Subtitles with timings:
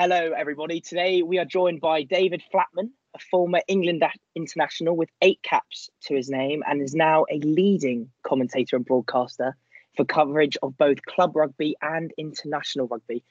[0.00, 0.80] Hello, everybody.
[0.80, 4.04] Today we are joined by David Flatman, a former England
[4.36, 9.56] international with eight caps to his name and is now a leading commentator and broadcaster
[9.96, 13.24] for coverage of both club rugby and international rugby.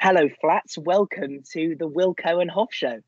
[0.00, 0.78] Hello, Flats.
[0.78, 3.00] Welcome to the Wilco and Hoff Show.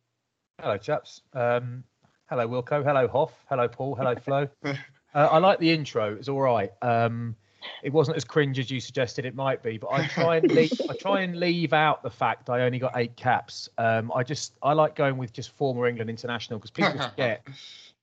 [0.60, 1.20] Hello, chaps.
[1.34, 1.84] Um,
[2.28, 2.82] hello, Wilco.
[2.82, 3.32] Hello, Hoff.
[3.48, 3.94] Hello, Paul.
[3.94, 4.48] Hello, Flo.
[4.64, 4.74] uh,
[5.14, 6.16] I like the intro.
[6.16, 6.72] It's all right.
[6.82, 7.36] Um,
[7.82, 10.72] it wasn't as cringe as you suggested it might be, but I try and leave,
[10.88, 13.68] I try and leave out the fact I only got eight caps.
[13.78, 17.46] Um, I just I like going with just former England international because people forget.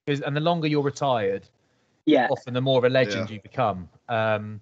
[0.06, 1.48] and the longer you're retired,
[2.06, 3.36] yeah, often the more of a legend yeah.
[3.36, 3.88] you become.
[4.08, 4.60] Um,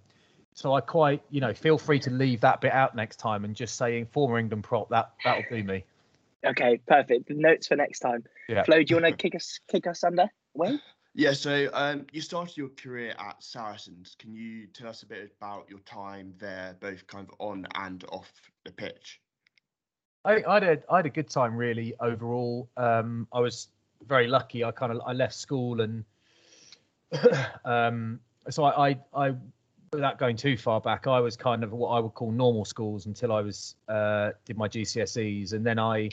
[0.55, 3.55] so I quite you know feel free to leave that bit out next time and
[3.55, 5.85] just saying former England prop that that'll do me.
[6.45, 7.29] Okay, perfect.
[7.29, 8.25] The notes for next time.
[8.49, 8.63] Yeah.
[8.63, 10.30] Flo, do you want to kick us kick us under?
[10.55, 10.80] Well.
[11.15, 14.15] Yeah, so um, you started your career at Saracens.
[14.19, 18.05] Can you tell us a bit about your time there, both kind of on and
[18.13, 18.31] off
[18.65, 19.21] the pitch?
[20.25, 22.69] I, I had a, I had a good time really overall.
[22.77, 23.69] Um, I was
[24.07, 24.63] very lucky.
[24.63, 26.05] I kind of I left school and
[27.65, 29.35] um, so I, I, I
[29.93, 33.07] without going too far back, I was kind of what I would call normal schools
[33.07, 36.11] until I was uh, did my GCSEs, and then I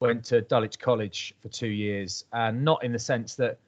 [0.00, 3.58] went to Dulwich College for two years, and not in the sense that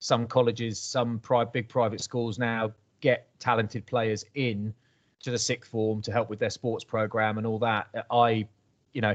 [0.00, 4.74] some colleges, some pri- big private schools now get talented players in
[5.22, 8.06] to the sixth form to help with their sports program and all that.
[8.10, 8.46] I,
[8.92, 9.14] you know,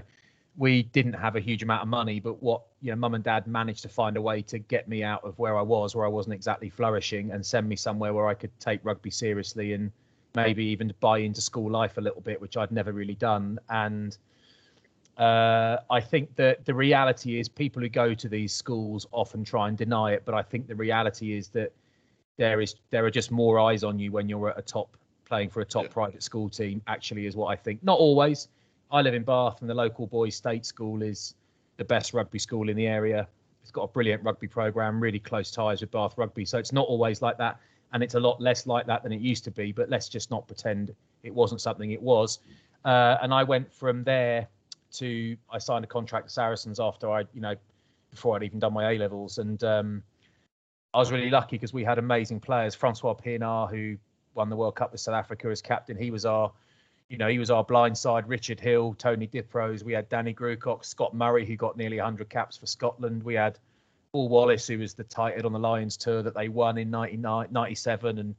[0.58, 3.47] we didn't have a huge amount of money, but what you know, mum and dad
[3.47, 6.09] managed to find a way to get me out of where I was, where I
[6.09, 9.91] wasn't exactly flourishing, and send me somewhere where I could take rugby seriously and
[10.36, 13.59] maybe even buy into school life a little bit, which I'd never really done.
[13.69, 14.17] And
[15.17, 19.69] uh, I think that the reality is people who go to these schools often try
[19.69, 21.72] and deny it, but I think the reality is that
[22.38, 25.49] there is there are just more eyes on you when you're at a top playing
[25.49, 25.91] for a top yeah.
[25.91, 26.81] private school team.
[26.88, 27.81] Actually, is what I think.
[27.83, 28.49] Not always.
[28.91, 31.33] I live in Bath, and the local boys' state school is
[31.77, 33.27] the best rugby school in the area.
[33.61, 36.45] It's got a brilliant rugby program, really close ties with Bath Rugby.
[36.45, 37.57] So it's not always like that,
[37.94, 39.72] and it's a lot less like that than it used to be.
[39.72, 42.40] But let's just not pretend it wasn't something it was.
[42.84, 44.47] Uh, and I went from there
[45.00, 47.56] to I signed a contract with Saracens after I, you know,
[48.11, 50.03] before I'd even done my A levels, and um,
[50.94, 52.73] I was really lucky because we had amazing players.
[52.73, 53.97] Francois Pienaar, who
[54.34, 56.51] won the World Cup with South Africa as captain, he was our,
[57.09, 58.28] you know, he was our blind side.
[58.29, 59.84] Richard Hill, Tony Diprose.
[59.84, 63.23] We had Danny Grewcock, Scott Murray, who got nearly 100 caps for Scotland.
[63.23, 63.59] We had
[64.13, 66.89] Paul Wallace, who was the tight head on the Lions tour that they won in
[66.89, 68.34] 97, and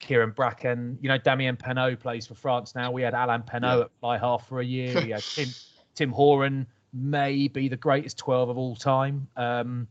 [0.00, 0.98] Kieran Bracken.
[1.00, 2.90] You know, Damien Penaud plays for France now.
[2.90, 3.84] We had Alain Penaud yeah.
[3.84, 5.00] at fly half for a year.
[5.00, 5.48] We had Tim
[5.94, 9.26] Tim Horan may be the greatest 12 of all time.
[9.36, 9.88] Um,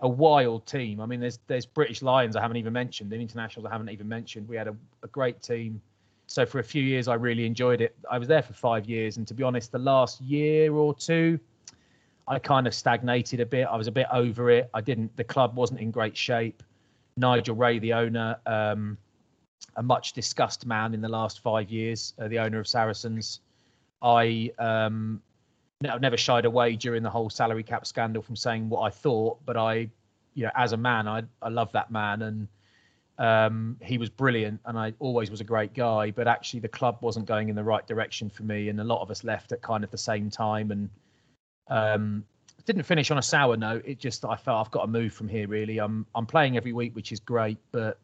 [0.00, 1.00] a wild team.
[1.00, 4.08] I mean, there's there's British Lions I haven't even mentioned, the internationals I haven't even
[4.08, 4.48] mentioned.
[4.48, 5.80] We had a, a great team.
[6.26, 7.94] So for a few years, I really enjoyed it.
[8.10, 11.38] I was there for five years, and to be honest, the last year or two,
[12.26, 13.66] I kind of stagnated a bit.
[13.70, 14.70] I was a bit over it.
[14.74, 15.16] I didn't.
[15.16, 16.62] The club wasn't in great shape.
[17.16, 18.98] Nigel Wray, the owner, um,
[19.76, 23.40] a much discussed man in the last five years, uh, the owner of Saracens.
[24.00, 25.22] I um,
[25.86, 29.44] I've never shied away during the whole salary cap scandal from saying what I thought,
[29.44, 29.88] but I,
[30.34, 32.48] you know, as a man, I I love that man and
[33.18, 36.10] um, he was brilliant and I always was a great guy.
[36.10, 39.02] But actually, the club wasn't going in the right direction for me, and a lot
[39.02, 40.90] of us left at kind of the same time and
[41.68, 42.24] um,
[42.64, 43.82] didn't finish on a sour note.
[43.86, 45.46] It just I felt I've got to move from here.
[45.48, 47.98] Really, I'm I'm playing every week, which is great, but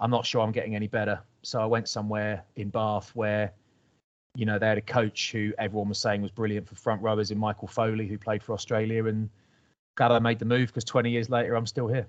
[0.00, 1.20] I'm not sure I'm getting any better.
[1.42, 3.52] So I went somewhere in Bath where
[4.34, 7.30] you know, they had a coach who everyone was saying was brilliant for front rowers
[7.30, 9.06] in Michael Foley, who played for Australia.
[9.06, 9.30] And
[9.96, 12.06] glad I made the move because 20 years later, I'm still here.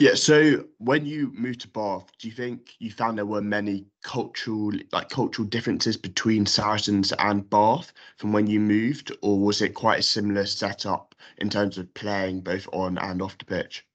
[0.00, 0.14] Yeah.
[0.14, 4.72] So when you moved to Bath, do you think you found there were many cultural,
[4.92, 10.00] like cultural differences between Saracens and Bath from when you moved, or was it quite
[10.00, 13.86] a similar setup in terms of playing both on and off the pitch?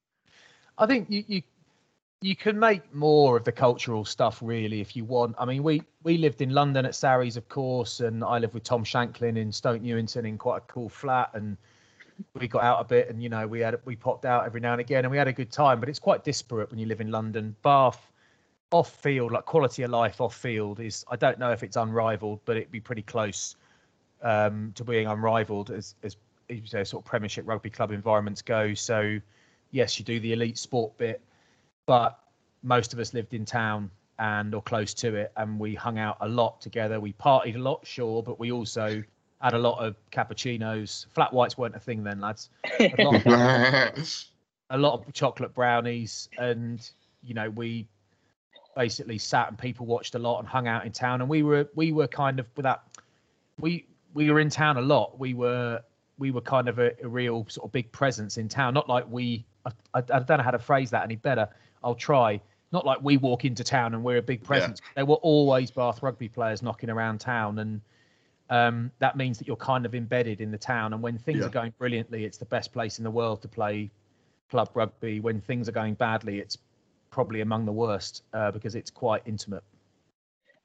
[0.78, 1.42] I think you, you
[2.22, 5.36] you can make more of the cultural stuff really if you want.
[5.40, 8.64] I mean, we we lived in London at Sarries, of course, and I lived with
[8.64, 11.58] Tom Shanklin in Stoke Newington in quite a cool flat, and
[12.34, 14.74] we got out a bit, and you know, we had we popped out every now
[14.74, 15.80] and again, and we had a good time.
[15.80, 17.56] But it's quite disparate when you live in London.
[17.64, 18.12] Bath,
[18.72, 22.42] off field, like quality of life off field is I don't know if it's unrivaled,
[22.44, 23.56] but it'd be pretty close
[24.22, 26.18] um, to being unrivaled as as
[26.50, 28.74] you know, sort of Premiership rugby club environments go.
[28.74, 29.20] So
[29.72, 31.22] yes, you do the elite sport bit
[31.90, 32.20] but
[32.62, 33.90] most of us lived in town
[34.20, 37.60] and or close to it and we hung out a lot together we partied a
[37.60, 39.02] lot sure but we also
[39.42, 42.50] had a lot of cappuccinos flat whites weren't a thing then lads
[42.80, 44.24] a lot of,
[44.70, 46.92] a lot of chocolate brownies and
[47.24, 47.88] you know we
[48.76, 51.68] basically sat and people watched a lot and hung out in town and we were
[51.76, 52.84] we were kind of without
[53.60, 55.20] we we were in town a lot.
[55.20, 55.82] We were
[56.18, 58.74] we were kind of a, a real sort of big presence in town.
[58.74, 59.46] Not like we.
[59.66, 61.50] I, I, I, don't know how to phrase that any better.
[61.84, 62.42] I'll try.
[62.72, 64.80] Not like we walk into town and we're a big presence.
[64.82, 64.92] Yeah.
[64.98, 67.82] There were always Bath rugby players knocking around town, and
[68.50, 70.94] um, that means that you're kind of embedded in the town.
[70.94, 71.46] And when things yeah.
[71.46, 73.90] are going brilliantly, it's the best place in the world to play
[74.52, 75.20] club rugby.
[75.20, 76.58] When things are going badly, it's
[77.10, 79.64] probably among the worst uh, because it's quite intimate.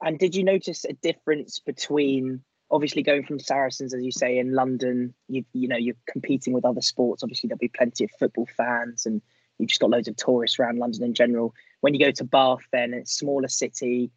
[0.01, 4.53] And did you notice a difference between obviously going from Saracens, as you say, in
[4.53, 5.13] London?
[5.27, 7.23] You you know you're competing with other sports.
[7.23, 9.21] Obviously, there'll be plenty of football fans, and
[9.57, 11.53] you've just got loads of tourists around London in general.
[11.81, 14.11] When you go to Bath, then it's smaller city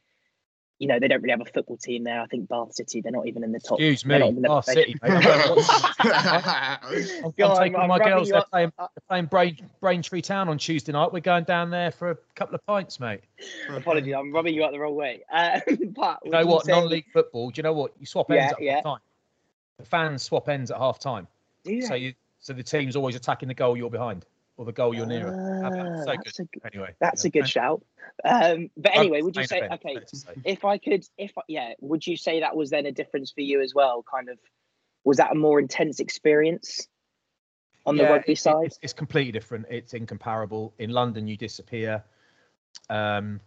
[0.79, 2.21] you know, they don't really have a football team there.
[2.21, 3.81] I think Bath City, they're not even in the top.
[3.81, 4.95] Excuse me, Bath City.
[5.03, 5.19] I'm,
[7.25, 8.29] I'm, taking I'm, my girls.
[8.29, 11.13] They're playing, they're playing Brain, Braintree Town on Tuesday night.
[11.13, 13.23] We're going down there for a couple of pints, mate.
[13.69, 15.23] Apologies, I'm rubbing you out the wrong way.
[15.39, 15.61] Uh,
[15.95, 16.65] but you know what?
[16.65, 16.73] Say...
[16.73, 17.51] Non-league football.
[17.51, 17.93] Do you know what?
[17.99, 18.75] You swap ends yeah, at yeah.
[18.77, 18.99] half time.
[19.79, 21.29] The fans swap ends at half time.
[21.65, 24.25] So you, so the team's always attacking the goal you're behind
[24.59, 25.29] or the goal you're near.
[25.29, 26.49] Uh, so good.
[26.65, 27.83] A, anyway, that's a good shout.
[28.25, 29.99] Um, but anyway, would you say okay?
[30.45, 33.63] If I could, if yeah, would you say that was then a difference for you
[33.63, 34.05] as well?
[34.13, 34.39] Kind of,
[35.05, 36.89] was that a more intense experience
[37.87, 38.67] on yeah, the rugby it, side?
[38.67, 39.67] It's, it's, completely different.
[39.71, 40.75] It's incomparable.
[40.81, 42.03] In London, you disappear,
[42.91, 43.41] um,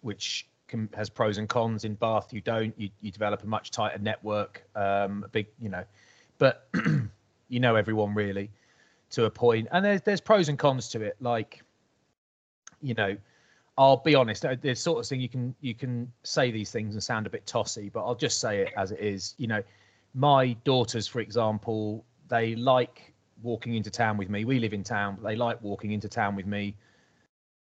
[0.00, 1.84] which can, has pros and cons.
[1.84, 2.72] In Bath, you don't.
[2.78, 4.62] You you develop a much tighter network.
[4.76, 5.82] Um, a big, you know,
[6.38, 6.68] but
[7.48, 8.50] you know everyone really
[9.10, 11.16] to a point, and there's there's pros and cons to it.
[11.20, 11.62] Like,
[12.80, 13.16] you know,
[13.76, 14.44] I'll be honest.
[14.44, 17.30] Uh, there's sort of thing you can you can say these things and sound a
[17.30, 19.34] bit tossy, but I'll just say it as it is.
[19.38, 19.62] You know,
[20.14, 23.12] my daughters, for example, they like
[23.42, 24.44] walking into town with me.
[24.44, 25.16] We live in town.
[25.20, 26.76] But they like walking into town with me.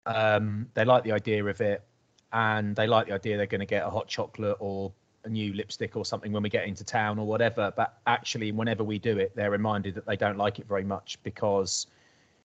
[0.06, 1.84] Um, they like the idea of it,
[2.32, 4.92] and they like the idea they're going to get a hot chocolate or
[5.26, 7.72] a new lipstick or something when we get into town or whatever.
[7.76, 11.18] But actually, whenever we do it, they're reminded that they don't like it very much
[11.24, 11.88] because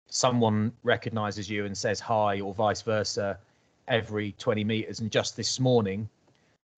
[0.10, 3.38] someone recognizes you and says hi, or vice versa,
[3.88, 5.00] every 20 meters.
[5.00, 6.10] And just this morning,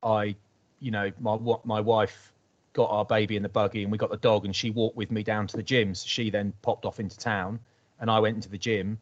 [0.03, 0.35] I,
[0.79, 2.33] you know, my my wife
[2.73, 5.11] got our baby in the buggy and we got the dog, and she walked with
[5.11, 5.93] me down to the gym.
[5.95, 7.59] So she then popped off into town,
[7.99, 8.99] and I went into the gym.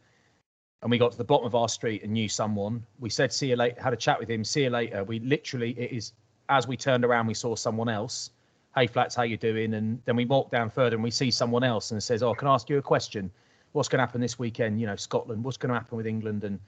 [0.84, 2.86] And we got to the bottom of our street and knew someone.
[3.00, 4.44] We said, "See you later." Had a chat with him.
[4.44, 5.04] See you later.
[5.04, 6.14] We literally, it is
[6.50, 8.32] as we turned around, we saw someone else.
[8.76, 9.74] Hey, Flats, how you doing?
[9.74, 12.48] And then we walk down further and we see someone else and says, "Oh, can
[12.48, 13.32] I ask you a question?
[13.72, 14.80] What's going to happen this weekend?
[14.80, 15.44] You know, Scotland.
[15.44, 16.60] What's going to happen with England?" And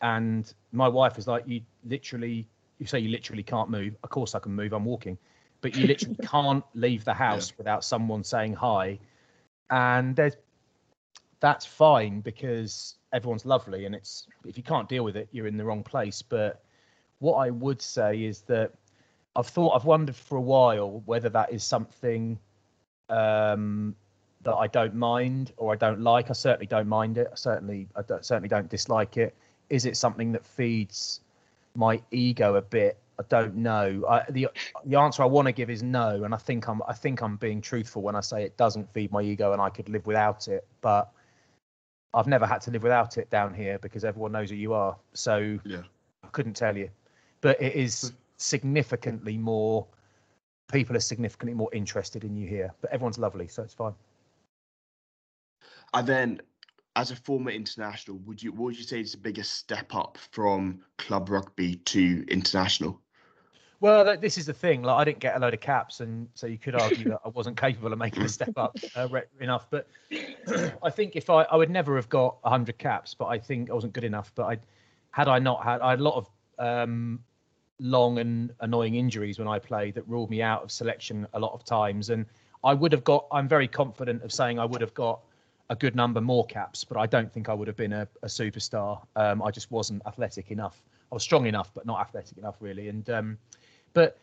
[0.00, 2.46] and my wife is like, "You literally,
[2.78, 3.96] you say you literally can't move.
[4.02, 4.72] Of course I can move.
[4.72, 5.18] I'm walking,
[5.60, 7.56] but you literally can't leave the house yeah.
[7.58, 8.98] without someone saying hi."
[9.70, 10.36] And there's
[11.40, 15.56] that's fine because everyone's lovely and it's if you can't deal with it, you're in
[15.56, 16.22] the wrong place.
[16.22, 16.62] But
[17.18, 18.72] what I would say is that
[19.34, 22.38] I've thought, I've wondered for a while whether that is something
[23.08, 23.94] um,
[24.42, 26.30] that I don't mind or I don't like.
[26.30, 27.28] I certainly don't mind it.
[27.32, 29.34] I certainly, I don't, certainly don't dislike it.
[29.70, 31.20] Is it something that feeds
[31.74, 32.98] my ego a bit?
[33.18, 34.04] I don't know.
[34.08, 34.48] I, the
[34.84, 37.36] the answer I want to give is no, and I think I'm I think I'm
[37.36, 40.48] being truthful when I say it doesn't feed my ego and I could live without
[40.48, 40.66] it.
[40.80, 41.10] But
[42.14, 44.96] I've never had to live without it down here because everyone knows who you are.
[45.12, 45.82] So yeah.
[46.24, 46.90] I couldn't tell you,
[47.42, 49.86] but it is significantly more
[50.70, 52.72] people are significantly more interested in you here.
[52.80, 53.94] But everyone's lovely, so it's fine.
[55.94, 56.40] And then,
[56.96, 60.18] as a former international, would you what would you say is the biggest step up
[60.30, 63.00] from club rugby to international?
[63.80, 64.82] Well, this is the thing.
[64.82, 67.28] Like, I didn't get a load of caps, and so you could argue that I
[67.34, 69.08] wasn't capable of making a step up uh,
[69.40, 69.66] enough.
[69.70, 69.88] But
[70.82, 73.74] I think if I, I would never have got hundred caps, but I think I
[73.74, 74.30] wasn't good enough.
[74.36, 74.58] But I,
[75.10, 77.20] had I not had, I had a lot of um,
[77.78, 81.52] long and annoying injuries when I played that ruled me out of selection a lot
[81.52, 82.10] of times.
[82.10, 82.26] And
[82.64, 85.20] I would have got, I'm very confident of saying I would have got
[85.70, 88.26] a good number more caps, but I don't think I would have been a, a
[88.26, 89.00] superstar.
[89.16, 90.82] Um, I just wasn't athletic enough.
[91.10, 92.88] I was strong enough, but not athletic enough really.
[92.88, 93.38] And um,
[93.94, 94.18] but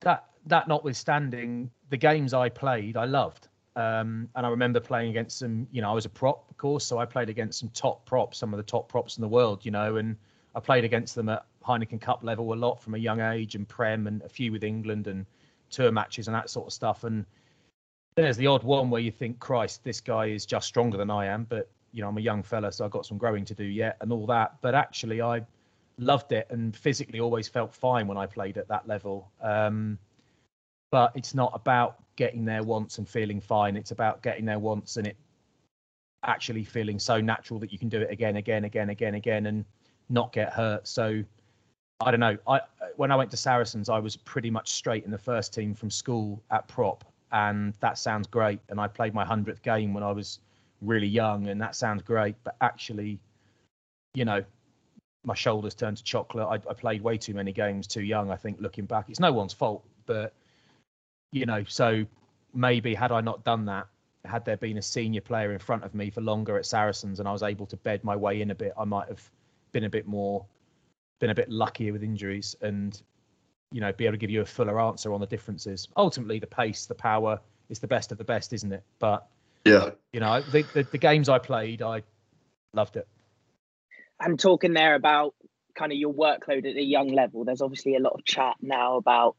[0.00, 3.48] that that notwithstanding, the games I played, I loved.
[3.74, 6.84] Um, and I remember playing against some, you know, I was a prop, of course,
[6.84, 9.64] so I played against some top props, some of the top props in the world,
[9.64, 10.16] you know, and
[10.54, 13.68] I played against them at Heineken Cup level a lot from a young age and
[13.68, 15.26] Prem and a few with England and
[15.70, 17.04] tour matches and that sort of stuff.
[17.04, 17.24] And
[18.14, 21.26] there's the odd one where you think, Christ, this guy is just stronger than I
[21.26, 21.44] am.
[21.44, 23.96] But, you know, I'm a young fella, so I've got some growing to do yet
[24.00, 24.56] and all that.
[24.60, 25.42] But actually, I
[25.98, 29.30] loved it and physically always felt fine when I played at that level.
[29.40, 29.98] Um,
[30.90, 33.76] but it's not about getting there once and feeling fine.
[33.76, 35.16] It's about getting there once and it
[36.24, 39.64] actually feeling so natural that you can do it again, again, again, again, again, and
[40.08, 40.86] not get hurt.
[40.86, 41.24] So
[42.06, 42.36] I don't know.
[42.46, 42.60] I
[42.96, 45.90] when I went to Saracens, I was pretty much straight in the first team from
[45.90, 48.60] school at prop, and that sounds great.
[48.68, 50.40] And I played my hundredth game when I was
[50.80, 52.36] really young, and that sounds great.
[52.44, 53.18] But actually,
[54.14, 54.44] you know,
[55.24, 56.46] my shoulders turned to chocolate.
[56.46, 58.30] I, I played way too many games too young.
[58.30, 60.34] I think looking back, it's no one's fault, but
[61.32, 62.04] you know, so
[62.54, 63.86] maybe had I not done that,
[64.24, 67.28] had there been a senior player in front of me for longer at Saracens and
[67.28, 69.30] I was able to bed my way in a bit, I might have
[69.72, 70.44] been a bit more,
[71.22, 73.00] been a bit luckier with injuries and,
[73.70, 75.86] you know, be able to give you a fuller answer on the differences.
[75.96, 77.38] Ultimately, the pace, the power
[77.70, 78.82] is the best of the best, isn't it?
[78.98, 79.28] But,
[79.64, 82.02] yeah, you know, the, the, the games I played, I
[82.74, 83.06] loved it.
[84.18, 85.36] I'm talking there about
[85.76, 87.44] kind of your workload at a young level.
[87.44, 89.36] There's obviously a lot of chat now about,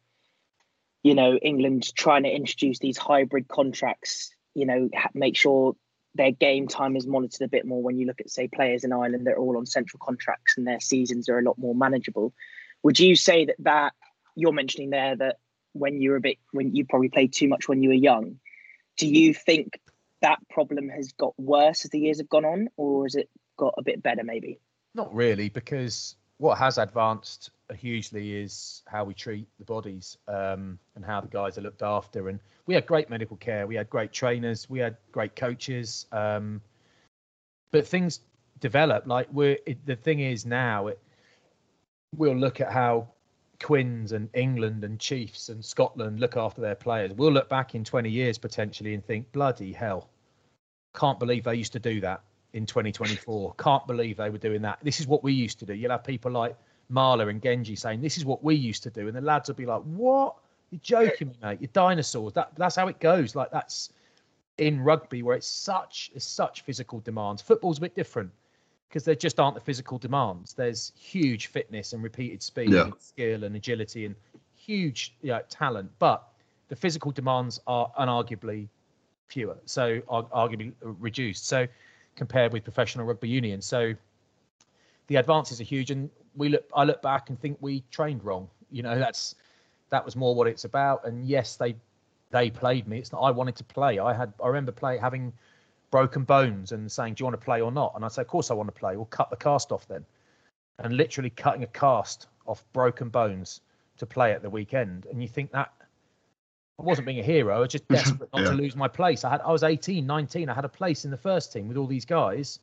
[1.03, 5.75] you know, England trying to introduce these hybrid contracts you know, make sure
[6.15, 8.93] their game time is monitored a bit more when you look at, say, players in
[8.93, 12.33] Ireland that are all on central contracts and their seasons are a lot more manageable.
[12.83, 13.93] Would you say that that
[14.35, 15.37] you're mentioning there that
[15.73, 18.39] when you were a bit, when you probably played too much when you were young,
[18.97, 19.79] do you think
[20.21, 23.73] that problem has got worse as the years have gone on, or has it got
[23.77, 24.59] a bit better maybe?
[24.93, 31.03] Not really, because what has advanced hugely is how we treat the bodies um, and
[31.03, 32.29] how the guys are looked after.
[32.29, 36.05] And we had great medical care, we had great trainers, we had great coaches.
[36.11, 36.61] Um,
[37.71, 38.19] but things
[38.59, 39.07] develop.
[39.07, 40.99] Like we're it, the thing is now, it,
[42.15, 43.09] we'll look at how
[43.61, 47.13] Quins and England and Chiefs and Scotland look after their players.
[47.13, 50.09] We'll look back in 20 years potentially and think, bloody hell,
[50.93, 52.21] can't believe they used to do that
[52.53, 53.55] in 2024.
[53.57, 54.79] Can't believe they were doing that.
[54.83, 55.73] This is what we used to do.
[55.73, 56.55] You'll have people like
[56.91, 59.07] Marler and Genji saying, This is what we used to do.
[59.07, 60.35] And the lads will be like, What?
[60.71, 61.61] You're joking me, mate.
[61.61, 62.33] You're dinosaurs.
[62.33, 63.35] That that's how it goes.
[63.35, 63.89] Like that's
[64.57, 67.41] in rugby where it's such it's such physical demands.
[67.41, 68.31] Football's a bit different
[68.87, 70.53] because there just aren't the physical demands.
[70.53, 72.83] There's huge fitness and repeated speed yeah.
[72.83, 74.15] and skill and agility and
[74.55, 76.27] huge you know, talent, but
[76.67, 78.67] the physical demands are unarguably
[79.27, 81.47] fewer, so arguably reduced.
[81.47, 81.67] So
[82.15, 83.93] compared with professional rugby union, so
[85.07, 85.91] the advances are huge.
[85.91, 88.49] And we look, I look back and think we trained wrong.
[88.71, 89.35] You know, that's
[89.89, 91.05] that was more what it's about.
[91.05, 91.75] And yes, they
[92.31, 92.97] they played me.
[92.97, 93.99] It's not I wanted to play.
[93.99, 95.33] I had I remember play having
[95.91, 98.27] broken bones and saying, "Do you want to play or not?" And I said, "Of
[98.27, 98.95] course I want to play.
[98.95, 100.05] We'll cut the cast off then."
[100.79, 103.61] And literally cutting a cast off broken bones
[103.97, 105.05] to play at the weekend.
[105.05, 105.71] And you think that
[106.79, 107.55] I wasn't being a hero.
[107.55, 108.49] I was just desperate not yeah.
[108.49, 109.23] to lose my place.
[109.23, 110.49] I had I was 18, 19.
[110.49, 112.59] I had a place in the first team with all these guys.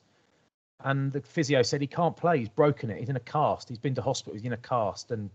[0.85, 2.39] And the physio said he can't play.
[2.39, 2.99] He's broken it.
[2.99, 3.69] He's in a cast.
[3.69, 4.35] He's been to hospital.
[4.35, 5.11] He's in a cast.
[5.11, 5.31] And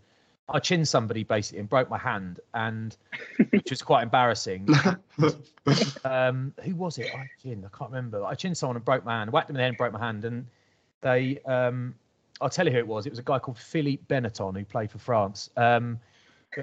[0.47, 2.95] I chinned somebody basically and broke my hand, and
[3.49, 4.67] which was quite embarrassing.
[6.05, 7.07] um, who was it?
[7.15, 7.65] I chinned.
[7.65, 8.23] I can't remember.
[8.23, 9.31] I chinned someone and broke my hand.
[9.31, 10.25] Whacked him in the head and broke my hand.
[10.25, 10.45] And
[11.01, 11.95] they, um,
[12.41, 13.05] I'll tell you who it was.
[13.05, 15.49] It was a guy called Philippe Benetton who played for France.
[15.57, 15.99] Um,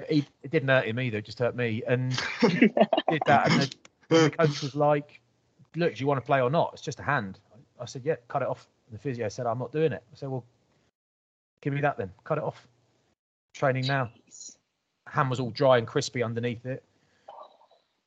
[0.09, 1.17] he, it didn't hurt him either.
[1.17, 1.83] It just hurt me.
[1.87, 2.11] And
[2.41, 3.51] did that.
[3.51, 3.75] And the,
[4.09, 5.21] the coach was like,
[5.75, 6.71] "Look, do you want to play or not?
[6.73, 7.39] It's just a hand."
[7.79, 10.29] I said, "Yeah, cut it off." The physio said, "I'm not doing it." I said,
[10.29, 10.45] "Well,
[11.61, 12.11] give me that then.
[12.23, 12.67] Cut it off."
[13.53, 14.09] training now.
[15.07, 16.83] Hand was all dry and crispy underneath it.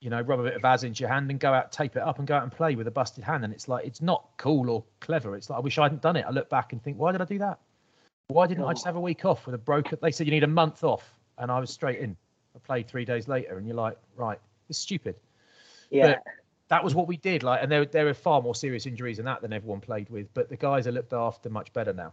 [0.00, 2.02] You know, rub a bit of Az into your hand and go out, tape it
[2.02, 3.44] up and go out and play with a busted hand.
[3.44, 5.36] And it's like, it's not cool or clever.
[5.36, 6.24] It's like, I wish I hadn't done it.
[6.26, 7.58] I look back and think, why did I do that?
[8.28, 8.68] Why didn't oh.
[8.68, 9.98] I just have a week off with a broken?
[10.02, 11.14] They said you need a month off.
[11.38, 12.16] And I was straight in.
[12.54, 13.56] I played three days later.
[13.56, 14.38] And you're like, right,
[14.68, 15.18] it's stupid.
[15.90, 16.16] Yeah.
[16.24, 16.24] But
[16.68, 17.42] that was what we did.
[17.42, 20.32] Like, and there, there are far more serious injuries than that than everyone played with.
[20.34, 22.12] But the guys are looked after much better now.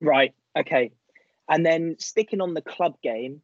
[0.00, 0.34] Right.
[0.56, 0.92] Okay.
[1.48, 3.42] And then sticking on the club game,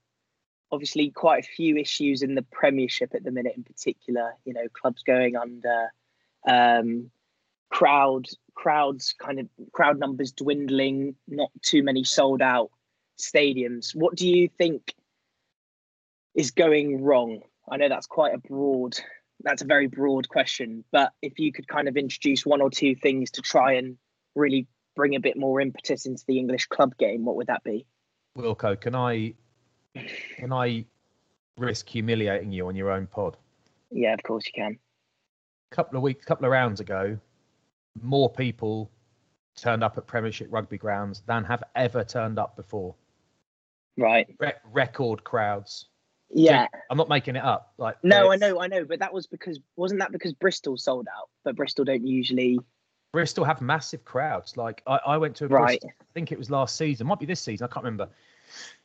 [0.72, 4.34] obviously quite a few issues in the Premiership at the minute, in particular.
[4.44, 5.92] You know, clubs going under,
[6.46, 7.10] um,
[7.70, 12.70] crowd crowds kind of crowd numbers dwindling, not too many sold out
[13.18, 13.94] stadiums.
[13.94, 14.94] What do you think
[16.34, 17.40] is going wrong?
[17.70, 18.98] I know that's quite a broad,
[19.42, 22.94] that's a very broad question, but if you could kind of introduce one or two
[22.94, 23.96] things to try and
[24.34, 24.66] really
[24.96, 27.86] bring a bit more impetus into the English club game, what would that be?
[28.36, 29.34] Wilco, can I
[30.36, 30.84] can I
[31.56, 33.36] risk humiliating you on your own pod?
[33.90, 34.78] Yeah, of course you can.
[35.72, 37.18] A couple of weeks, couple of rounds ago,
[38.00, 38.90] more people
[39.56, 42.94] turned up at Premiership rugby grounds than have ever turned up before.
[43.96, 44.26] Right.
[44.38, 45.86] Re- record crowds.
[46.32, 46.66] Yeah.
[46.90, 47.72] I'm not making it up.
[47.78, 51.08] Like No, I know, I know, but that was because wasn't that because Bristol sold
[51.08, 51.28] out?
[51.44, 52.58] But Bristol don't usually
[53.12, 54.56] Bristol have massive crowds.
[54.56, 55.80] Like I, I went to a right.
[55.80, 58.08] Bristol, I think it was last season, might be this season, I can't remember.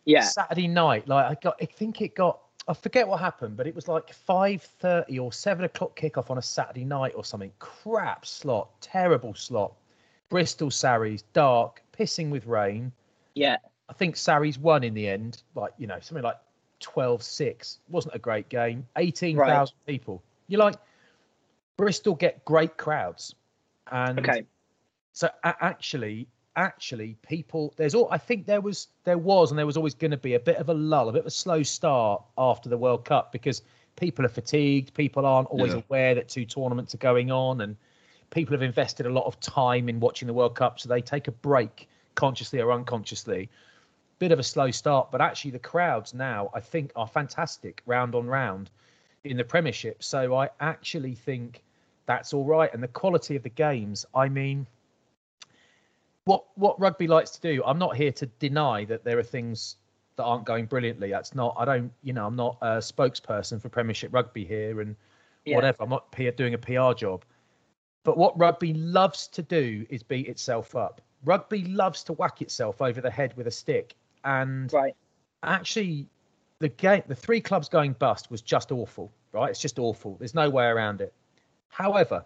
[0.05, 0.21] Yeah.
[0.21, 3.75] Saturday night, like I got, I think it got, I forget what happened, but it
[3.75, 7.51] was like five thirty or seven o'clock kickoff on a Saturday night or something.
[7.59, 9.73] Crap slot, terrible slot.
[10.29, 12.91] Bristol Sarries, dark, pissing with rain.
[13.35, 13.57] Yeah.
[13.87, 16.37] I think Sarries won in the end, like you know something like
[16.85, 17.79] 12-6.
[17.89, 18.87] wasn't a great game.
[18.95, 19.93] Eighteen thousand right.
[19.93, 20.23] people.
[20.47, 20.75] You're like
[21.77, 23.35] Bristol get great crowds,
[23.91, 24.45] and okay.
[25.13, 29.77] So actually, actually, people there's all I think there was there was and there was
[29.77, 32.23] always going to be a bit of a lull, a bit of a slow start
[32.37, 33.61] after the World Cup because
[33.95, 35.81] people are fatigued, people aren't always yeah.
[35.87, 37.75] aware that two tournaments are going on, and
[38.29, 41.27] people have invested a lot of time in watching the World Cup, so they take
[41.27, 43.49] a break consciously or unconsciously.
[44.19, 48.15] Bit of a slow start, but actually the crowds now I think are fantastic round
[48.15, 48.69] on round
[49.23, 50.03] in the Premiership.
[50.03, 51.63] So I actually think
[52.05, 54.05] that's all right, and the quality of the games.
[54.13, 54.67] I mean,
[56.25, 57.63] what what rugby likes to do.
[57.65, 59.77] I'm not here to deny that there are things
[60.15, 61.09] that aren't going brilliantly.
[61.09, 61.55] That's not.
[61.57, 61.91] I don't.
[62.03, 64.95] You know, I'm not a spokesperson for Premiership Rugby here and
[65.45, 65.55] yeah.
[65.55, 65.83] whatever.
[65.83, 67.25] I'm not doing a PR job.
[68.03, 71.01] But what rugby loves to do is beat itself up.
[71.23, 73.95] Rugby loves to whack itself over the head with a stick.
[74.25, 74.95] And right.
[75.43, 76.09] actually,
[76.59, 79.11] the game, the three clubs going bust was just awful.
[79.31, 79.51] Right?
[79.51, 80.15] It's just awful.
[80.17, 81.13] There's no way around it.
[81.69, 82.25] However,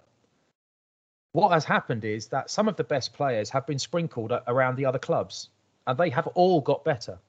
[1.34, 4.86] what has happened is that some of the best players have been sprinkled around the
[4.86, 5.50] other clubs,
[5.88, 7.20] and they have all got better.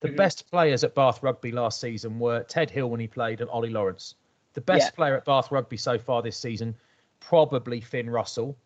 [0.00, 0.16] The mm-hmm.
[0.16, 3.70] best players at Bath Rugby last season were Ted Hill when he played and Ollie
[3.70, 4.14] Lawrence.
[4.52, 4.96] The best yeah.
[4.96, 6.74] player at Bath Rugby so far this season,
[7.20, 8.56] probably Finn Russell,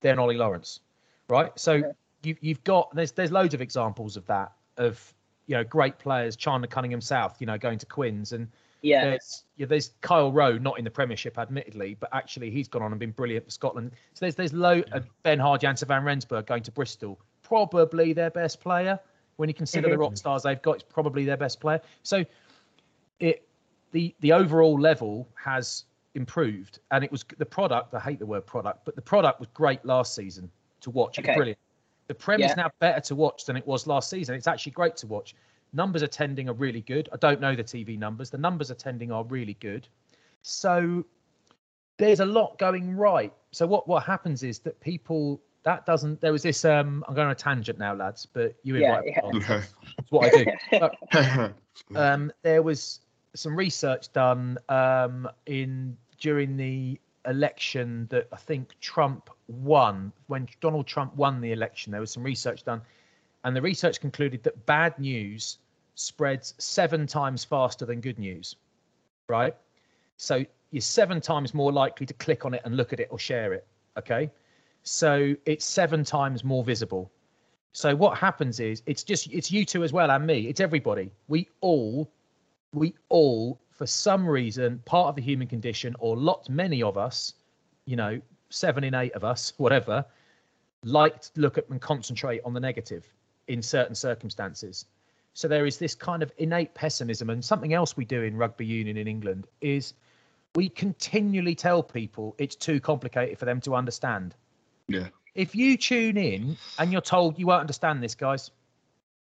[0.00, 0.80] then Ollie Lawrence.
[1.28, 1.52] Right?
[1.58, 1.92] So yeah.
[2.22, 5.14] you, you've got there's there's loads of examples of that of
[5.46, 8.48] you know great players, Chandler Cunningham South, you know, going to Quins and
[8.82, 9.04] yeah.
[9.04, 12.92] There's, yeah, there's Kyle Rowe, not in the Premiership, admittedly, but actually he's gone on
[12.92, 13.92] and been brilliant for Scotland.
[14.14, 18.60] So there's there's low uh, Benhard, Jansen van Rensburg going to Bristol, probably their best
[18.60, 18.98] player
[19.36, 19.92] when you consider mm-hmm.
[19.92, 20.76] the rock stars they've got.
[20.76, 21.80] It's probably their best player.
[22.02, 22.24] So
[23.18, 23.46] it
[23.92, 25.84] the the overall level has
[26.14, 27.94] improved, and it was the product.
[27.94, 31.18] I hate the word product, but the product was great last season to watch.
[31.18, 31.58] It was brilliant.
[32.10, 32.50] The Prem yeah.
[32.50, 34.34] is now better to watch than it was last season.
[34.34, 35.36] It's actually great to watch.
[35.72, 37.08] Numbers attending are really good.
[37.12, 38.30] I don't know the TV numbers.
[38.30, 39.86] The numbers attending are really good.
[40.42, 41.04] So
[41.98, 43.32] there's a lot going right.
[43.52, 47.26] So what what happens is that people that doesn't there was this um I'm going
[47.26, 49.62] on a tangent now, lads, but you invite yeah, yeah.
[49.96, 50.90] That's what I do.
[51.12, 51.54] but,
[51.94, 53.02] um there was
[53.36, 60.86] some research done um in during the election that I think Trump won when Donald
[60.86, 61.92] Trump won the election.
[61.92, 62.82] There was some research done
[63.44, 65.58] and the research concluded that bad news
[65.94, 68.56] spreads seven times faster than good news,
[69.28, 69.54] right?
[70.16, 73.18] So you're seven times more likely to click on it and look at it or
[73.18, 73.66] share it.
[73.98, 74.30] Okay.
[74.82, 77.10] So it's seven times more visible.
[77.72, 80.48] So what happens is it's just it's you two as well and me.
[80.48, 81.12] It's everybody.
[81.28, 82.10] We all
[82.72, 87.32] we all for some reason part of the human condition or lots many of us,
[87.86, 90.04] you know, seven in eight of us, whatever,
[90.84, 93.10] like to look at and concentrate on the negative
[93.48, 94.84] in certain circumstances.
[95.32, 97.30] So there is this kind of innate pessimism.
[97.30, 99.94] And something else we do in rugby union in England is
[100.54, 104.34] we continually tell people it's too complicated for them to understand.
[104.88, 105.08] Yeah.
[105.34, 108.50] If you tune in and you're told you won't understand this, guys,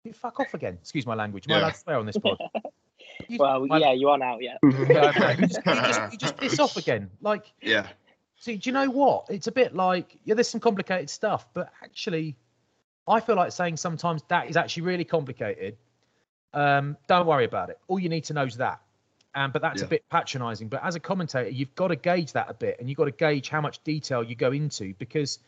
[0.02, 0.78] you fuck off again.
[0.80, 1.44] Excuse my language.
[1.46, 1.56] Am yeah.
[1.58, 2.38] I allowed swear on this pod?
[3.28, 4.38] You, well, my, yeah, you are now.
[4.38, 4.56] Yeah.
[4.62, 7.10] yeah you, just, just, you just piss off again.
[7.20, 7.52] Like.
[7.60, 7.86] Yeah.
[8.36, 9.26] See, do you know what?
[9.28, 12.36] It's a bit like yeah, there's some complicated stuff, but actually,
[13.06, 15.76] I feel like saying sometimes that is actually really complicated.
[16.52, 17.78] Um, don't worry about it.
[17.86, 18.80] All you need to know is that.
[19.34, 19.86] Um, but that's yeah.
[19.86, 20.68] a bit patronising.
[20.68, 23.12] But as a commentator, you've got to gauge that a bit, and you've got to
[23.12, 25.38] gauge how much detail you go into because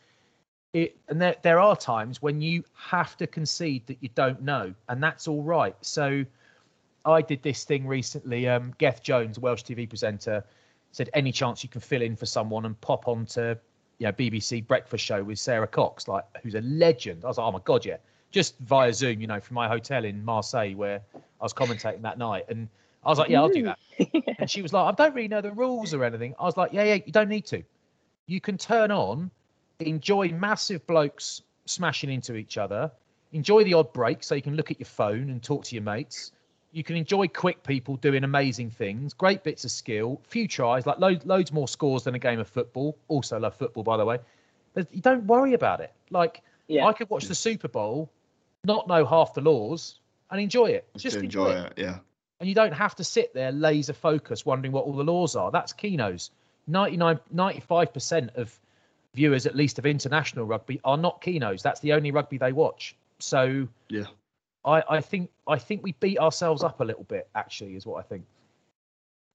[0.73, 0.97] it.
[1.09, 5.03] And there there are times when you have to concede that you don't know, and
[5.03, 5.75] that's all right.
[5.81, 6.25] So
[7.05, 8.47] I did this thing recently.
[8.47, 10.43] Um, Geth Jones, Welsh TV presenter,
[10.91, 13.55] said any chance you can fill in for someone and pop onto
[13.97, 17.23] you know BBC Breakfast Show with Sara Cox, like who's a legend.
[17.23, 17.97] I was like, oh my god, yeah,
[18.31, 22.17] just via Zoom, you know, from my hotel in Marseille where I was commentating that
[22.17, 22.67] night, and
[23.03, 23.79] I was like, yeah, I'll do that.
[24.39, 26.33] and she was like, I don't really know the rules or anything.
[26.39, 27.63] I was like, yeah, yeah, you don't need to.
[28.25, 29.29] You can turn on,
[29.79, 32.91] enjoy massive blokes smashing into each other,
[33.31, 35.83] enjoy the odd break so you can look at your phone and talk to your
[35.83, 36.31] mates.
[36.75, 40.99] You can enjoy quick people doing amazing things, great bits of skill, few tries, like
[40.99, 42.97] lo- loads more scores than a game of football.
[43.07, 44.19] Also love football, by the way.
[44.73, 45.93] But you don't worry about it.
[46.09, 46.85] Like yeah.
[46.85, 48.11] I could watch the Super Bowl,
[48.65, 49.99] not know half the laws,
[50.31, 50.85] and enjoy it.
[50.97, 51.73] Just enjoy, enjoy it.
[51.77, 51.81] it.
[51.81, 51.99] Yeah.
[52.41, 55.51] And you don't have to sit there laser focused wondering what all the laws are.
[55.51, 56.31] That's Keynos.
[56.67, 58.59] 99, 95% of
[59.13, 61.61] viewers, at least of international rugby, are not Keynos.
[61.61, 62.97] That's the only rugby they watch.
[63.19, 64.07] So yeah,
[64.65, 67.29] I, I think I think we beat ourselves up a little bit.
[67.35, 68.25] Actually, is what I think.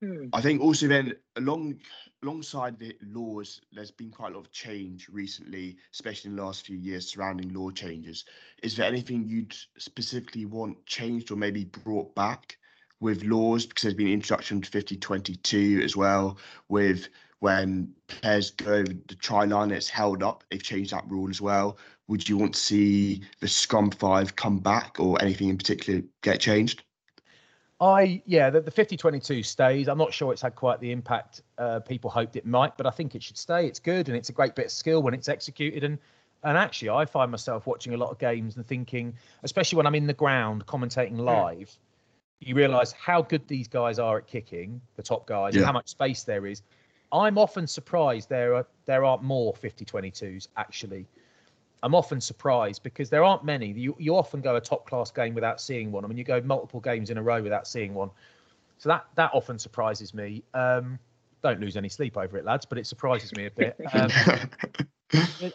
[0.02, 0.28] Hmm.
[0.32, 1.78] I think also then along
[2.22, 6.66] alongside the laws, there's been quite a lot of change recently, especially in the last
[6.66, 8.24] few years surrounding law changes.
[8.62, 12.58] Is there anything you'd specifically want changed or maybe brought back
[13.00, 13.66] with laws?
[13.66, 16.38] Because there's been introduction to 5022 as well,
[16.68, 17.08] with
[17.40, 20.44] when players go over the try line, it's held up.
[20.50, 21.78] They've changed that rule as well.
[22.08, 26.40] Would you want to see the Scrum Five come back or anything in particular get
[26.40, 26.84] changed?
[27.80, 29.88] I yeah, the, the 50-22 stays.
[29.88, 32.90] I'm not sure it's had quite the impact uh, people hoped it might, but I
[32.90, 33.66] think it should stay.
[33.66, 35.82] It's good and it's a great bit of skill when it's executed.
[35.84, 35.98] And
[36.42, 39.94] and actually, I find myself watching a lot of games and thinking, especially when I'm
[39.94, 41.44] in the ground commentating Hmm.
[41.44, 41.76] live,
[42.40, 45.88] you realise how good these guys are at kicking, the top guys, and how much
[45.88, 46.62] space there is.
[47.12, 51.06] I'm often surprised there are there aren't more 50-22s actually.
[51.82, 53.72] I'm often surprised because there aren't many.
[53.72, 56.04] You you often go a top class game without seeing one.
[56.04, 58.10] I mean, you go multiple games in a row without seeing one.
[58.78, 60.42] So that that often surprises me.
[60.54, 60.98] Um,
[61.42, 63.78] don't lose any sleep over it, lads, but it surprises me a bit.
[63.92, 64.10] Um,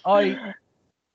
[0.05, 0.53] I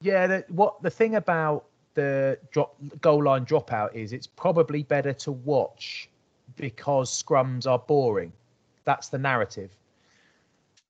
[0.01, 5.13] yeah, the, what the thing about the drop goal line dropout is it's probably better
[5.13, 6.09] to watch
[6.57, 8.33] because scrums are boring.
[8.85, 9.71] That's the narrative.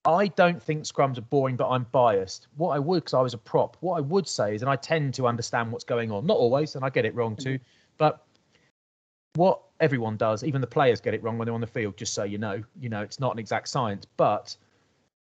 [0.05, 2.49] I don't think scrums are boring, but I'm biased.
[2.57, 4.77] What I would, because I was a prop, what I would say is, and I
[4.77, 7.95] tend to understand what's going on, not always, and I get it wrong too, mm-hmm.
[7.99, 8.25] but
[9.35, 12.15] what everyone does, even the players get it wrong when they're on the field, just
[12.15, 14.57] so you know, you know, it's not an exact science, but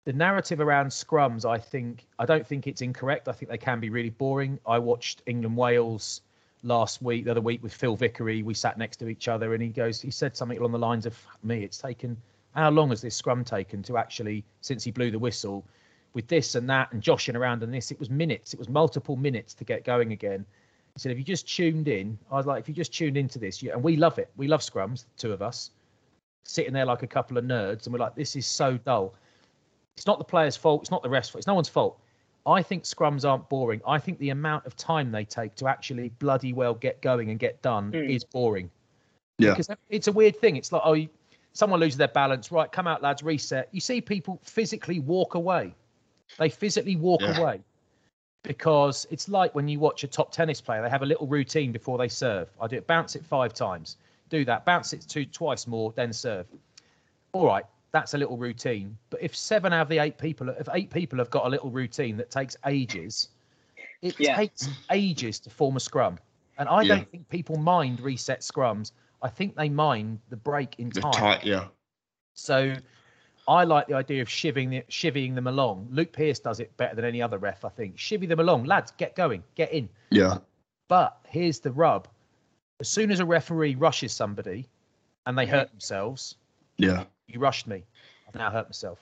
[0.05, 3.27] the narrative around scrums, I think, I don't think it's incorrect.
[3.27, 4.59] I think they can be really boring.
[4.65, 6.21] I watched England Wales
[6.63, 8.43] last week, the other week with Phil Vickery.
[8.43, 11.05] We sat next to each other, and he goes, he said something along the lines
[11.05, 12.15] of, "Me, it's taken
[12.57, 15.65] how long has this scrum taken to actually since he blew the whistle
[16.13, 17.91] with this and that and joshing around and this?
[17.91, 18.53] It was minutes.
[18.53, 20.45] It was multiple minutes to get going again."
[20.93, 23.37] He said, "If you just tuned in, I was like, if you just tuned into
[23.39, 24.29] this, you, and we love it.
[24.35, 25.71] We love scrums, the two of us."
[26.43, 29.13] Sitting there like a couple of nerds, and we're like, "This is so dull."
[29.95, 30.81] It's not the player's fault.
[30.81, 31.39] It's not the ref's fault.
[31.39, 31.99] It's no one's fault.
[32.45, 33.81] I think scrums aren't boring.
[33.85, 37.37] I think the amount of time they take to actually bloody well get going and
[37.37, 38.09] get done Mm.
[38.09, 38.71] is boring.
[39.37, 39.51] Yeah.
[39.51, 40.55] Because it's a weird thing.
[40.55, 41.07] It's like, oh,
[41.57, 42.51] someone loses their balance.
[42.51, 43.67] Right, come out, lads, reset.
[43.71, 45.73] You see people physically walk away.
[46.37, 47.35] They physically walk Yeah.
[47.39, 47.61] away
[48.43, 51.71] because it's like when you watch a top tennis player, they have a little routine
[51.71, 52.47] before they serve.
[52.61, 53.97] I do it, bounce it five times,
[54.29, 56.45] do that, bounce it two twice more, then serve.
[57.33, 58.95] All right, that's a little routine.
[59.09, 61.71] But if seven out of the eight people, if eight people have got a little
[61.71, 63.29] routine that takes ages,
[64.03, 64.35] it Yeah.
[64.35, 66.19] takes ages to form a scrum.
[66.59, 66.97] And I Yeah.
[66.97, 68.91] don't think people mind reset scrums.
[69.21, 71.11] I think they mind the break in The time.
[71.13, 71.67] tight, yeah.
[72.33, 72.75] So
[73.47, 75.87] I like the idea of shivvying, the, shivvying them along.
[75.91, 77.95] Luke Pearce does it better than any other ref, I think.
[77.97, 78.65] Shivvy them along.
[78.65, 79.89] Lads, get going, get in.
[80.11, 80.37] Yeah.
[80.87, 82.07] But here's the rub.
[82.79, 84.67] As soon as a referee rushes somebody
[85.25, 86.35] and they hurt themselves,
[86.77, 87.05] Yeah.
[87.27, 87.83] you rushed me.
[88.27, 88.99] I've now hurt myself.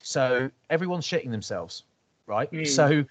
[0.00, 1.82] So everyone's shitting themselves,
[2.26, 2.50] right?
[2.52, 2.66] Mm.
[2.66, 3.04] So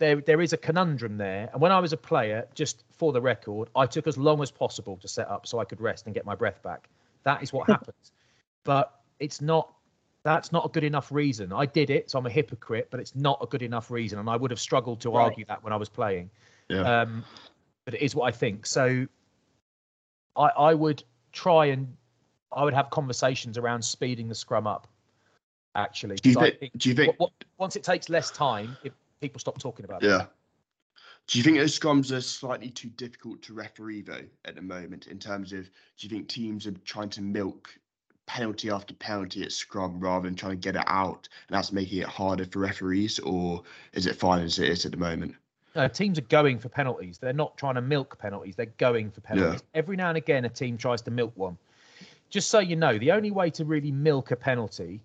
[0.00, 1.48] there there is a conundrum there.
[1.52, 4.50] And when I was a player, just for the record, I took as long as
[4.50, 6.88] possible to set up so I could rest and get my breath back.
[7.22, 8.12] That is what happens.
[8.64, 9.72] But it's not
[10.24, 11.52] that's not a good enough reason.
[11.52, 14.18] I did it, so I'm a hypocrite, but it's not a good enough reason.
[14.18, 15.24] And I would have struggled to Right.
[15.24, 16.30] argue that when I was playing.
[16.68, 16.80] Yeah.
[16.80, 17.24] Um,
[17.84, 18.66] but it is what I think.
[18.66, 19.06] So
[20.36, 21.96] I, I would try and
[22.52, 24.88] I would have conversations around speeding the scrum up.
[25.76, 26.76] Actually, do you I think?
[26.76, 27.08] Do you think?
[27.08, 30.08] what, what, once it takes less time, if people stop talking about it.
[30.08, 30.26] Yeah.
[31.26, 35.06] Do you think those scrums are slightly too difficult to referee though at the moment?
[35.06, 35.70] In terms of, do
[36.06, 37.72] you think teams are trying to milk
[38.26, 41.98] penalty after penalty at scrum rather than trying to get it out, and that's making
[41.98, 45.34] it harder for referees, or is it fine as it is at the moment?
[45.76, 47.18] No, teams are going for penalties.
[47.18, 48.56] They're not trying to milk penalties.
[48.56, 49.62] They're going for penalties.
[49.74, 51.56] Every now and again, a team tries to milk one.
[52.28, 55.00] Just so you know, the only way to really milk a penalty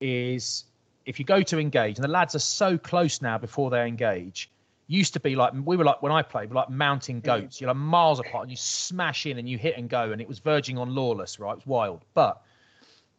[0.00, 0.64] is
[1.08, 4.50] if you go to engage, and the lads are so close now before they engage.
[4.88, 7.24] Used to be like we were like when I played, we were like mountain mm.
[7.24, 7.60] goats.
[7.60, 10.28] You're like miles apart, and you smash in and you hit and go, and it
[10.28, 11.40] was verging on lawless.
[11.40, 12.42] Right, it was wild, but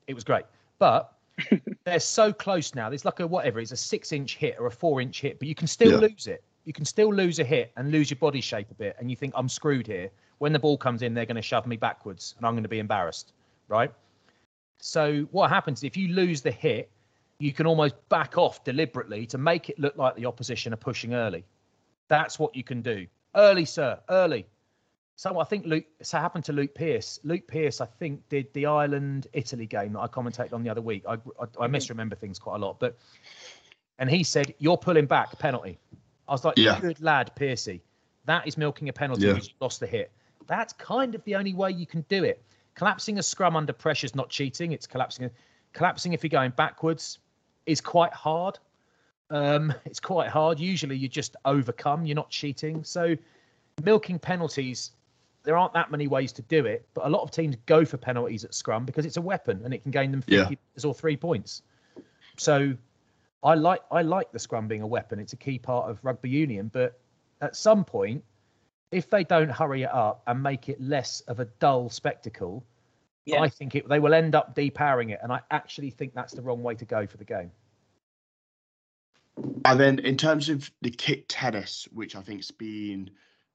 [0.07, 0.45] it was great.
[0.77, 1.13] But
[1.83, 2.89] they're so close now.
[2.89, 3.59] There's like a whatever.
[3.59, 6.07] It's a six-inch hit or a four-inch hit, but you can still Yeah.
[6.07, 6.43] lose it.
[6.65, 9.15] You can still lose a hit and lose your body shape a bit, and you
[9.15, 10.09] think I'm screwed here.
[10.39, 12.69] When the ball comes in, they're going to shove me backwards, and I'm going to
[12.69, 13.33] be embarrassed,
[13.67, 13.91] right?
[14.77, 16.89] So what happens if you lose the hit?
[17.39, 21.13] You can almost back off deliberately to make it look like the opposition are pushing
[21.13, 21.45] early.
[22.07, 23.07] That's what you can do.
[23.35, 24.45] Early, sir, early.
[25.15, 25.85] So I think Luke.
[26.01, 27.19] So happened to Luke Pearce.
[27.23, 30.81] Luke Pearce, I think, did the Ireland Italy game that I commentated on the other
[30.81, 31.03] week.
[31.07, 31.71] I, I, I mm-hmm.
[31.71, 32.97] misremember things quite a lot, but
[33.99, 35.77] and he said you're pulling back penalty.
[36.27, 36.79] I was like, Yeah.
[36.79, 37.81] good lad, Piercy.
[38.25, 39.33] That is milking a penalty Yeah.
[39.33, 40.11] because you lost the hit.
[40.47, 42.43] That's kind of the only way you can do it
[42.79, 44.71] collapsing a scrum under pressure is not cheating.
[44.71, 45.29] It's collapsing.
[45.73, 47.19] Collapsing if you're going backwards
[47.69, 48.57] is quite hard.
[49.29, 50.59] Um, it's quite hard.
[50.59, 52.05] Usually you just overcome.
[52.05, 52.83] You're not cheating.
[52.83, 53.15] So
[53.83, 54.91] milking penalties,
[55.43, 56.87] there aren't that many ways to do it.
[56.93, 59.73] But a lot of teams go for penalties at scrum because it's a weapon and
[59.73, 60.85] it can gain them 50 Yeah.
[60.87, 61.61] or three points.
[62.37, 62.75] So
[63.43, 65.19] I like I like the scrum being a weapon.
[65.19, 66.69] It's a key part of rugby union.
[66.73, 66.99] But
[67.41, 68.23] at some point,
[68.91, 72.63] if they don't hurry it up and make it less of a dull spectacle,
[73.25, 73.41] Yeah.
[73.41, 75.19] I think it, they will end up depowering it.
[75.21, 77.51] And I actually think that's the wrong way to go for the game.
[79.69, 83.11] And then in terms of the kick tennis, which I think's been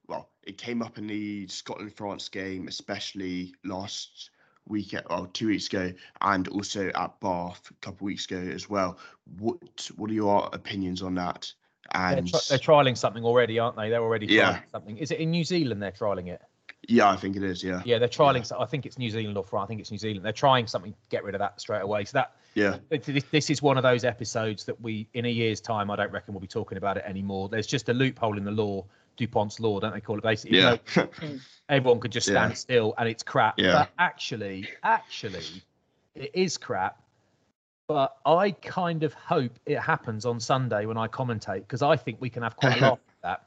[0.06, 4.30] well, it came up in the Scotland France game, especially last
[4.68, 8.68] week, well, two weeks ago, and also at Bath a couple of weeks ago as
[8.68, 8.98] well.
[9.38, 11.52] What what are your opinions on that?
[11.92, 13.90] They're, tri- they're trialing something already, aren't they?
[13.90, 14.60] They're already trialing Yeah.
[14.72, 14.96] something.
[14.96, 16.42] Is it in New Zealand they're trialing it?
[16.88, 17.62] yeah, I think it is.
[17.64, 18.44] Yeah, Yeah, they're trialing.
[18.44, 19.66] So I think it's New Zealand or France.
[19.66, 20.24] I think it's New Zealand.
[20.24, 22.04] They're trying something to get rid of that straight away.
[22.04, 25.60] So that yeah, this, this is one of those episodes that we, in a year's
[25.60, 27.48] time, I don't reckon we'll be talking about it anymore.
[27.48, 28.84] There's just a loophole in the law,
[29.18, 30.22] Dupont's law, don't they call it?
[30.22, 31.36] Basically, yeah, hmm.
[31.68, 32.56] everyone could just stand Yeah.
[32.56, 33.58] still and it's crap.
[33.58, 33.72] Yeah.
[33.72, 35.62] But actually, actually,
[36.14, 37.00] it is crap.
[37.86, 42.18] But I kind of hope it happens on Sunday when I commentate because I think
[42.20, 43.46] we can have quite a lot of that.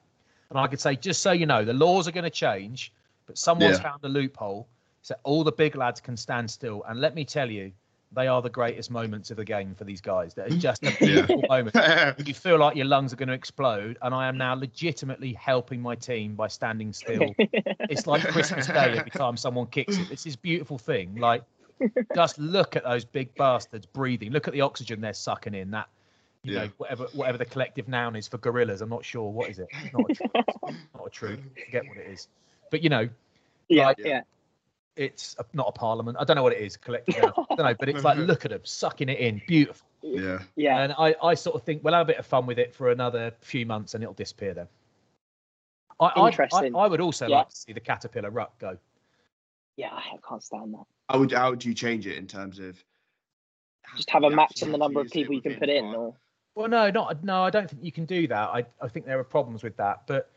[0.51, 2.93] And I could say, just so you know, the laws are going to change,
[3.25, 3.83] but someone's Yeah.
[3.83, 4.67] found a loophole
[5.01, 6.83] so all the big lads can stand still.
[6.87, 7.71] And let me tell you,
[8.13, 10.33] they are the greatest moments of the game for these guys.
[10.35, 11.75] That is just a beautiful moment.
[12.25, 15.81] You feel like your lungs are going to explode, and I am now legitimately helping
[15.81, 20.09] my team by standing still it's like Christmas Day every time someone kicks it.
[20.11, 21.15] It's this beautiful thing.
[21.15, 21.43] Like,
[22.15, 24.31] just look at those big bastards breathing.
[24.31, 25.71] Look at the oxygen they're sucking in.
[25.71, 25.87] That,
[26.43, 26.65] you Yeah.
[26.65, 28.81] know, whatever whatever the collective noun is for gorillas.
[28.81, 29.67] I'm not sure what is it.
[29.93, 30.23] Not a, tr-
[30.95, 31.39] not a truth.
[31.65, 32.27] Forget what it is.
[32.71, 33.09] But you know,
[33.69, 34.21] yeah, Like- yeah.
[34.97, 36.17] It's a, not a parliament.
[36.19, 36.75] I don't know what it is.
[36.77, 37.15] Collective.
[37.23, 37.75] I don't know.
[37.79, 39.41] But it's like look at them sucking it in.
[39.47, 39.87] Beautiful.
[40.01, 40.39] yeah.
[40.55, 40.79] Yeah.
[40.81, 42.91] And I, I sort of think we'll have a bit of fun with it for
[42.91, 44.67] another few months and it'll disappear then.
[45.99, 46.75] I, I, I, Interesting.
[46.75, 47.37] I would also Yeah.
[47.37, 48.77] like to see the caterpillar ruck go.
[49.77, 50.83] Yeah, I can't stand that.
[51.09, 52.83] How would how would you change it in terms of
[53.95, 55.85] Just have a you match actually on the number of people you can put in,
[55.85, 55.95] five?
[55.95, 56.13] or
[56.55, 57.43] Well, no, not no.
[57.43, 58.49] I don't think you can do that.
[58.49, 60.01] I I think there are problems with that.
[60.07, 60.31] But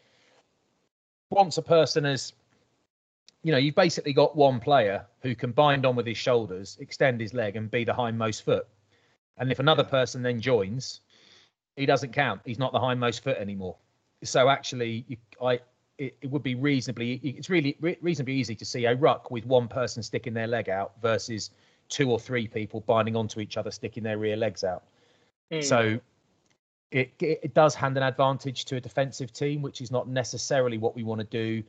[1.30, 2.32] once a person has,
[3.42, 7.20] you know, you've basically got one player who can bind on with his shoulders, extend
[7.20, 8.66] his leg, and be the hindmost foot.
[9.38, 11.00] And if another person then joins,
[11.76, 12.42] he doesn't count.
[12.44, 13.76] He's not the hindmost foot anymore.
[14.22, 15.60] So actually, you, I
[15.96, 17.14] it, it would be reasonably.
[17.22, 20.68] It's really re- reasonably easy to see a ruck with one person sticking their leg
[20.68, 21.50] out versus
[21.88, 24.84] two or three people binding onto each other, sticking their rear legs out.
[25.50, 25.60] Hmm.
[25.60, 26.00] So
[26.90, 30.96] it it does hand an advantage to a defensive team, which is not necessarily what
[30.96, 31.62] we want to do.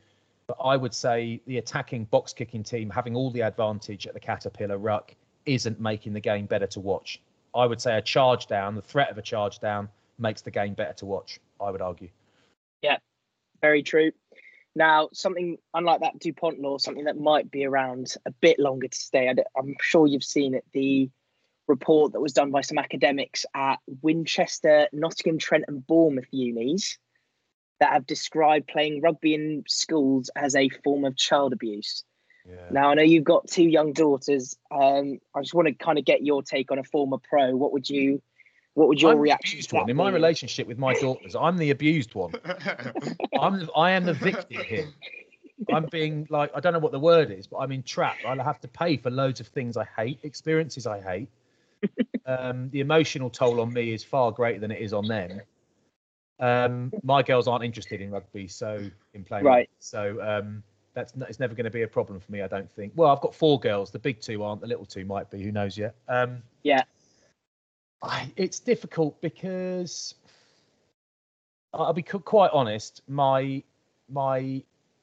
[0.58, 4.20] But I would say the attacking box kicking team having all the advantage at the
[4.20, 5.14] Caterpillar ruck
[5.46, 7.22] isn't making the game better to watch.
[7.54, 9.88] I would say a charge down, the threat of a charge down
[10.18, 11.40] makes the game better to watch.
[11.58, 12.10] I would argue.
[12.82, 12.98] Yeah,
[13.62, 14.12] very true.
[14.74, 18.98] Now, something unlike that DuPont law, something that might be around a bit longer to
[18.98, 19.30] stay.
[19.30, 20.66] I am sure you've seen it.
[20.74, 21.08] The
[21.66, 26.98] report that was done by some academics at Winchester, Nottingham, Trent, and Bournemouth unis
[27.82, 32.04] that have described playing rugby in schools as a form of child abuse.
[32.48, 32.54] Yeah.
[32.70, 34.56] Now, I know you've got two young daughters.
[34.70, 37.56] Um, I just want to kind of get your take on a former pro.
[37.56, 38.22] What would you,
[38.74, 39.90] what would your I'm reaction abused to that one.
[39.90, 42.34] In my relationship with my daughters, I'm the abused one.
[43.40, 44.86] I'm I am the victim here.
[45.72, 48.24] I'm being like I don't know what the word is, but I'm entrapped.
[48.24, 51.28] I'll have to pay for loads of things I hate, experiences I hate.
[52.24, 55.40] Um, the emotional toll on me is far greater than it is on them.
[56.42, 58.78] Um, my girls aren't interested in rugby, so
[59.14, 59.60] in playing, Right.
[59.60, 62.42] rugby, so um, that's it's never going to be a problem for me.
[62.42, 62.92] I don't think.
[62.96, 63.92] Well, I've got four girls.
[63.92, 64.60] The big two aren't.
[64.60, 65.42] The little two might be.
[65.42, 65.94] Who knows yet?
[66.08, 66.82] Um, Yeah.
[68.02, 70.16] I, it's difficult because
[71.72, 73.02] I'll be quite honest.
[73.06, 73.62] My
[74.10, 74.62] my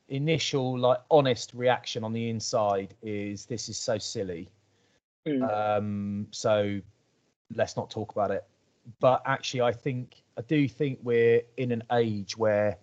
[0.10, 4.50] initial like honest reaction on the inside is this is so silly.
[5.26, 5.78] Mm.
[5.78, 6.82] Um, so
[7.56, 8.44] let's not talk about it.
[9.00, 12.78] But actually, I think I do think we're in an age where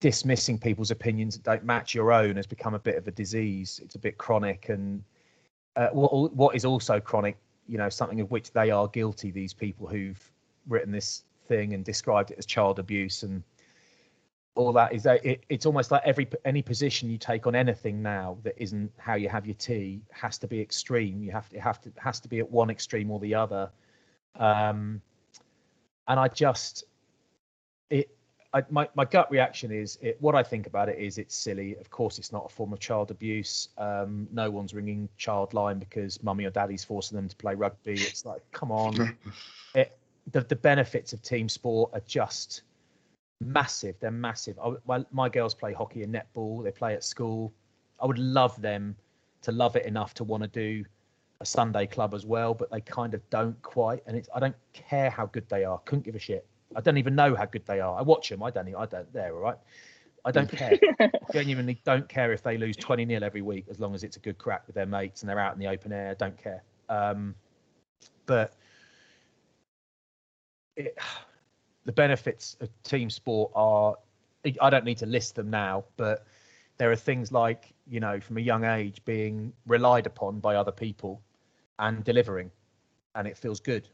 [0.00, 3.80] dismissing people's opinions that don't match your own has become a bit of a disease.
[3.82, 5.02] It's a bit chronic, and
[5.76, 9.30] uh, what what is also chronic, you know, something of which they are guilty.
[9.30, 10.30] These people who've
[10.68, 13.42] written this thing and described it as child abuse and
[14.58, 18.02] all that is that it, it's almost like every any position you take on anything
[18.02, 21.22] now that isn't how you have your tea has to be extreme.
[21.22, 23.70] You have to have to has to be at one extreme or the other.
[24.36, 25.00] Um,
[26.06, 26.84] and I just
[27.90, 28.10] it
[28.54, 31.76] I, my, my gut reaction is it, what I think about it is it's silly.
[31.76, 33.68] Of course, it's not a form of child abuse.
[33.76, 37.92] Um, no one's ringing child line because mummy or daddy's forcing them to play rugby.
[37.92, 39.16] It's like, come on.
[39.74, 39.98] it,
[40.32, 42.62] the, the benefits of team sport are just
[43.42, 43.96] massive.
[44.00, 44.58] They're massive.
[44.58, 46.64] I, my, my girls play hockey and netball.
[46.64, 47.52] They play at school.
[48.00, 48.96] I would love them
[49.42, 50.84] to love it enough to want to do
[51.40, 54.02] a Sunday club as well, but they kind of don't quite.
[54.06, 55.78] And it's I don't care how good they are.
[55.84, 56.46] Couldn't give a shit.
[56.76, 57.98] I don't even know how good they are.
[57.98, 58.42] I watch them.
[58.42, 58.74] I don't.
[58.74, 59.12] I don't.
[59.12, 59.58] They're all right.
[60.24, 60.78] I don't care.
[61.32, 64.20] Genuinely don't care if they lose 20 nil every week as long as it's a
[64.20, 66.10] good crack with their mates and they're out in the open air.
[66.10, 66.62] I don't care.
[66.88, 67.34] Um,
[68.26, 68.54] but
[70.76, 70.98] it,
[71.84, 73.96] the benefits of team sport are
[74.60, 76.26] I don't need to list them now, but
[76.78, 80.72] there are things like you know from a young age being relied upon by other
[80.72, 81.22] people
[81.78, 82.50] and delivering
[83.14, 83.88] and it feels good.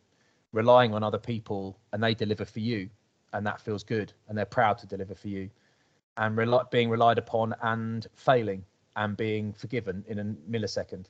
[0.53, 2.89] Relying on other people and they deliver for you
[3.33, 5.51] and that feels good and they're proud to deliver for you.
[6.17, 8.65] And rely, being relied upon and failing
[8.97, 11.07] and being forgiven in a millisecond.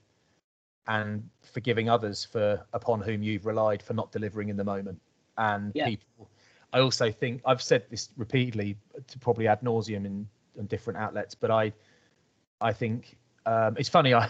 [0.86, 5.00] And forgiving others for upon whom you've relied for not delivering in the moment.
[5.36, 5.86] And yeah.
[5.86, 6.28] people
[6.74, 11.34] i also think i've said this repeatedly to probably ad nauseum in, in different outlets
[11.34, 11.72] but i
[12.60, 14.28] i think um, it's funny i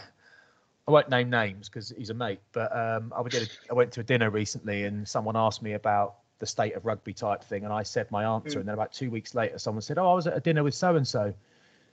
[0.86, 3.92] I won't name names because he's a mate, but um, I, did a, I went
[3.92, 7.64] to a dinner recently and someone asked me about the state of rugby type thing,
[7.64, 8.58] and I said my answer.
[8.58, 8.60] Mm.
[8.60, 10.74] And then about two weeks later, someone said, "Oh, I was at a dinner with
[10.74, 11.32] so and so,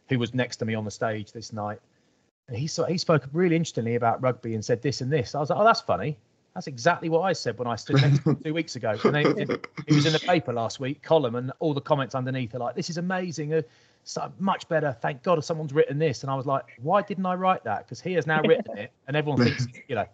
[0.10, 1.80] who was next to me on the stage this night."
[2.48, 5.36] And he he spoke really interestingly about rugby and said this and this.
[5.36, 6.18] I was like, "Oh, that's funny.
[6.54, 9.16] That's exactly what I said when I stood next to him two weeks ago." And
[9.16, 9.50] then it,
[9.88, 12.76] it was in the paper last week, column, and all the comments underneath are like,
[12.76, 13.62] "This is amazing." Uh,
[14.04, 14.96] so much better.
[15.02, 16.24] Thank God someone's written this.
[16.24, 17.86] And I was like, why didn't I write that?
[17.86, 20.06] Because he has now written it, and everyone thinks, you know,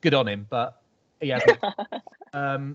[0.00, 0.80] good on him, but
[1.20, 1.58] he hasn't.
[2.32, 2.74] um,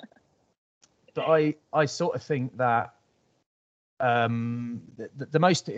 [1.14, 2.94] but I, I sort of think that
[4.00, 5.70] um, the, the most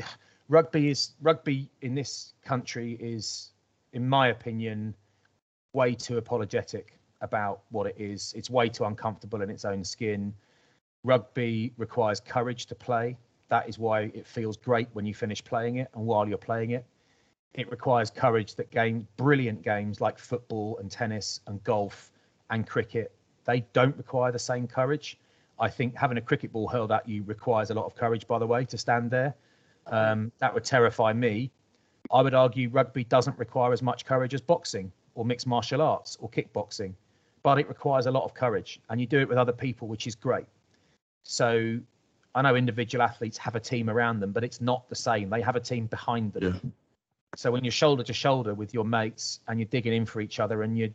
[0.47, 3.51] rugby is rugby in this country is,
[3.93, 4.93] in my opinion,
[5.73, 8.33] way too apologetic about what it is.
[8.35, 10.33] It's way too uncomfortable in its own skin.
[11.03, 13.17] Rugby requires courage to play
[13.49, 16.71] that is why it feels great when you finish playing it and while you're playing
[16.71, 16.85] it.
[17.53, 22.11] It requires courage that game brilliant games like football and tennis and golf
[22.49, 25.17] and cricket, they don't require the same courage.
[25.59, 28.39] I think having a cricket ball hurled at you requires a lot of courage, by
[28.39, 29.35] the way, to stand there.
[29.87, 31.51] Um, that would terrify me.
[32.11, 36.17] I would argue rugby doesn't require as much courage as boxing or mixed martial arts
[36.19, 36.93] or kickboxing,
[37.41, 40.07] but it requires a lot of courage and you do it with other people, which
[40.07, 40.45] is great.
[41.23, 41.79] So
[42.35, 45.29] I know individual athletes have a team around them, but it's not the same.
[45.29, 46.43] They have a team behind them.
[46.43, 46.69] Yeah.
[47.37, 50.39] So when you're shoulder to shoulder with your mates and you're digging in for each
[50.41, 50.89] other and you're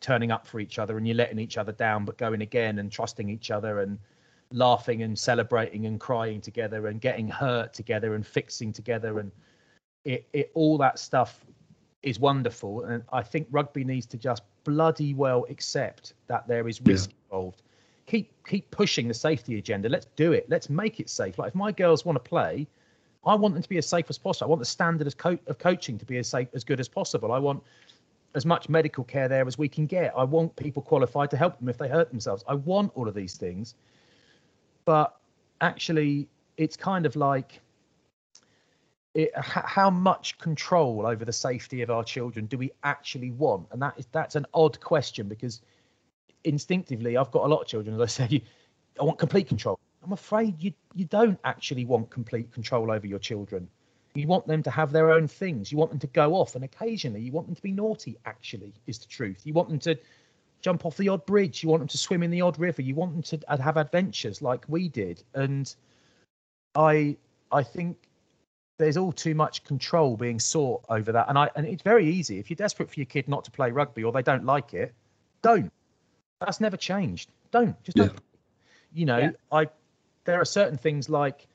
[0.00, 2.90] turning up for each other and you're letting each other down, but going again and
[2.90, 3.98] trusting each other and
[4.52, 9.30] laughing and celebrating and crying together and getting hurt together and fixing together and
[10.04, 11.44] it, it all that stuff
[12.02, 12.84] is wonderful.
[12.84, 17.16] And I think rugby needs to just bloody well accept that there is risk yeah.
[17.24, 17.62] involved
[18.06, 19.88] keep keep pushing the safety agenda.
[19.88, 20.48] Let's do it.
[20.48, 21.38] Let's make it safe.
[21.38, 22.66] Like if my girls want to play,
[23.24, 24.46] I want them to be as safe as possible.
[24.46, 26.88] I want the standard of, co- of coaching to be as safe as good as
[26.88, 27.32] possible.
[27.32, 27.62] I want
[28.34, 30.12] as much medical care there as we can get.
[30.16, 32.44] I want people qualified to help them if they hurt themselves.
[32.46, 33.74] I want all of these things.
[34.84, 35.16] But
[35.60, 37.60] actually, it's kind of like
[39.14, 43.66] it, how much control over the safety of our children do we actually want?
[43.72, 45.62] And that is that's an odd question because
[46.46, 48.42] instinctively, I've got a lot of children, as I say,
[49.00, 49.78] I want complete control.
[50.02, 53.68] I'm afraid you you don't actually want complete control over your children.
[54.14, 55.70] You want them to have their own things.
[55.70, 58.16] You want them to go off, and occasionally you want them to be naughty.
[58.24, 59.42] Actually, is the truth.
[59.44, 59.98] You want them to
[60.62, 61.62] jump off the odd bridge.
[61.62, 62.82] You want them to swim in the odd river.
[62.82, 65.22] You want them to have adventures like we did.
[65.34, 65.74] And
[66.74, 67.16] I
[67.52, 67.96] I think
[68.78, 71.28] there's all too much control being sought over that.
[71.28, 73.70] And I and it's very easy if you're desperate for your kid not to play
[73.70, 74.94] rugby or they don't like it,
[75.42, 75.72] don't.
[76.40, 77.30] That's never changed.
[77.50, 78.12] Don't just don't.
[78.92, 79.30] You know, yeah.
[79.52, 79.66] I
[80.24, 81.46] there are certain things like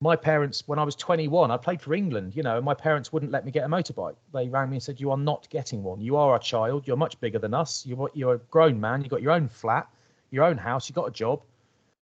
[0.00, 2.36] my parents when I was 21, I played for England.
[2.36, 4.16] You know, and my parents wouldn't let me get a motorbike.
[4.32, 6.00] They rang me and said, "You are not getting one.
[6.00, 6.86] You are a child.
[6.86, 7.84] You're much bigger than us.
[7.86, 9.00] You're you're a grown man.
[9.02, 9.88] You've got your own flat,
[10.30, 10.88] your own house.
[10.88, 11.42] You've got a job.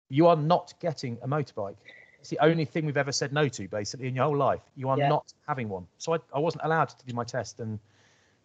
[0.09, 1.75] You are not getting a motorbike."
[2.19, 4.61] It's the only thing we've ever said no to, basically, in your whole life.
[4.75, 5.09] You are yeah.
[5.09, 5.87] not having one.
[5.97, 7.79] So I, I wasn't allowed to do my test, and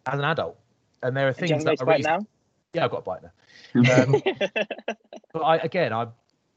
[0.07, 0.57] as an adult,
[1.03, 2.25] and there are things that are really, now.
[2.77, 3.31] Yeah, I've got a bike now.
[4.03, 4.21] Um,
[5.33, 6.07] but I again, I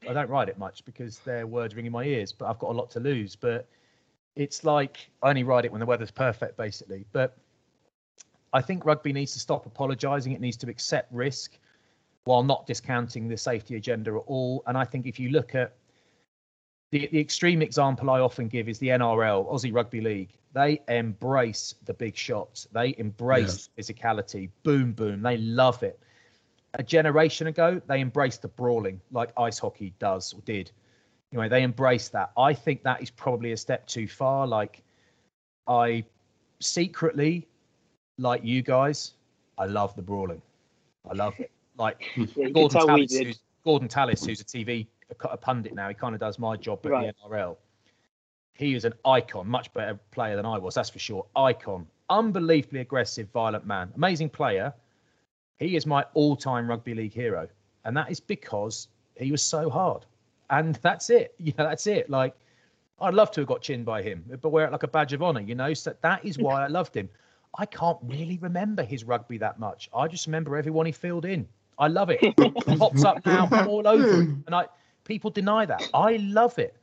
[0.07, 2.31] I don't ride it much because they're words ringing my ears.
[2.31, 3.35] But I've got a lot to lose.
[3.35, 3.67] But
[4.35, 7.05] it's like I only ride it when the weather's perfect, basically.
[7.11, 7.37] But
[8.53, 10.33] I think rugby needs to stop apologising.
[10.33, 11.57] It needs to accept risk
[12.25, 14.61] while not discounting the safety agenda at all.
[14.67, 15.73] And I think if you look at
[16.91, 20.37] the, the extreme example I often give is the NRL, Aussie Rugby League.
[20.53, 22.67] They embrace the big shots.
[22.73, 24.49] They embrace physicality.
[24.63, 25.21] Boom, boom.
[25.21, 25.99] They love it.
[26.75, 30.71] A generation ago, they embraced the brawling like ice hockey does or did.
[31.33, 32.31] Anyway, they embraced that.
[32.37, 34.47] I think that is probably a step too far.
[34.47, 34.83] Like,
[35.67, 36.03] I
[36.59, 37.47] secretly,
[38.17, 39.13] like you guys,
[39.57, 40.41] I love the brawling.
[41.09, 41.51] I love it.
[41.77, 45.89] Like Yeah, Gordon Tallis, who's, Gordon Tallis, who's a TV a, a pundit now.
[45.89, 47.15] He kind of does my job at Right.
[47.23, 47.57] the NRL.
[48.55, 51.25] He is an icon, much better player than I was, that's for sure.
[51.35, 54.73] Icon, unbelievably aggressive, violent man, amazing player.
[55.61, 57.47] He is my all-time rugby league hero,
[57.85, 60.05] and that is because he was so hard.
[60.49, 61.35] And that's it.
[61.39, 62.09] You know, that's it.
[62.09, 62.33] Like,
[62.99, 65.21] I'd love to have got chinned by him, but wear it like a badge of
[65.21, 65.39] honor.
[65.39, 67.07] You know, so that is why I loved him.
[67.59, 69.89] I can't really remember his rugby that much.
[69.95, 71.47] I just remember everyone he filled in.
[71.77, 72.19] I love it.
[72.21, 74.65] It pops up now all over, and I
[75.03, 75.83] people deny that.
[75.93, 76.75] I love it.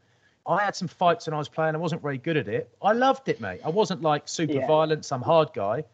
[0.46, 1.74] I had some fights when I was playing.
[1.74, 2.68] I wasn't very good at it.
[2.82, 3.60] I loved it, mate.
[3.64, 4.66] I wasn't like super Yeah.
[4.66, 5.84] violent, some hard guy.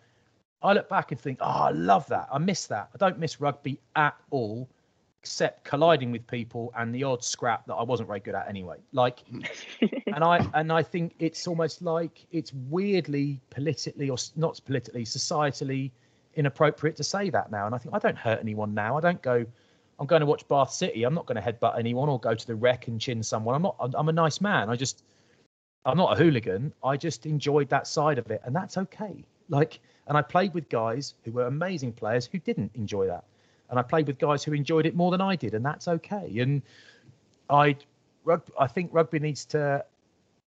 [0.62, 2.28] I look back and think, oh, I love that.
[2.32, 2.88] I miss that.
[2.94, 4.68] I don't miss rugby at all,
[5.20, 8.78] except colliding with people and the odd scrap that I wasn't very good at anyway.
[8.92, 9.20] Like,
[10.06, 15.90] and I and I think it's almost like it's weirdly politically or not politically, societally
[16.36, 17.66] inappropriate to say that now.
[17.66, 18.96] And I think I don't hurt anyone now.
[18.96, 19.44] I don't go.
[19.98, 21.04] I'm going to watch Bath City.
[21.04, 23.54] I'm not going to headbutt anyone or go to the Rec and chin someone.
[23.54, 23.76] I'm not.
[23.78, 24.70] I'm, I'm a nice man.
[24.70, 25.04] I just.
[25.86, 26.72] I'm not a hooligan.
[26.82, 29.22] I just enjoyed that side of it, and that's okay.
[29.50, 33.24] Like, and I played with guys who were amazing players who didn't enjoy that,
[33.70, 36.38] and I played with guys who enjoyed it more than I did, and that's okay.
[36.38, 36.62] And
[37.48, 37.76] I,
[38.58, 39.84] I think rugby needs to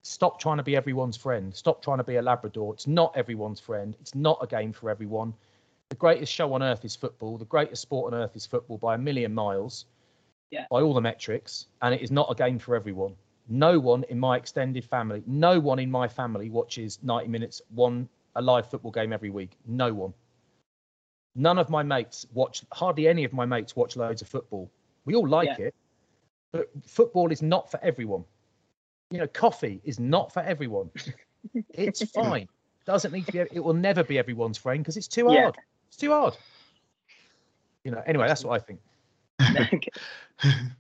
[0.03, 1.55] stop trying to be everyone's friend.
[1.55, 2.75] Stop trying to be a Labrador.
[2.75, 3.97] It's not everyone's friend.
[4.01, 5.35] It's not a game for everyone.
[5.89, 7.39] The greatest show on earth is football.
[7.39, 9.87] The greatest sport on earth is football by a million miles.
[10.51, 10.67] Yeah.
[10.71, 13.15] By all the metrics, and it is not a game for everyone.
[13.49, 18.09] No one in my extended family, no one in my family watches 90 minutes one
[18.37, 19.57] a live football game every week.
[19.67, 20.13] No one.
[21.35, 22.63] None of my mates watch.
[22.73, 24.71] Hardly any of my mates watch loads of football.
[25.05, 25.67] We all like Yeah.
[25.67, 25.75] it,
[26.53, 28.25] but football is not for everyone.
[29.11, 30.91] You know, coffee is not for everyone.
[31.75, 32.49] It's fine.
[32.85, 33.39] Doesn't need to be.
[33.41, 35.43] It will never be everyone's friend because it's too Yeah.
[35.43, 35.57] hard.
[35.89, 36.37] It's too hard.
[37.85, 38.03] You know.
[38.07, 38.81] Anyway, that's what I think.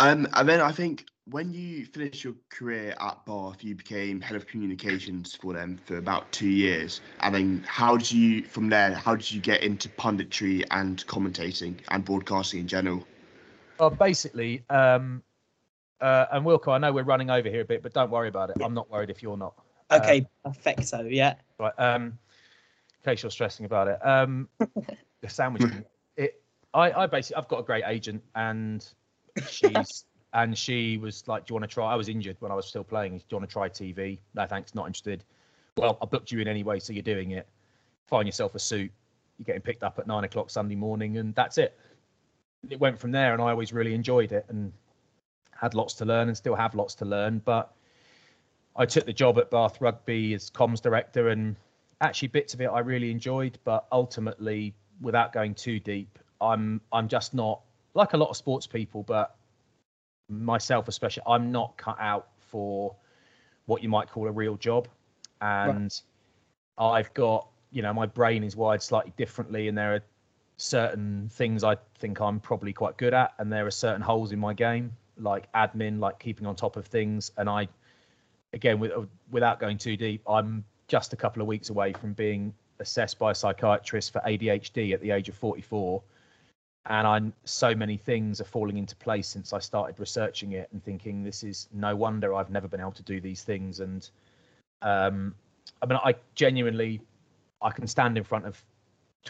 [0.00, 4.36] Um, and then I think when you finished your career at Bath, you became head
[4.36, 7.00] of communications for them for about two years.
[7.20, 11.76] And then how did you, from there, how did you get into punditry and commentating
[11.88, 13.06] and broadcasting in general?
[13.78, 15.22] Well, basically, um,
[16.00, 18.50] uh, and Wilco, I know we're running over here a bit, but don't worry about
[18.50, 18.56] it.
[18.62, 19.54] I'm not worried if you're not.
[19.90, 21.02] Okay, perfecto.
[21.02, 21.34] Yeah.
[21.58, 21.72] Right.
[21.78, 24.48] Um, in case you're stressing about it, um,
[25.20, 25.62] the sandwich.
[26.16, 26.40] it.
[26.74, 28.86] I, I basically, I've got a great agent, and
[29.48, 30.04] she's
[30.42, 32.66] and she was like, "Do you want to try?" I was injured when I was
[32.66, 33.18] still playing.
[33.18, 34.18] Do you want to try TV?
[34.34, 35.24] No, thanks, not interested.
[35.76, 37.48] Well, I booked you in anyway, so you're doing it.
[38.06, 38.90] Find yourself a suit.
[39.38, 41.78] You're getting picked up at nine o'clock Sunday morning, and that's it.
[42.68, 44.72] It went from there, and I always really enjoyed it, and
[45.52, 47.40] had lots to learn, and still have lots to learn.
[47.44, 47.72] But
[48.76, 51.56] I took the job at Bath Rugby as comms director, and
[52.00, 57.08] actually bits of it I really enjoyed, but ultimately, without going too deep, I'm I'm
[57.08, 57.60] just not
[57.94, 59.37] like a lot of sports people, but
[60.28, 62.94] myself especially, I'm not cut out for
[63.66, 64.88] what you might call a real job,
[65.40, 65.98] and
[66.76, 70.02] I've got you know my brain is wired slightly differently, and there are
[70.56, 74.38] certain things I think I'm probably quite good at, and there are certain holes in
[74.38, 77.68] my game, like admin, like keeping on top of things, and I
[78.52, 78.92] again, with,
[79.30, 83.32] without going too deep, I'm just a couple of weeks away from being assessed by
[83.32, 86.02] a psychiatrist for ADHD at the age of 44.
[86.88, 90.82] And I'm so many things are falling into place since I started researching it and
[90.82, 93.80] thinking this is no wonder I've never been able to do these things.
[93.80, 94.08] And
[94.82, 95.34] um,
[95.82, 97.00] I mean, I genuinely,
[97.60, 98.62] I can stand in front of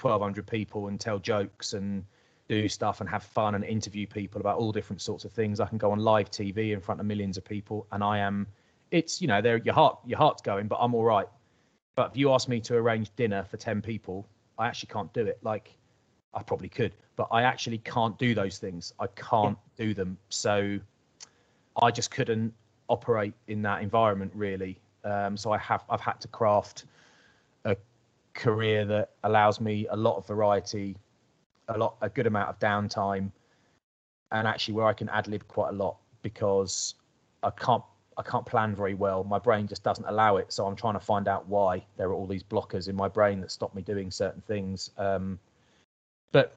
[0.01, 2.05] 1,200 people and tell jokes and
[2.49, 5.59] do stuff and have fun and interview people about all different sorts of things.
[5.59, 8.47] I can go on live TV in front of millions of people, and I am
[8.91, 11.29] it's you know there your heart your heart's going but i'm all right
[11.97, 14.27] but if you ask me to arrange dinner for 10 people
[14.59, 15.77] i actually can't do it like
[16.35, 20.79] i probably could but i actually can't do those things i can't do them so
[21.83, 22.53] i just couldn't
[22.89, 26.85] operate in that environment really um, so i have i've had to craft
[27.65, 27.77] a
[28.35, 30.97] career that allows me a lot of variety
[31.69, 33.31] a lot a good amount of downtime
[34.33, 36.95] and actually where i can ad lib quite a lot because
[37.43, 37.83] i can't
[38.19, 39.23] I can't plan very well.
[39.23, 40.53] My brain just doesn't allow it.
[40.53, 43.41] So I'm trying to find out why there are all these blockers in my brain
[43.41, 44.91] that stop me doing certain things.
[44.99, 45.39] Um,
[46.33, 46.55] but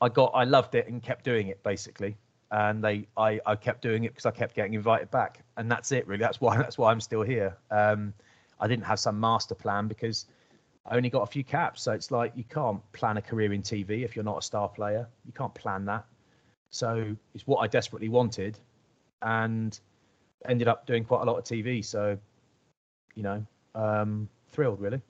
[0.00, 2.16] I got, I loved it and kept doing it basically.
[2.50, 5.90] and they I, I kept doing it because I kept getting invited back, and that's
[5.92, 6.20] it really.
[6.20, 7.56] That's why that's why I'm still here.
[7.70, 8.14] Um,
[8.60, 10.26] I didn't have some master plan because
[10.86, 13.62] I only got a few caps, so it's like you can't plan a career in
[13.62, 15.08] TV if you're not a star player.
[15.26, 16.04] You can't plan that.
[16.70, 18.58] So it's what I desperately wanted,
[19.22, 19.78] and
[20.46, 21.84] ended up doing quite a lot of TV.
[21.84, 22.18] So,
[23.14, 23.44] you know,
[23.74, 25.00] um, thrilled really.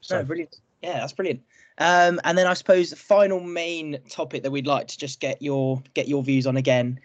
[0.00, 0.60] So No, brilliant.
[0.84, 1.40] Yeah, that's brilliant.
[1.78, 5.40] Um, and then I suppose the final main topic that we'd like to just get
[5.40, 7.00] your get your views on again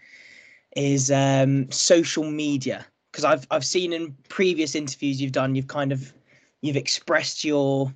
[0.76, 5.94] is um, social media because I've I've seen in previous interviews you've done you've kind
[5.94, 6.14] of
[6.60, 7.94] you've expressed your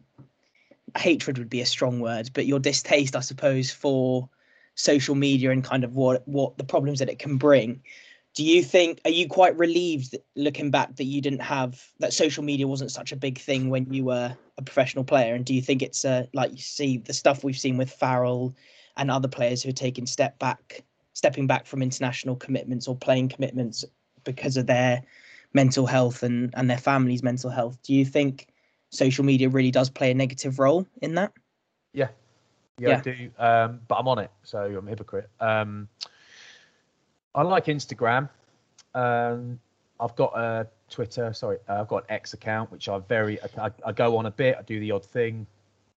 [0.95, 4.29] hatred would be a strong word but your distaste I suppose for
[4.75, 7.81] social media and kind of what what the problems that it can bring
[8.33, 12.43] do you think are you quite relieved looking back that you didn't have that social
[12.43, 15.61] media wasn't such a big thing when you were a professional player and do you
[15.61, 18.55] think it's uh, like you see the stuff we've seen with Farrell
[18.97, 23.29] and other players who are taking step back stepping back from international commitments or playing
[23.29, 23.85] commitments
[24.23, 25.01] because of their
[25.53, 28.47] mental health and and their family's mental health do you think
[28.89, 31.31] social media really does play a negative role in that
[31.93, 32.09] Yeah,
[32.79, 32.97] yeah, Yeah.
[32.97, 33.31] I do.
[33.37, 35.29] Um, but I'm on it, so I'm a hypocrite.
[35.39, 35.87] Um,
[37.35, 38.29] I like Instagram.
[38.93, 39.59] Um,
[39.99, 41.33] I've got a Twitter.
[41.33, 44.31] Sorry, uh, I've got an X account, which I very I, I go on a
[44.31, 44.55] bit.
[44.57, 45.47] I do the odd thing.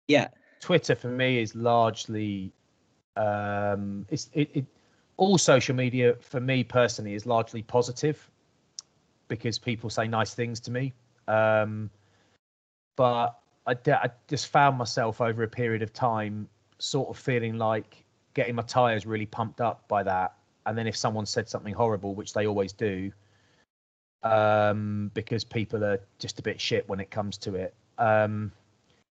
[0.07, 0.29] yeah
[0.59, 2.51] Twitter for me is largely
[3.17, 4.65] um, it's it, it
[5.17, 8.29] all social media for me personally is largely positive
[9.27, 10.93] because people say nice things to me.
[11.27, 11.89] Um,
[12.95, 13.75] but I
[14.27, 19.05] just found myself over a period of time sort of feeling like getting my tires
[19.05, 20.33] really pumped up by that.
[20.65, 23.11] And then if someone said something horrible, which they always do,
[24.23, 27.73] um, because people are just a bit shit when it comes to it.
[27.97, 28.51] Um,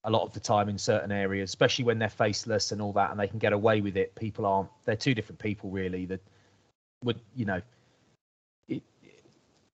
[0.05, 3.11] a lot of the time in certain areas, especially when they're faceless and all that,
[3.11, 4.13] and they can get away with it.
[4.15, 4.69] People aren't.
[4.85, 6.05] They're two different people, really.
[6.05, 6.19] That
[7.03, 7.61] would, you know,
[8.67, 8.81] it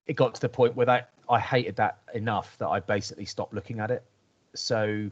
[0.05, 3.53] it got to the point where that I hated that enough that I basically stopped
[3.53, 4.03] looking at it.
[4.53, 5.09] So,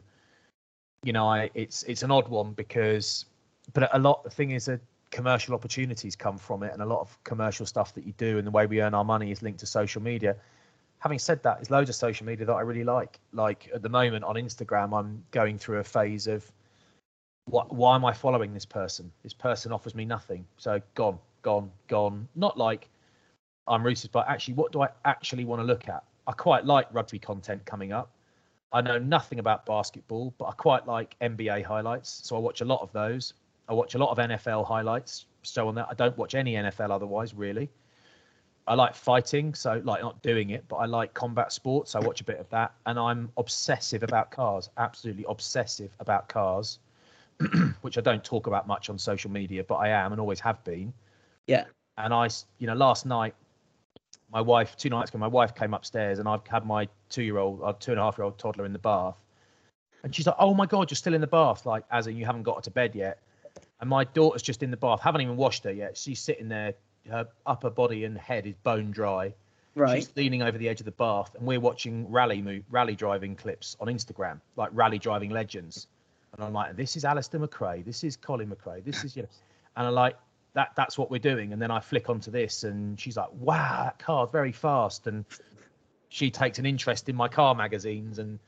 [1.02, 3.24] you know, I it's it's an odd one because,
[3.72, 4.22] but a lot.
[4.22, 4.80] The thing is that
[5.10, 8.46] commercial opportunities come from it, and a lot of commercial stuff that you do and
[8.46, 10.36] the way we earn our money is linked to social media
[10.98, 13.20] having said that, there's loads of social media that I really like.
[13.32, 16.50] Like at the moment on Instagram, I'm going through a phase of
[17.46, 19.10] what, why am I following this person?
[19.22, 20.44] This person offers me nothing.
[20.56, 22.28] So gone, gone, gone.
[22.34, 22.88] Not like
[23.66, 26.02] I'm rooted, but actually, what do I actually want to look at?
[26.26, 28.10] I quite like rugby content coming up.
[28.70, 32.20] I know nothing about basketball, but I quite like NBA highlights.
[32.24, 33.32] So I watch a lot of those.
[33.68, 35.26] I watch a lot of NFL highlights.
[35.42, 37.70] So on that, I don't watch any NFL otherwise, really.
[38.66, 41.94] I like fighting, so like not doing it, but I like combat sports.
[41.94, 44.68] I watch a bit of that, and I'm obsessive about cars.
[44.76, 46.78] Absolutely obsessive about cars,
[47.80, 50.62] which I don't talk about much on social media, but I am and always have
[50.64, 50.92] been.
[51.46, 51.64] Yeah.
[51.96, 53.34] And I, you know, last night,
[54.30, 57.72] my wife, two nights ago, my wife came upstairs, and I've had my two-year-old, uh,
[57.80, 59.16] two and a half-year-old toddler in the bath,
[60.02, 62.26] and she's like, "Oh my god, you're still in the bath!" Like, as in you
[62.26, 63.22] haven't got her to bed yet.
[63.80, 65.96] And my daughter's just in the bath, haven't even washed her yet.
[65.96, 66.74] She's sitting there,
[67.08, 69.34] her upper body and head is bone dry.
[69.74, 73.36] right She's leaning over the edge of the bath, and we're watching rally rally driving
[73.36, 75.86] clips on Instagram, like rally driving legends.
[76.34, 79.28] And I'm like, this is Alister McRae, this is Colin McRae, this is you know,
[79.76, 80.16] and I'm like,
[80.54, 81.52] that that's what we're doing.
[81.52, 85.24] And then I flick onto this, and she's like, wow, that car's very fast, and
[86.08, 88.40] she takes an interest in my car magazines, and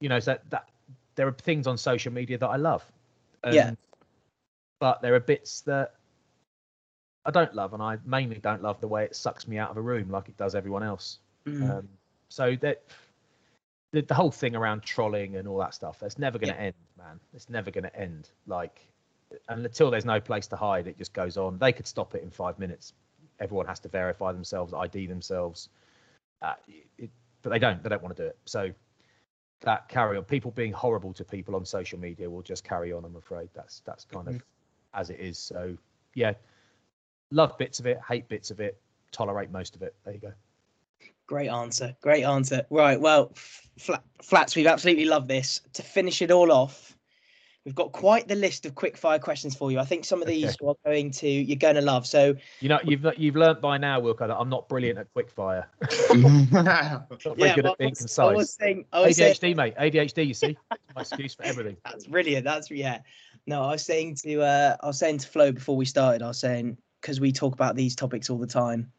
[0.00, 0.68] you know, so that, that
[1.16, 2.84] there are things on social media that I love.
[3.50, 3.72] Yeah.
[4.78, 5.94] But there are bits that
[7.24, 9.76] I don't love, and I mainly don't love the way it sucks me out of
[9.76, 11.18] a room like it does everyone else.
[11.46, 11.78] Mm.
[11.78, 11.88] Um,
[12.28, 12.82] so that
[13.92, 16.66] the, the whole thing around trolling and all that stuff, that's never going to Yeah.
[16.66, 17.20] end, man.
[17.34, 18.28] It's never going to end.
[18.46, 18.80] Like,
[19.48, 21.58] and until there's no place to hide, it just goes on.
[21.58, 22.92] They could stop it in five minutes.
[23.40, 25.68] Everyone has to verify themselves, ID themselves,
[26.42, 26.54] uh,
[26.98, 27.10] it,
[27.42, 27.82] but they don't.
[27.82, 28.38] They don't want to do it.
[28.44, 28.70] So
[29.60, 30.24] that carry on.
[30.24, 33.04] People being horrible to people on social media will just carry on.
[33.04, 34.42] I'm afraid that's that's kind of
[34.96, 35.38] as it is.
[35.38, 35.76] So
[36.14, 36.32] yeah,
[37.30, 38.80] love bits of it, hate bits of it,
[39.12, 39.94] tolerate most of it.
[40.04, 40.32] There you go.
[41.26, 41.94] Great answer.
[42.00, 42.64] Great answer.
[42.70, 43.00] Right.
[43.00, 43.32] Well,
[43.78, 45.60] Fla- Flats, we've absolutely loved this.
[45.74, 46.96] To finish it all off,
[47.64, 49.80] we've got quite the list of quick fire questions for you.
[49.80, 50.66] I think some of these Okay.
[50.68, 52.06] are going to you're going to love.
[52.06, 55.64] So You know, you've you've learnt by now, Wilco, that I'm not brilliant at quickfire.
[56.52, 58.50] Not very yeah, good at being I was- I was concise.
[58.54, 59.74] saying, I was saying, ADHD, mate.
[59.76, 60.26] ADHD.
[60.28, 60.56] You see,
[60.94, 61.76] my excuse for everything.
[61.84, 62.44] that's brilliant.
[62.44, 63.00] That's yeah.
[63.46, 66.22] No, I was saying to uh, I was saying to Flo before we started.
[66.22, 68.90] I was saying because we talk about these topics all the time.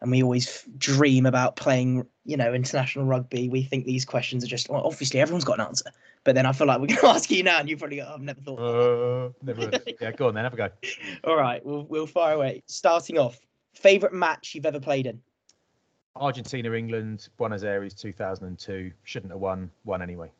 [0.00, 3.48] and we always f- dream about playing, you know, international rugby.
[3.48, 5.90] We think these questions are just well, obviously everyone's got an answer,
[6.24, 8.10] but then I feel like we're going to ask you now, and you probably go,
[8.12, 9.70] "I've never thought." Uh, never.
[10.00, 10.44] yeah, go on then.
[10.44, 10.68] Have a go.
[11.24, 12.62] All right, we'll we'll fire away.
[12.66, 13.38] Starting off,
[13.74, 15.20] favorite match you've ever played in?
[16.16, 18.92] Argentina, England, Buenos Aires, 2002.
[19.02, 19.70] Shouldn't have won.
[19.84, 20.30] Won anyway.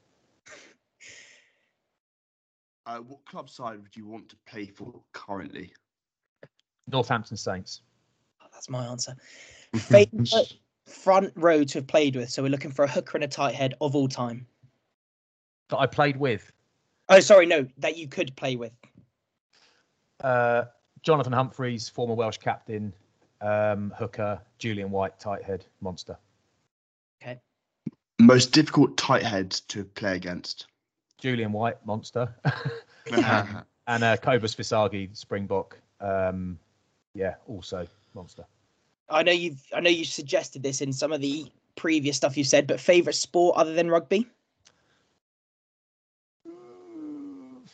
[2.87, 5.73] Uh, what club side would you want to play for currently?
[6.87, 7.81] Northampton Saints.
[8.43, 9.15] Oh, that's my answer.
[9.75, 10.55] Favorite
[10.87, 12.29] front row to have played with.
[12.31, 14.47] So we're looking for a hooker and a tight head of all time.
[15.71, 16.53] That I played with.
[17.09, 18.73] Oh, sorry, no, that you could play with.
[20.23, 20.65] Uh,
[21.03, 22.95] Jonathan Humphreys, former Welsh captain,
[23.41, 26.19] um, hooker, Julian White, tight head, monster.
[27.23, 27.41] Okay.
[28.21, 30.67] Most difficult tight heads to play against.
[31.19, 32.35] Julian White, monster.
[33.13, 35.79] Um, and uh, Kobus Visagie, Springbok.
[36.01, 36.59] Um,
[37.15, 38.47] yeah, also monster.
[39.11, 41.47] I know you've I know you suggested this in some of the
[41.77, 44.27] previous stuff you said, but favorite sport other than rugby?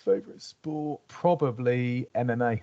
[0.05, 1.01] Favorite sport?
[1.09, 2.61] Probably MMA.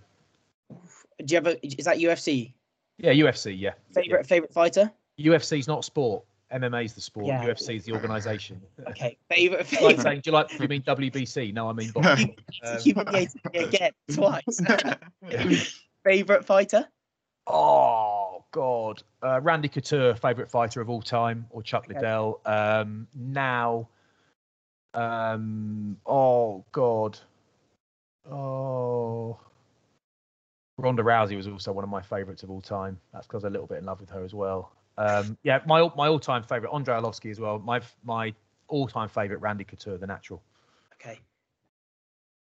[1.24, 2.54] Do you have a is that UFC?
[2.98, 3.58] Yeah, UFC.
[3.58, 3.74] Yeah.
[3.94, 4.92] Favorite favorite fighter?
[5.18, 5.34] Yeah.
[5.34, 6.24] UFC's not sport.
[6.54, 7.28] MMA's the sport.
[7.28, 7.46] Yeah.
[7.52, 8.62] is the organisation.
[8.90, 9.18] Okay.
[9.30, 10.48] Favorite like saying, do you like?
[10.50, 11.54] Do you mean WBC?
[11.54, 12.36] No, I mean boxing.
[12.64, 14.62] Um, humiliated me again twice.
[16.04, 16.88] favorite fighter?
[17.46, 21.96] Oh God, uh, Randy Couture, favorite fighter of all time, or Chuck Okay.
[21.96, 22.40] Liddell.
[22.46, 23.88] Um, now,
[24.94, 27.20] um, oh God,
[28.30, 29.38] oh,
[30.78, 33.00] Ronda Rousey was also one of my favorites of all time.
[33.14, 34.72] That's because I'm a little bit in love with her as well.
[34.98, 37.60] Um, yeah, my all- my all time favorite, Andrei Arlovski as well.
[37.60, 38.34] My my
[38.68, 40.42] all time favorite, Randy Couture, the natural.
[40.96, 41.20] Okay.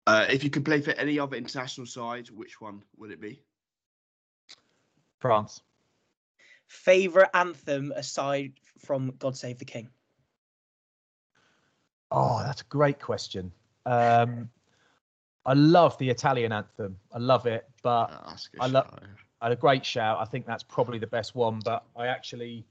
[0.06, 3.42] uh, if you could play for any other international side, which one would it be?
[5.18, 5.62] France.
[6.68, 9.88] Favorite anthem aside from God Save the King?
[12.10, 13.50] Oh, that's a great question.
[13.86, 14.48] Um,
[15.46, 16.96] I love the Italian anthem.
[17.12, 19.02] I love it, but that's a good I love- shout.
[19.02, 19.06] I
[19.44, 20.18] had a great shout.
[20.20, 21.60] I think that's probably the best one.
[21.64, 22.64] But I actually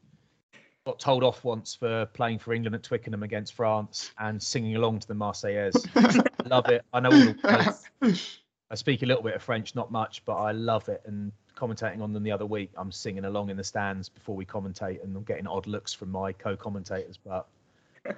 [0.85, 4.99] got told off once for playing for England at Twickenham against France and singing along
[4.99, 5.87] to the Marseillaise.
[5.95, 6.83] I love it.
[6.91, 8.39] I know all the words.
[8.71, 11.03] I speak a little bit of French, not much, but I love it.
[11.05, 14.45] And commentating on them the other week, I'm singing along in the stands before we
[14.45, 17.17] commentate, and I'm getting odd looks from my co-commentators.
[17.23, 17.47] But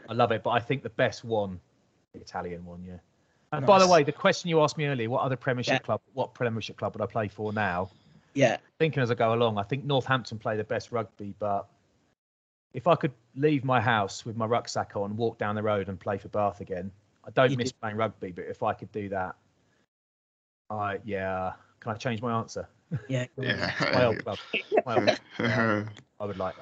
[0.10, 0.44] I love it.
[0.44, 1.60] But I think the best one,
[2.14, 2.98] the Italian one, yeah.
[3.52, 5.80] And by the way, the question you asked me earlier, what other Premiership Yeah.
[5.80, 7.90] club, what Premiership club would I play for now?
[8.36, 8.58] Yeah.
[8.80, 11.68] Thinking as I go along, I think Northampton play the best rugby, but
[12.74, 15.98] if I could leave my house with my rucksack on, walk down the road, and
[16.00, 16.92] play for Bath again,
[17.26, 17.78] I don't You miss do.
[17.82, 18.32] playing rugby.
[18.34, 19.36] But if I could do that,
[20.70, 21.54] I yeah.
[21.80, 22.68] Can I change my answer?
[23.08, 23.26] Yeah.
[23.38, 24.38] My old club.
[24.86, 25.10] My old,
[25.40, 25.84] uh,
[26.20, 26.56] I would like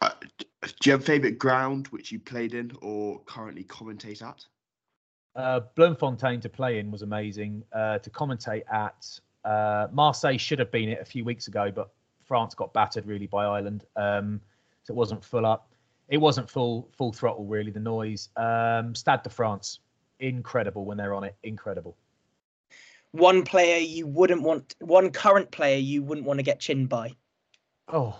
[0.00, 0.20] that.
[0.38, 4.44] d- do you have a favourite ground which you played in or currently commentate at?
[5.34, 7.64] Uh, Bloemfontein to play in was amazing.
[7.72, 11.90] Uh, to commentate at uh, Marseille should have been it a few weeks ago, but
[12.24, 14.40] France got battered really by Ireland, um,
[14.82, 15.68] so it wasn't full up.
[16.08, 17.70] It wasn't full full throttle really.
[17.70, 18.28] The noise.
[18.36, 19.80] Um, Stade de France,
[20.20, 21.36] incredible when they're on it.
[21.42, 21.96] Incredible.
[23.12, 27.14] One player you wouldn't want one current player you wouldn't want to get chinned by.
[27.88, 28.18] Oh,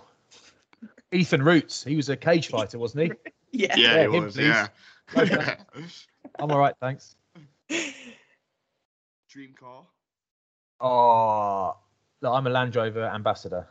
[1.11, 1.83] Ethan Roots.
[1.83, 3.11] He was a cage fighter, wasn't he?
[3.55, 3.75] Yeah.
[3.75, 4.33] Yeah, it him, was.
[4.33, 4.47] please.
[4.47, 4.67] Yeah.
[5.15, 5.57] Okay.
[6.39, 7.15] I'm all right, thanks.
[9.29, 9.83] Dream car.
[10.83, 11.77] Oh,
[12.21, 13.67] look, I'm a Land Rover ambassador,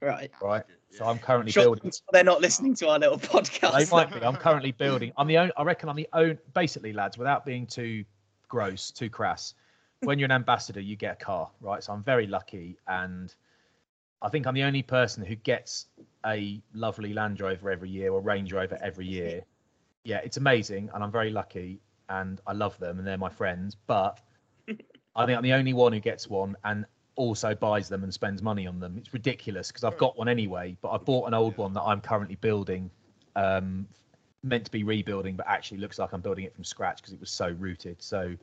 [0.00, 0.30] Right.
[0.40, 0.62] right?
[0.90, 1.90] So I'm currently Sure, building.
[2.12, 3.76] they're not listening to our little podcast.
[3.76, 4.24] They might be.
[4.24, 5.12] I'm currently building.
[5.16, 5.52] I'm the only.
[5.56, 6.38] I reckon I'm the own.
[6.54, 8.04] Basically, lads, without being too
[8.48, 9.54] gross, too crass,
[10.00, 11.82] when you're an ambassador, you get a car, right?
[11.82, 13.34] So I'm very lucky, and
[14.22, 15.86] I think I'm the only person who gets
[16.24, 19.42] a lovely Land Rover every year or Range Rover every year.
[20.04, 23.76] Yeah, it's amazing, and I'm very lucky, and I love them, and they're my friends.
[23.86, 24.20] But
[25.16, 26.84] I think I'm the only one who gets one, and
[27.16, 28.96] also buys them and spends money on them.
[28.96, 32.00] It's ridiculous because I've got one anyway, but I bought an old one that I'm
[32.00, 32.90] currently building,
[33.36, 33.86] um,
[34.42, 37.20] meant to be rebuilding, but actually looks like I'm building it from scratch because it
[37.20, 38.00] was so rooted.
[38.00, 38.34] So,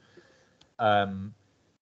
[0.79, 1.33] um,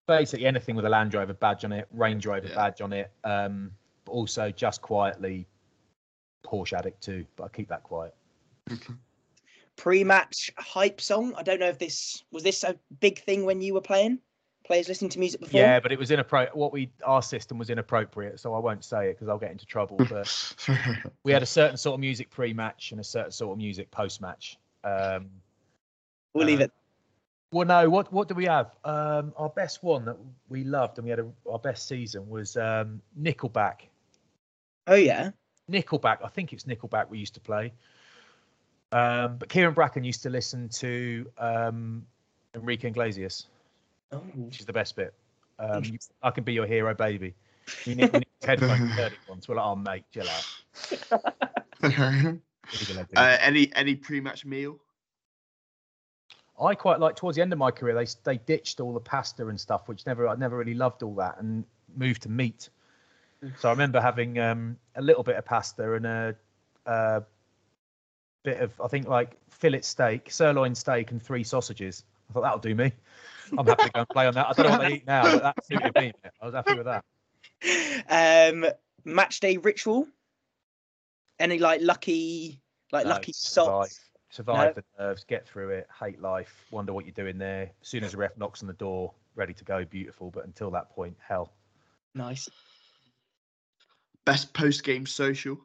[0.08, 2.56] basically anything with a Land Rover badge on it, Range Rover Yeah.
[2.56, 3.72] badge on it, um,
[4.06, 5.48] but also just quietly
[6.46, 8.14] Porsche addict too, but I keep that quiet.
[9.76, 11.34] Pre-match hype song.
[11.36, 14.20] I don't know if this was this a big thing when you were playing.
[14.66, 15.60] Players listening to music before.
[15.60, 16.56] Yeah, but it was inappropriate.
[16.56, 19.66] What we our system was inappropriate, so I won't say it because I'll get into
[19.66, 19.98] trouble.
[19.98, 20.56] But
[21.24, 24.58] we had a certain sort of music pre-match and a certain sort of music post-match.
[24.84, 25.30] Um,
[26.34, 26.72] we'll leave uh, it.
[27.52, 27.90] Well, no.
[27.90, 28.72] What what do we have?
[28.84, 30.18] Um, our best one that
[30.50, 33.82] we loved and we had a, our best season was um, Nickelback.
[34.88, 35.32] Oh yeah.
[35.72, 36.18] Nickelback.
[36.24, 37.74] I think it's Nickelback we used to play.
[38.92, 42.06] Um, but Kyran Bracken used to listen to um,
[42.54, 43.48] Enrique Iglesias,
[44.12, 44.18] Oh.
[44.18, 45.14] which is the best bit.
[45.60, 45.84] Um,
[46.22, 47.34] I can be your hero, baby.
[47.86, 49.48] You need, you need headphones, dirty ones.
[49.48, 50.46] We're like, oh mate, chill out.
[52.74, 53.14] Really good idea.
[53.16, 54.80] uh, any any pre-match meal?
[56.60, 59.48] I quite like towards the end of my career they they ditched all the pasta
[59.48, 61.64] and stuff, which never I never really loved all that, and
[61.96, 62.70] moved to meat.
[63.60, 66.36] So I remember having um, a little bit of pasta and a,
[66.88, 67.24] a
[68.44, 72.04] bit of I think like fillet steak, sirloin steak, and three sausages.
[72.30, 72.94] I thought that'll do me.
[73.58, 74.48] I'm happy to go and play on that.
[74.48, 76.12] I don't know what they eat now, but that suited me.
[76.42, 77.04] I was happy with that.
[78.54, 78.66] Um,
[79.04, 80.08] match day ritual.
[81.40, 84.00] Any like lucky, like No, lucky survive, socks?
[84.30, 87.72] survive the nerves, get through it, hate life, wonder what you're doing there.
[87.82, 90.32] As soon as the ref knocks on the door, ready to go, beautiful.
[90.32, 91.54] But until that point, hell.
[92.14, 92.48] Nice.
[94.26, 95.58] Best post-game social?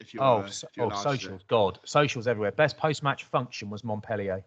[0.00, 2.52] If you're, Oh, uh, if you're oh, allowed socials, God, socials everywhere.
[2.52, 4.42] Best post-match function was Montpellier.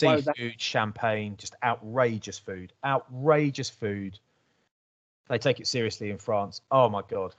[0.00, 0.36] Why was that?
[0.36, 4.18] Seafood, champagne, just outrageous food, outrageous food.
[5.28, 6.60] They take it seriously in France.
[6.70, 7.34] Oh my God,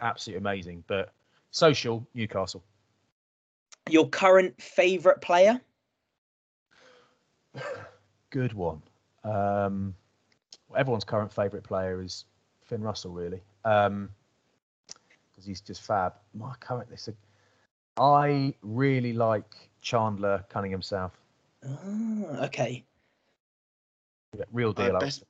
[0.00, 0.84] absolutely amazing.
[0.86, 1.12] But
[1.50, 2.62] social, Newcastle.
[3.90, 5.60] Your current favorite player?
[8.30, 8.80] Good one.
[9.24, 9.94] Um,
[10.76, 12.26] everyone's current favourite player is
[12.64, 14.08] Finn Russell, really, because
[15.44, 16.14] he's just fab.
[16.32, 17.08] My current, this,
[17.96, 21.18] I really like Chandler Cunningham South.
[21.66, 22.84] Ah, okay.
[24.36, 24.84] Yeah, real Uh, deal.
[24.84, 25.24] I would best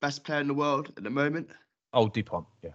[0.00, 1.50] best player in the world at the moment?
[1.92, 2.46] Oh, Dupont.
[2.62, 2.70] Yeah.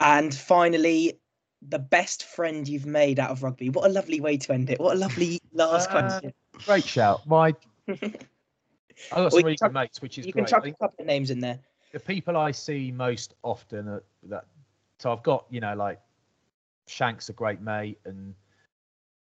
[0.00, 1.18] And finally,
[1.62, 3.68] the best friend you've made out of rugby.
[3.70, 4.78] What a lovely way to end it.
[4.78, 6.32] What a lovely last Uh, question.
[6.64, 7.26] Great shout.
[7.26, 7.54] My,
[7.88, 8.12] I got
[9.10, 10.54] Well, some really chuck- good mates, which is You can great.
[10.54, 11.58] I chuck a couple of names in there.
[11.92, 14.44] the people I see most often are that.
[15.00, 16.00] So I've got you know like
[16.86, 18.34] Shank's a great mate, and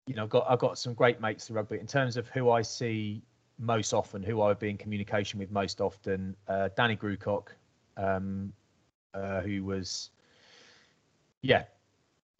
[0.08, 1.78] you know I've got I've got some great mates to rugby.
[1.78, 3.22] In terms of who I see
[3.58, 7.48] most often, who I would be in communication with most often, uh, Danny Grewcock,
[7.96, 8.52] um,
[9.14, 10.10] uh, who was
[11.42, 11.64] yeah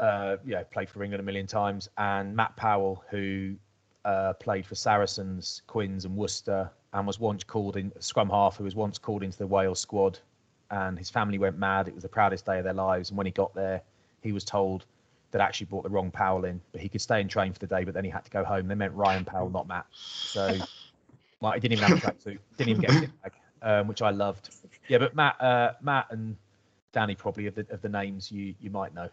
[0.01, 3.55] uh, yeah played for England a million times, and Matt Powell, who
[4.07, 8.65] uh, played for Saracens, Quins, and Worcester, and was once called in scrum half, who
[8.65, 10.19] was once called into the Wales squad,
[10.71, 11.87] and his family went mad.
[11.87, 13.83] It was the proudest day of their lives, and when he got there,
[14.23, 14.87] he was told
[15.31, 17.67] that actually brought the wrong Powell in, but he could stay and train for the
[17.67, 18.69] day, but then he had to go home.
[18.69, 19.87] They meant Ryan Powell, not Matt.
[19.93, 20.57] So
[21.41, 24.03] well, he didn't even have a tracksuit, didn't even get a kit bag, um, which
[24.03, 24.51] I loved.
[24.89, 26.37] Yeah, but Matt, uh, Matt and
[26.93, 29.09] Danny probably of the of the names you you might know.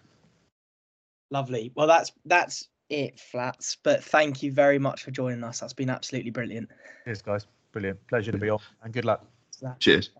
[1.31, 1.71] Lovely.
[1.75, 3.77] Well, that's that's it, Flats.
[3.83, 5.59] But thank you very much for joining us.
[5.59, 6.69] That's been absolutely brilliant.
[7.03, 7.47] Cheers, guys.
[7.71, 8.05] Brilliant.
[8.07, 9.25] Pleasure to be on, and good luck.
[9.79, 10.11] Cheers.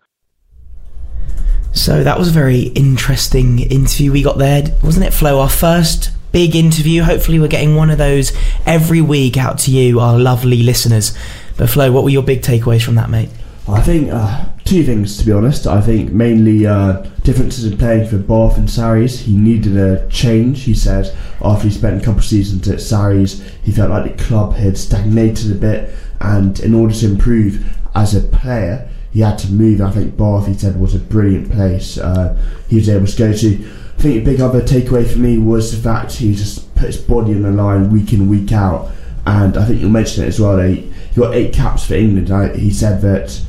[1.76, 5.40] So that was a very interesting interview we got there, wasn't it, Flo?
[5.40, 7.02] Our first big interview.
[7.02, 8.32] Hopefully, we're getting one of those
[8.64, 11.16] every week out to you, our lovely listeners.
[11.58, 13.28] But Flo, what were your big takeaways from that, mate?
[13.68, 15.66] I think uh, two things, to be honest.
[15.66, 19.20] I think mainly uh, differences in playing for Bath and Sarries.
[19.20, 23.46] He needed a change, he said, after he spent a couple of seasons at Sarries.
[23.62, 28.14] He felt like the club had stagnated a bit, and in order to improve as
[28.14, 29.80] a player, he had to move.
[29.80, 32.36] I think Bath, he said, was a brilliant place uh,
[32.68, 33.46] he was able to go to.
[33.46, 36.98] I think a big other takeaway for me was the fact he just put his
[36.98, 38.90] body on the line week in, week out.
[39.24, 40.58] And I think you mentioned it as well.
[40.58, 42.30] He, he got eight caps for England.
[42.30, 43.40] I, he said that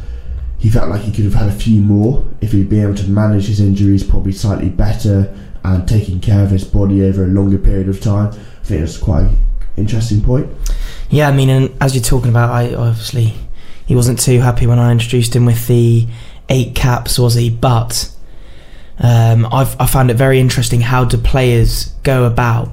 [0.58, 3.10] he felt like he could have had a few more if he'd been able to
[3.10, 7.58] manage his injuries probably slightly better and taking care of his body over a longer
[7.58, 8.28] period of time.
[8.30, 9.38] I think that's quite an
[9.76, 10.50] interesting point.
[11.10, 13.34] Yeah, I mean, and as you're talking about, I obviously
[13.88, 16.08] he wasn't too happy when I introduced him with the
[16.50, 17.50] eight caps, was he?
[17.50, 18.12] But
[19.00, 22.70] um, I've I found it very interesting how do players go about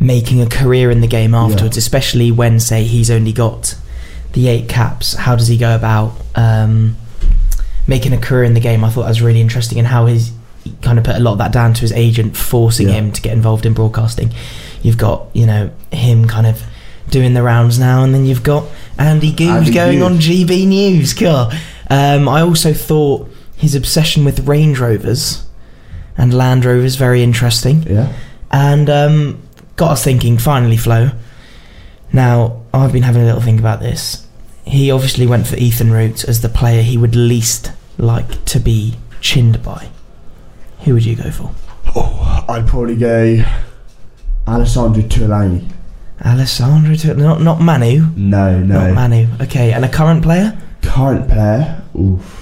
[0.00, 3.76] making a career in the game afterwards, especially when say he's only got
[4.32, 5.14] the eight caps.
[5.14, 6.96] How does he go about um,
[7.86, 8.84] making a career in the game?
[8.84, 10.32] I thought that was really interesting, and how he's
[10.64, 12.94] he kind of put a lot of that down to his agent forcing Yeah.
[12.94, 14.32] him to get involved in broadcasting.
[14.82, 16.62] You've got you know him kind of
[17.12, 18.64] doing the rounds now, and then you've got
[18.98, 20.06] Andy Goose going Goose.
[20.06, 21.14] on GB News.
[21.14, 21.50] Cool.
[21.88, 25.46] Um, I also thought his obsession with Range Rovers
[26.16, 28.12] and Land Rovers very interesting, Yeah.
[28.50, 29.42] and um,
[29.76, 30.38] got us thinking.
[30.38, 31.10] Finally, Flo.
[32.12, 34.26] Now I've been having a little think about this.
[34.64, 38.96] He obviously went for Ethan Root as the player he would least like to be
[39.20, 39.88] chinned by.
[40.80, 41.52] Who would you go for?
[41.94, 43.44] Oh, I'd probably go
[44.46, 45.68] Alesana Tuilagi.
[46.24, 48.86] Alessandro, not not Manu, No, no.
[48.88, 48.94] not.
[48.94, 49.26] Manu.
[49.40, 50.56] Okay, and a current player?
[50.82, 51.82] Current player.
[51.98, 52.38] Oof.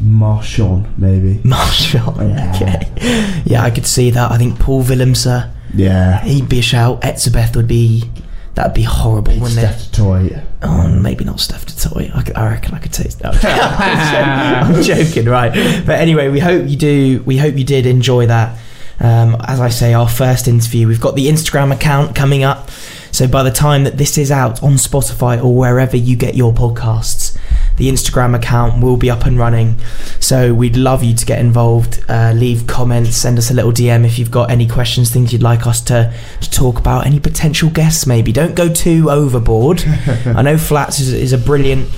[0.00, 1.40] Marchand, maybe.
[1.44, 2.14] Marshall.
[2.20, 2.52] Yeah.
[2.56, 3.42] Okay.
[3.44, 4.30] Yeah, I could see that.
[4.32, 6.20] I think Paul Willemse, Yeah.
[6.22, 7.02] he'd be a shout.
[7.02, 8.10] Etzebeth would be.
[8.54, 9.78] That'd be horrible, It's wouldn't it?
[9.78, 10.42] Steph Toy.
[10.62, 12.10] Oh, maybe not Steph du Toit.
[12.14, 13.34] I, could- I reckon I could taste that.
[14.66, 15.52] I'm joking, right?
[15.86, 17.22] But anyway, we hope you do.
[17.24, 18.58] We hope you did enjoy that.
[19.00, 20.86] Um, as I say, our first interview.
[20.86, 22.70] We've got the Instagram account coming up.
[23.12, 26.52] So by the time that this is out on Spotify or wherever you get your
[26.52, 27.36] podcasts,
[27.76, 29.78] the Instagram account will be up and running.
[30.20, 32.04] So we'd love you to get involved.
[32.08, 35.42] Uh, leave comments, send us a little DM if you've got any questions, things you'd
[35.42, 38.32] like us to, to talk about, any potential guests maybe.
[38.32, 39.82] Don't go too overboard.
[40.26, 41.88] I know Flats is, is a brilliant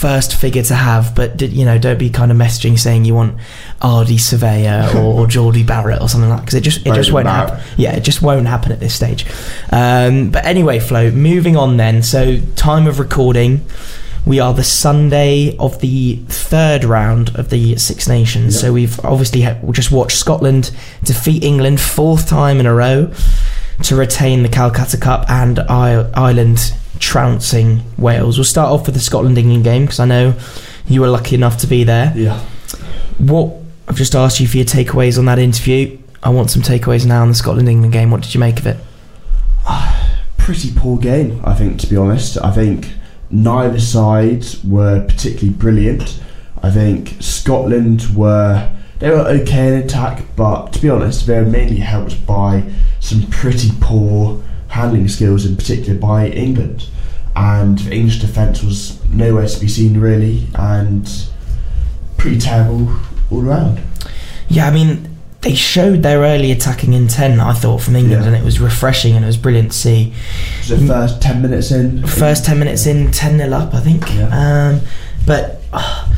[0.00, 3.36] first figure to have, but you know, don't be kind of messaging saying you want
[3.82, 7.12] Ardie Savea or, or Jordie Barrett or something like that because it just it just
[7.12, 7.50] won't Barrett.
[7.50, 7.64] happen.
[7.76, 9.26] Yeah, it just won't happen at this stage.
[9.70, 12.02] Um, but anyway, Flo, moving on then.
[12.02, 13.64] So time of recording.
[14.26, 18.60] We are the Sunday of the third round of the Six Nations.
[18.60, 20.70] So we've obviously ha- we just watched Scotland
[21.02, 23.10] defeat England fourth time in a row
[23.84, 28.38] to retain the Calcutta Cup and I- Ireland trouncing Wales.
[28.38, 30.34] We'll start off with the Scotland England game because I know
[30.86, 32.12] you were lucky enough to be there.
[32.14, 32.38] Yeah.
[33.18, 33.56] What
[33.88, 35.98] I've just asked you for your takeaways on that interview.
[36.22, 38.10] I want some takeaways now on the Scotland England game.
[38.10, 38.76] What did you make of it?
[40.38, 42.38] Pretty poor game, I think, to be honest.
[42.42, 42.92] I think
[43.30, 46.22] neither side were particularly brilliant.
[46.62, 51.48] I think Scotland were they were okay in attack, but to be honest, they were
[51.48, 52.70] mainly helped by
[53.00, 56.88] some pretty poor handling skills, in particular by England.
[57.36, 61.08] And English defence was nowhere to be seen really, and
[62.16, 62.90] pretty terrible
[63.30, 63.80] all around.
[64.48, 68.28] Yeah, I mean, they showed their early attacking intent, I thought, from England, Yeah.
[68.28, 70.12] and it was refreshing and it was brilliant to see.
[70.62, 74.04] So the first ten minutes in, First 10 minutes in, 10 nil up, I think.
[74.14, 74.28] Yeah.
[74.72, 74.80] Um,
[75.24, 76.08] but, uh,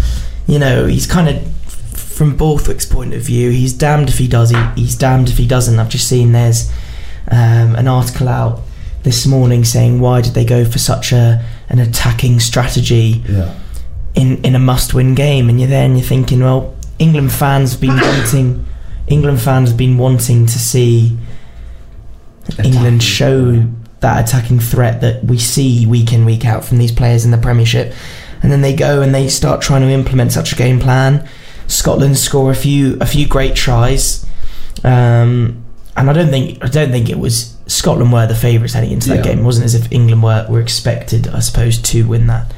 [0.46, 1.52] you know, he's kind of,
[1.94, 5.46] from Borthwick's point of view, he's damned if he does, he, he's damned if he
[5.46, 5.78] doesn't.
[5.78, 6.70] I've just seen there's
[7.32, 8.60] um, an article out
[9.02, 13.58] this morning saying why did they go for such a an attacking strategy yeah,
[14.14, 17.80] in in a must-win game, and you're there and you're thinking, well, England fans have
[17.80, 18.66] been wanting,
[19.08, 21.16] England fans have been wanting to see
[22.62, 23.66] England show
[24.00, 27.38] that attacking threat that we see week in week out from these players in the
[27.38, 27.94] Premiership,
[28.42, 31.26] and then they go and they start trying to implement such a game plan.
[31.66, 34.26] Scotland score a few a few great tries,
[34.84, 35.61] um,
[35.96, 39.08] and I don't think I don't think it was Scotland were the favourites heading into
[39.10, 39.22] that Yeah.
[39.32, 39.38] game.
[39.40, 42.52] It wasn't as if England were were expected, I suppose, to win that.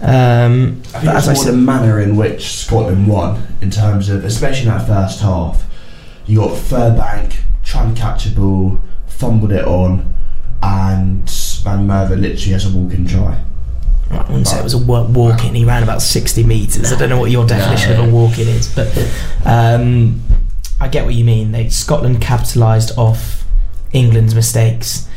[0.00, 3.70] Um, I think as it's I more said, the manner in which Scotland won, in
[3.70, 5.64] terms of, especially in that first half.
[6.26, 10.12] You got Furbank trying to catch a ball, fumbled it on,
[10.62, 11.28] and
[11.64, 13.38] Van Merwe literally has a walking try.
[14.10, 15.54] I wouldn't say it was a wa- walk in.
[15.54, 16.92] He ran about 60 metres.
[16.92, 18.88] I don't know what your definition of a walk in is, but
[19.44, 20.20] um,
[20.82, 21.52] I get what you mean.
[21.52, 23.44] They, Scotland capitalised off
[23.92, 25.08] England's mistakes.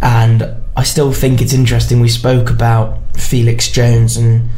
[0.00, 2.00] And I still think it's interesting.
[2.00, 4.48] We spoke about Felix Jones and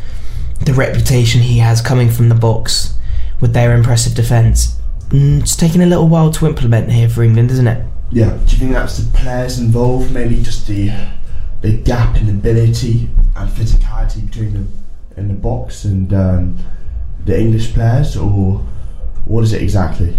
[0.61, 2.93] the reputation he has coming from the Boks
[3.41, 4.79] with their impressive defence.
[5.09, 7.85] Mm, It's taking a little while to implement here for England, isn't it?
[8.13, 8.31] Yeah.
[8.47, 10.13] Do you think that's the players involved?
[10.13, 10.93] Maybe just the
[11.63, 16.57] the gap in ability and physicality between the in the Boks and um,
[17.25, 18.65] the English players, or
[19.25, 20.17] what is it exactly?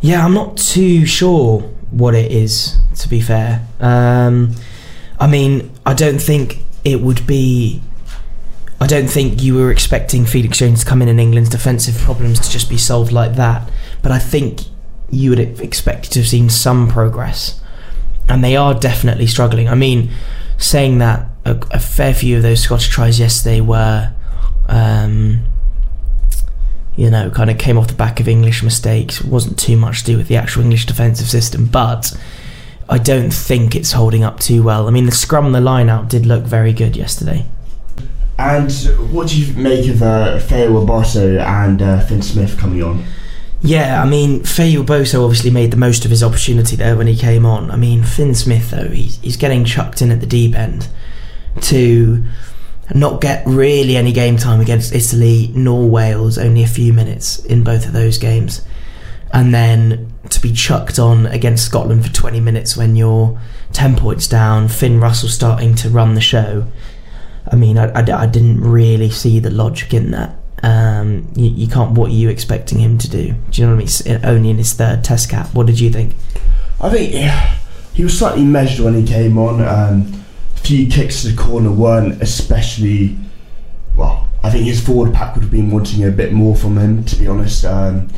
[0.00, 1.60] Yeah, I'm not too sure
[1.90, 3.66] what it is, to be fair.
[3.80, 4.54] Um,
[5.20, 7.82] I mean, I don't think it would be.
[8.80, 12.40] I don't think you were expecting Felix Jones to come in and England's defensive problems
[12.40, 13.70] to just be solved like that.
[14.02, 14.62] But I think
[15.08, 17.60] you would have expected to have seen some progress.
[18.28, 19.68] And they are definitely struggling.
[19.68, 20.10] I mean,
[20.58, 24.12] saying that, a, a fair few of those Scottish tries yesterday were.
[24.66, 25.44] Um,
[26.96, 29.20] you know, kind of came off the back of English mistakes.
[29.20, 32.12] It wasn't too much to do with the actual English defensive system, but
[32.88, 34.86] I don't think it's holding up too well.
[34.86, 37.46] I mean, the scrum and the line out did look very good yesterday.
[38.38, 38.72] And
[39.12, 43.04] what do you make of uh, Feyi and uh, Finn Smith coming on?
[43.64, 47.46] Yeah, I mean, Feyi-Waboso obviously made the most of his opportunity there when he came
[47.46, 47.70] on.
[47.70, 50.88] I mean, Finn Smith, though, he's, he's getting chucked in at the deep end
[51.60, 52.24] to
[52.94, 57.64] not get really any game time against Italy nor Wales, only a few minutes in
[57.64, 58.62] both of those games.
[59.32, 63.40] And then to be chucked on against Scotland for 20 minutes when you're
[63.72, 66.66] 10 points down, Finn Russell starting to run the show.
[67.50, 70.36] I mean, I, I, I didn't really see the logic in that.
[70.62, 71.92] Um, you, you can't.
[71.92, 73.34] What are you expecting him to do?
[73.50, 74.24] Do you know what I mean?
[74.24, 75.52] Only in his third Test cap.
[75.54, 76.14] What did you think?
[76.80, 77.56] I think yeah,
[77.94, 79.60] he was slightly measured when he came on.
[79.60, 80.21] Um,
[80.62, 83.16] few kicks to the corner weren't especially
[83.96, 84.28] well.
[84.44, 87.16] I think his forward pack would have been wanting a bit more from him, to
[87.16, 87.64] be honest.
[87.64, 88.08] Um,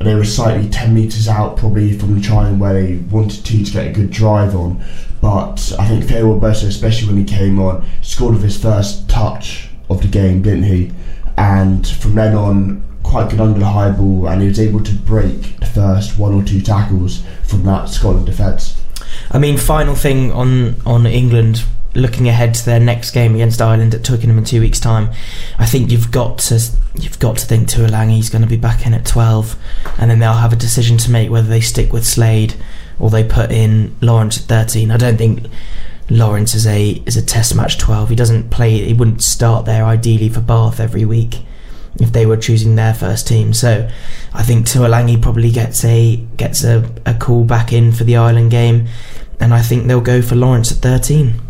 [0.00, 3.70] they were slightly 10 metres out probably from the try where they wanted to to
[3.70, 4.82] get a good drive on.
[5.20, 9.68] But I think Theo Alberto, especially when he came on, scored with his first touch
[9.88, 10.92] of the game, didn't he?
[11.36, 14.94] And from then on, quite good under the high ball, and he was able to
[14.94, 18.82] break the first one or two tackles from that Scotland defence.
[19.30, 21.64] I mean, final thing on on England
[21.94, 25.10] looking ahead to their next game against Ireland at Twickenham in two weeks' time,
[25.58, 26.60] I think you've got to
[26.94, 29.56] you've got to think Tuilagi's going to be back in at twelve,
[29.98, 32.54] and then they'll have a decision to make whether they stick with Slade
[32.98, 34.90] or they put in Lawrence at thirteen.
[34.90, 35.46] I don't think
[36.08, 38.08] Lawrence is a is a Test match twelve.
[38.08, 38.70] He doesn't play.
[38.84, 41.40] He wouldn't start there ideally for Bath every week
[42.00, 43.52] if they were choosing their first team.
[43.52, 43.88] So
[44.32, 48.50] I think Tuolangi probably gets a gets a, a call back in for the Ireland
[48.50, 48.88] game,
[49.38, 51.40] and I think they'll go for Lawrence at thirteen.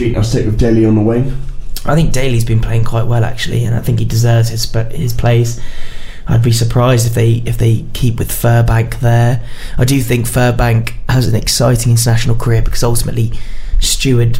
[0.00, 1.40] I'll stick with Daly on the wing?
[1.86, 5.12] I think Daly's been playing quite well actually, and I think he deserves his his
[5.12, 5.60] place.
[6.26, 9.46] I'd be surprised if they if they keep with Furbank there.
[9.76, 13.32] I do think Furbank has an exciting international career because ultimately
[13.80, 14.38] Steward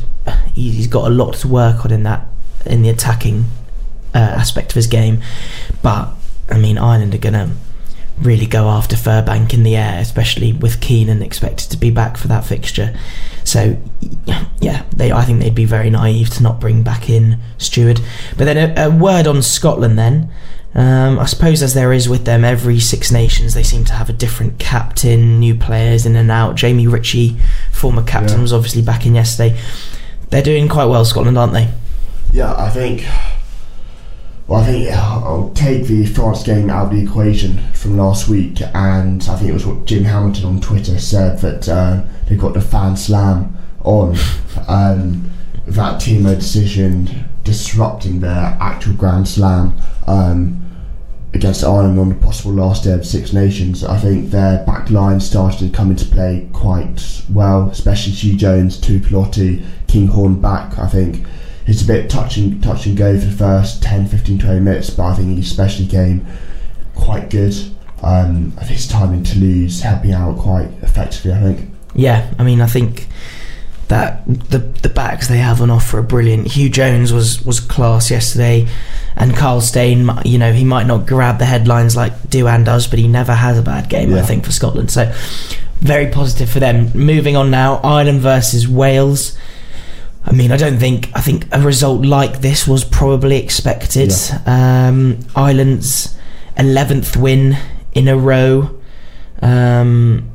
[0.54, 2.26] he's got a lot to work on in that
[2.64, 3.44] in the attacking
[4.14, 5.22] uh, aspect of his game.
[5.82, 6.08] But
[6.50, 7.54] I mean, Ireland are gonna
[8.20, 12.28] really go after Furbank in the air, especially with Keenan expected to be back for
[12.28, 12.96] that fixture.
[13.42, 13.76] So,
[14.60, 18.00] yeah, they I think they'd be very naive to not bring back in Steward.
[18.36, 20.30] But then a, a word on Scotland then.
[20.76, 24.08] Um, I suppose as there is with them, every Six Nations they seem to have
[24.08, 26.56] a different captain, new players in and out.
[26.56, 27.36] Jamie Ritchie,
[27.70, 28.42] former captain, yeah.
[28.42, 29.58] was obviously back in yesterday.
[30.30, 31.70] They're doing quite well, Scotland, aren't they?
[32.32, 33.06] Yeah, I think
[34.46, 38.60] well, I think I'll take the France game out of the equation from last week,
[38.74, 42.54] and I think it was what Jim Hamilton on Twitter said that uh, they got
[42.54, 44.16] the fan slam on.
[44.68, 45.30] Um,
[45.66, 49.74] that team decision disrupting their actual Grand Slam
[50.06, 50.60] um,
[51.32, 53.84] against Ireland on the possible last day of Six Nations.
[53.84, 58.80] I think their back line started to come into play quite well, especially Huw Jones,
[58.80, 60.78] Tuipulotu, Kinghorn back.
[60.78, 61.26] I think
[61.66, 64.90] it's a bit touch and touch and go for the first 10, 15, 20 minutes,
[64.90, 66.26] but I think he especially came
[66.94, 67.54] quite good.
[68.02, 71.32] Um, think his time in Toulouse helping out quite effectively.
[71.32, 71.70] I think.
[71.94, 73.08] Yeah, I mean, I think
[73.88, 76.48] that the the backs they have on offer are brilliant.
[76.48, 78.68] Huw Jones was was class yesterday,
[79.16, 82.98] and Kyle Steyn, you know, he might not grab the headlines like Duhan does, but
[82.98, 84.10] he never has a bad game.
[84.10, 84.18] Yeah.
[84.18, 85.10] I think for Scotland, so
[85.80, 86.90] very positive for them.
[86.94, 89.36] Moving on now, Ireland versus Wales.
[90.26, 94.12] I mean, I don't think I think a result like this was probably expected.
[94.12, 94.88] Yeah.
[94.88, 96.16] Um, Ireland's
[96.56, 97.56] eleventh win
[97.92, 98.80] in a row.
[99.42, 100.30] Um,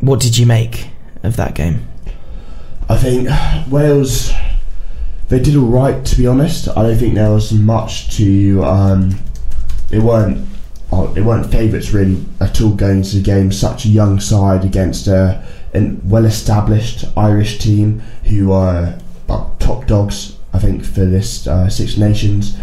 [0.00, 0.88] what did you make
[1.22, 1.86] of that game?
[2.88, 3.28] I think
[3.70, 4.32] Wales
[5.28, 6.04] they did all right.
[6.04, 8.62] To be honest, I don't think there was much to.
[8.64, 9.18] Um,
[9.88, 10.46] they weren't.
[10.92, 13.50] Uh, they weren't favourites really at all going into the game.
[13.50, 15.44] Such a young side against a
[15.76, 20.36] a well-established Irish team who are top dogs.
[20.52, 22.58] I think for this uh, Six Nations.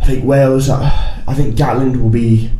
[0.00, 0.68] I think Wales.
[0.68, 2.52] Uh, I think Gatland will be.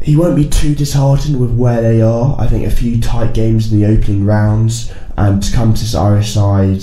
[0.00, 2.36] He won't be too disheartened with where they are.
[2.38, 5.94] I think a few tight games in the opening rounds, and to come to this
[5.94, 6.82] Irish side,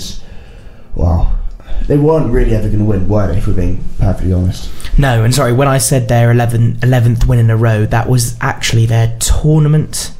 [0.96, 1.38] well,
[1.86, 3.38] they weren't really ever going to win, were they?
[3.38, 4.70] If we're being perfectly honest.
[4.98, 8.36] No, and sorry, when I said their 11th, 11th win in a row, that was
[8.40, 10.12] actually their tournament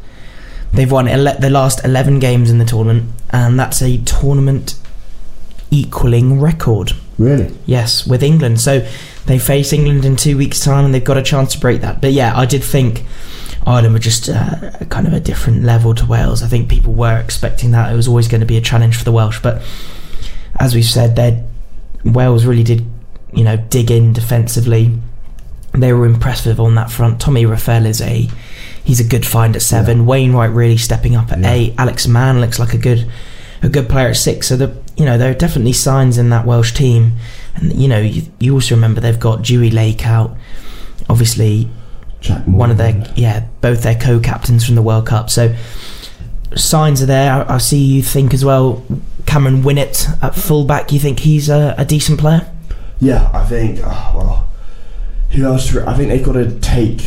[0.73, 4.75] They've won ele- the last 11 games in the tournament, and that's a tournament
[5.71, 6.93] equaling record.
[7.19, 7.55] Really?
[7.67, 8.61] Yes, with England.
[8.61, 8.87] So
[9.27, 12.01] they face England in two weeks' time, and they've got a chance to break that.
[12.01, 13.05] But yeah, I did think
[13.67, 16.43] Ireland were just uh, kind of a different level to Wales.
[16.43, 17.93] I think people were expecting that.
[17.93, 19.41] It was always going to be a challenge for the Welsh.
[19.41, 19.63] But
[20.59, 21.45] as we've said,
[22.05, 22.85] Wales really did,
[23.33, 24.99] you know, dig in defensively.
[25.73, 27.21] They were impressive on that front.
[27.21, 28.29] Tommy Reffell is a
[28.85, 29.99] he's a good find at seven.
[29.99, 30.05] Yeah.
[30.05, 31.53] Wainwright really stepping up at yeah.
[31.53, 31.75] eight.
[31.79, 33.11] Alex Mann looks like a good
[33.63, 34.49] a good player at six.
[34.49, 37.13] So the you know there are definitely signs in that Welsh team,
[37.55, 40.37] and you know you, you also remember they've got Dewi Lake out,
[41.09, 41.69] obviously
[42.47, 45.31] one of their yeah both their co-captains from the World Cup.
[45.31, 45.55] So
[46.57, 47.33] signs are there.
[47.33, 48.85] I, I see you think as well.
[49.27, 50.93] Cameron Winnett at fullback.
[50.93, 52.51] You think he's a, a decent player?
[53.01, 53.81] Yeah, I think.
[53.83, 54.49] Uh, well,
[55.31, 55.75] who else?
[55.75, 57.01] I think they've got to take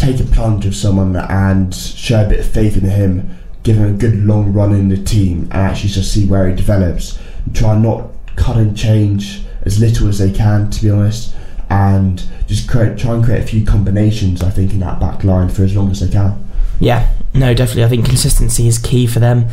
[0.00, 3.94] take a plunge of someone and show a bit of faith in him, give him
[3.94, 7.18] a good long run in the team, and actually just see where he develops.
[7.44, 11.34] And try not cut and change as little as they can, to be honest,
[11.68, 14.42] and just create, try and create a few combinations.
[14.42, 16.42] I think in that back line for as long as they can.
[16.80, 17.84] Yeah, no, definitely.
[17.84, 19.48] I think consistency is key for them,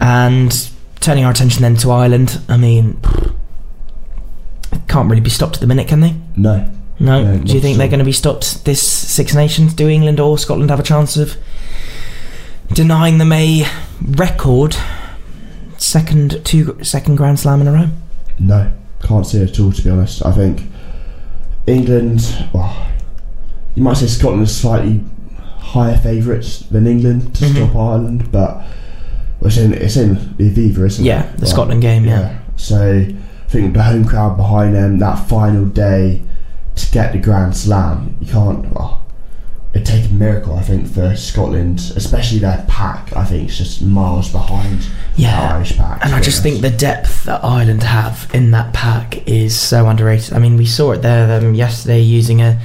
[0.00, 0.70] and
[1.00, 2.40] turning our attention then to Ireland.
[2.48, 2.98] I mean,
[4.88, 6.14] can't really be stopped at the minute, can they?
[6.34, 6.72] No.
[6.98, 7.22] No.
[7.22, 9.74] No, Do you think at they're going to be stopped this Six Nations?
[9.74, 11.36] Do England or Scotland have a chance of
[12.72, 13.64] denying them a
[14.02, 14.76] record
[15.78, 17.86] second two second Grand Slam in a row?
[18.38, 18.72] No,
[19.02, 19.72] can't see it at all.
[19.72, 20.62] To be honest, I think
[21.66, 22.20] England.
[22.52, 22.74] Well,
[23.74, 25.02] you might say Scotland is slightly
[25.58, 27.54] higher favourites than England to Mhm.
[27.56, 28.62] stop Ireland, but
[29.42, 31.24] it's in it's in the Aviva, isn't Yeah, it?
[31.24, 32.04] Yeah, the Well, Scotland game.
[32.06, 32.30] Yeah.
[32.56, 36.22] So I think the home crowd behind them, that final day
[36.96, 38.72] get the Grand Slam, you can't.
[38.72, 39.02] Well,
[39.74, 43.14] it'd take a miracle, I think, for Scotland, especially their pack.
[43.14, 44.80] I think it's just miles behind
[45.14, 45.54] the Yeah.
[45.54, 46.02] Irish pack.
[46.02, 50.32] And I just think the depth that Ireland have in that pack is so underrated.
[50.32, 52.58] I mean, we saw it there them yesterday using a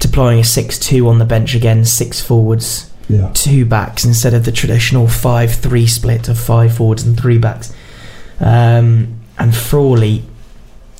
[0.00, 3.30] deploying a six-two on the bench again, six forwards, yeah.
[3.32, 7.72] two backs instead of the traditional five-three split of five forwards and three backs.
[8.38, 10.22] Um, and Frawley,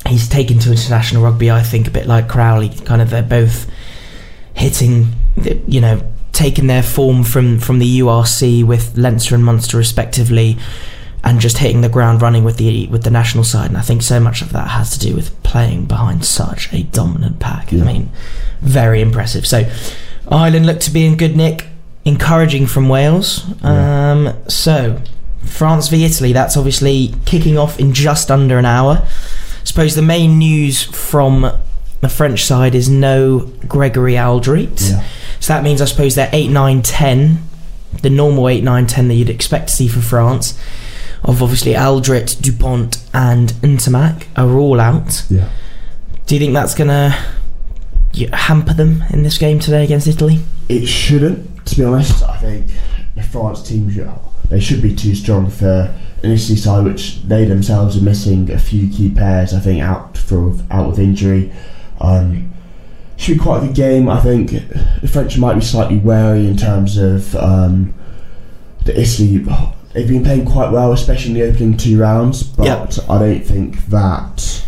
[0.06, 1.50] he's taken to international rugby.
[1.50, 3.70] I think a bit like Crowley, kind of they're both
[4.54, 5.08] hitting,
[5.66, 6.02] you know,
[6.32, 10.56] taking their form from from the URC with Leinster and Munster respectively,
[11.24, 13.68] and just hitting the ground running with the with the national side.
[13.68, 16.82] And I think so much of that has to do with playing behind such a
[16.84, 17.72] dominant pack.
[17.72, 17.82] Yeah.
[17.82, 18.10] I mean,
[18.60, 19.46] very impressive.
[19.46, 19.70] So
[20.28, 21.66] Ireland look to be in good nick,
[22.04, 23.44] encouraging from Wales.
[23.62, 24.12] Yeah.
[24.12, 25.00] Um, so
[25.42, 26.32] France v Italy.
[26.32, 29.06] That's obviously kicking off in just under an hour.
[29.76, 31.52] Suppose the main news from
[32.00, 34.90] the French side is no Gregory Alldritt.
[34.90, 35.04] Yeah.
[35.38, 37.38] So that means I suppose they're 8, 9, 10,
[38.00, 40.58] the normal 8, 9, 10 that you'd expect to see for France,
[41.22, 45.26] of obviously Alldritt, Dupont, and Ntamack are all out.
[45.28, 45.50] Yeah.
[46.24, 47.14] Do you think that's going to
[48.34, 50.38] hamper them in this game today against Italy?
[50.70, 52.22] It shouldn't, to be honest.
[52.22, 52.68] I think
[53.14, 54.10] the France team should,
[54.48, 58.58] they should be too strong for an Italy side, which they themselves are missing a
[58.58, 59.52] few key players.
[59.54, 61.52] I think out for out with injury.
[62.00, 62.52] Um,
[63.16, 64.08] should be quite a good game.
[64.08, 67.94] I think the French might be slightly wary in terms of um,
[68.84, 69.38] the Italy.
[69.94, 72.42] They've been playing quite well, especially in the opening two rounds.
[72.42, 72.86] But Yeah.
[73.08, 74.62] I don't think that.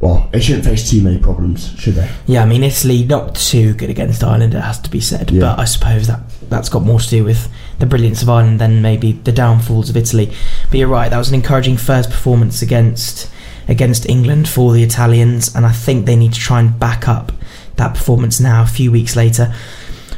[0.00, 2.08] Well, they shouldn't face too many problems, should they?
[2.26, 5.30] Yeah, I mean Italy not too good against Ireland, it has to be said.
[5.30, 5.40] Yeah.
[5.40, 7.48] But I suppose that that's got more to do with
[7.80, 10.32] the brilliance of Ireland than maybe the downfalls of Italy.
[10.70, 13.28] But you're right, that was an encouraging first performance against
[13.66, 17.32] against England for the Italians, and I think they need to try and back up
[17.76, 18.62] that performance now.
[18.62, 19.54] A few weeks later,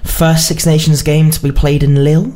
[0.03, 2.35] first Six Nations game to be played in Lille.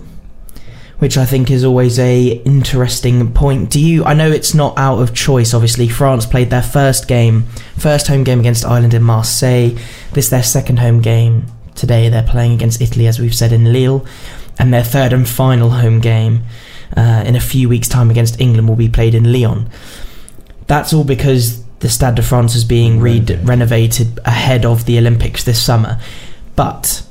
[0.98, 3.68] Which I think is always a interesting point.
[3.68, 4.02] Do you?
[4.06, 5.52] I know it's not out of choice.
[5.52, 7.42] Obviously, France played their first game,
[7.76, 9.76] first home game against Ireland in Marseille.
[10.14, 12.08] This their second home game today.
[12.08, 14.06] They're playing against Italy, as we've said, in Lille,
[14.59, 16.44] and their third and final home game
[16.96, 19.68] uh, in a few weeks' time against England will be played in Lyon.
[20.66, 24.18] That's all because the Stade de France is being re- Renovated.
[24.24, 26.00] ahead of the Olympics this summer.
[26.54, 27.07] But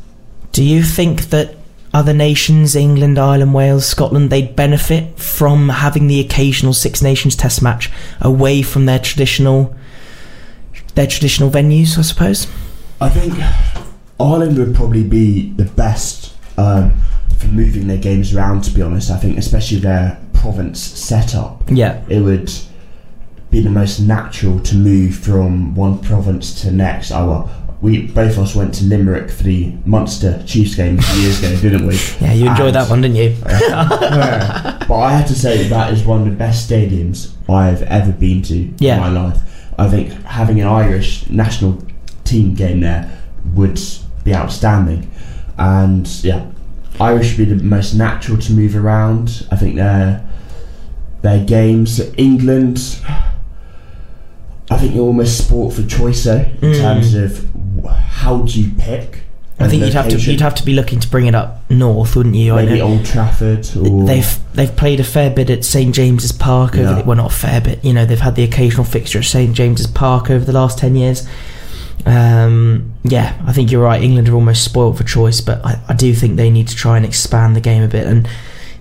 [0.51, 1.55] do you think that
[1.93, 7.61] other nations, England, Ireland, Wales, Scotland, they'd benefit from having the occasional Six Nations Test
[7.61, 7.89] match
[8.19, 9.73] away from their traditional
[10.95, 11.97] their traditional venues?
[11.97, 12.47] I suppose.
[12.99, 13.33] I think
[14.19, 16.93] Ireland would probably be the best um,
[17.37, 18.63] for moving their games around.
[18.65, 22.51] To be honest, I think especially their province setup, Yeah, it would
[23.51, 27.11] be the most natural to move from one province to the next.
[27.11, 31.01] Oh, well, we both of us went to Limerick for the Munster Chiefs game a
[31.01, 31.95] few years ago, didn't we?
[32.19, 33.35] yeah, you enjoyed And- that one, didn't you?
[33.47, 34.83] Yeah.
[34.87, 38.41] but I have to say that is one of the best stadiums I've ever been
[38.43, 38.95] to Yeah.
[38.95, 39.41] in my life.
[39.77, 41.83] I think having an Irish national
[42.23, 43.11] team game there
[43.53, 43.79] would
[44.23, 45.11] be outstanding.
[45.57, 46.45] And yeah,
[46.99, 49.47] Irish would be the most natural to move around.
[49.51, 50.25] I think their
[51.21, 52.99] their games, England.
[54.69, 56.81] I think you're almost sport for choice though, in Mm.
[56.81, 57.47] terms of
[58.09, 59.21] how do you pick.
[59.57, 62.15] I think you'd have to you'd have to be looking to bring it up north,
[62.17, 62.53] wouldn't you?
[62.55, 66.83] Maybe Old Trafford or they've they've played a fair bit at St James's Park over
[66.89, 66.93] Yeah.
[66.95, 69.53] the, well not a fair bit, you know they've had the occasional fixture at St
[69.53, 71.25] James's Park over the last ten years.
[72.05, 74.01] Um, yeah, I think you're right.
[74.01, 76.97] England are almost spoilt for choice, but I, I do think they need to try
[76.97, 78.05] and expand the game a bit.
[78.05, 78.27] And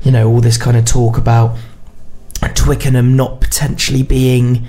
[0.04, 1.56] you know all this kind of talk about
[2.54, 4.68] Twickenham not potentially being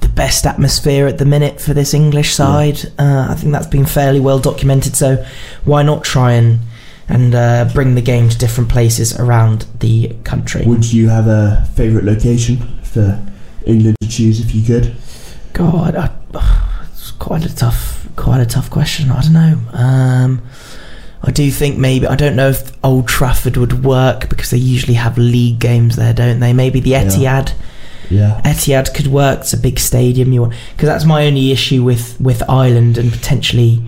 [0.00, 2.80] the best atmosphere at the minute for this English side.
[2.98, 4.96] Uh, I think that's been fairly well documented.
[4.96, 5.24] So
[5.64, 6.60] why not try and
[7.08, 10.64] and uh, bring the game to different places around the country?
[10.64, 13.20] Would you have a favourite location for
[13.66, 14.96] England to choose if you could?
[15.52, 16.66] God, I,
[17.20, 19.10] quite a tough, quite a tough question.
[19.12, 19.58] I don't know.
[19.72, 20.42] Um,
[21.22, 24.94] I do think maybe I don't know if Old Trafford would work because they usually
[24.94, 26.52] have league games there, don't they?
[26.52, 27.04] Maybe the Yeah.
[27.04, 27.52] Etihad
[28.08, 28.40] Yeah.
[28.44, 29.40] Etihad could work.
[29.42, 30.32] It's a big stadium.
[30.32, 33.82] You because that's my only issue with with Ireland and potentially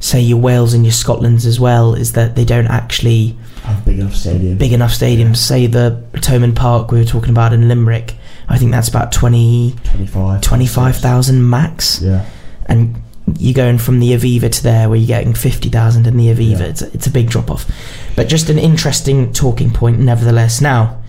[0.00, 4.00] say your Wales and your Scotlands as well is that they don't actually Have big
[4.00, 4.58] enough stadium.
[4.58, 5.36] big enough stadiums.
[5.38, 8.16] Say the Thomond Park we were talking about in Limerick.
[8.48, 10.42] I think that's about 20, 25.
[10.42, 12.02] 25,000 max.
[12.02, 12.24] Yeah.
[12.66, 13.02] And
[13.38, 16.60] you're going from the Aviva to there where you're getting 50,000 in the Aviva.
[16.60, 16.66] Yeah.
[16.66, 17.70] It's, it's a big drop off.
[18.16, 20.60] But just an interesting talking point, nevertheless.
[20.60, 21.02] Now,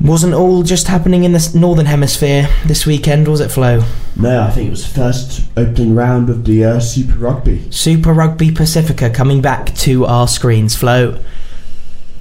[0.00, 3.82] wasn't all just happening in the Northern Hemisphere this weekend, was it, Flo?
[4.16, 7.70] No, I think it was the first opening round of the uh, Super Rugby.
[7.70, 10.76] Super Rugby Pacifica coming back to our screens.
[10.76, 11.22] Flo,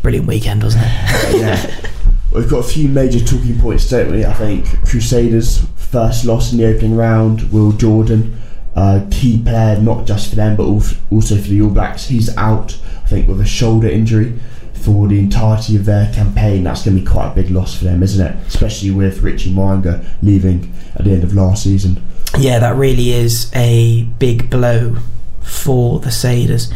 [0.01, 1.35] brilliant weekend, wasn't it?
[1.39, 1.89] yeah.
[2.31, 4.25] We've got a few major talking points, don't we?
[4.25, 7.51] I think Crusaders first loss in the opening round.
[7.53, 8.35] Will Jordan,
[8.75, 12.07] uh, key player not just for them but also for the All Blacks.
[12.07, 14.33] He's out, I think, with a shoulder injury
[14.73, 16.63] for the entirety of their campaign.
[16.63, 18.35] That's going to be quite a big loss for them, isn't it?
[18.47, 22.03] Especially with Richie Mo'unga leaving at the end of last season.
[22.39, 24.97] Yeah, that really is a big blow
[25.41, 26.73] for the Saders.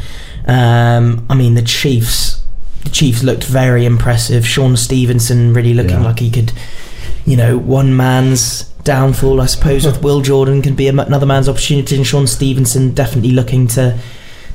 [0.48, 2.44] Um, I mean, the Chiefs,
[2.84, 4.46] the Chiefs looked very impressive.
[4.48, 6.04] Shaun Stevenson really looking Yeah.
[6.06, 6.54] like he could,
[7.26, 11.98] you know, one man's downfall, I suppose, with Will Jordan can be another man's opportunity,
[11.98, 14.00] and Shaun Stevenson definitely looking to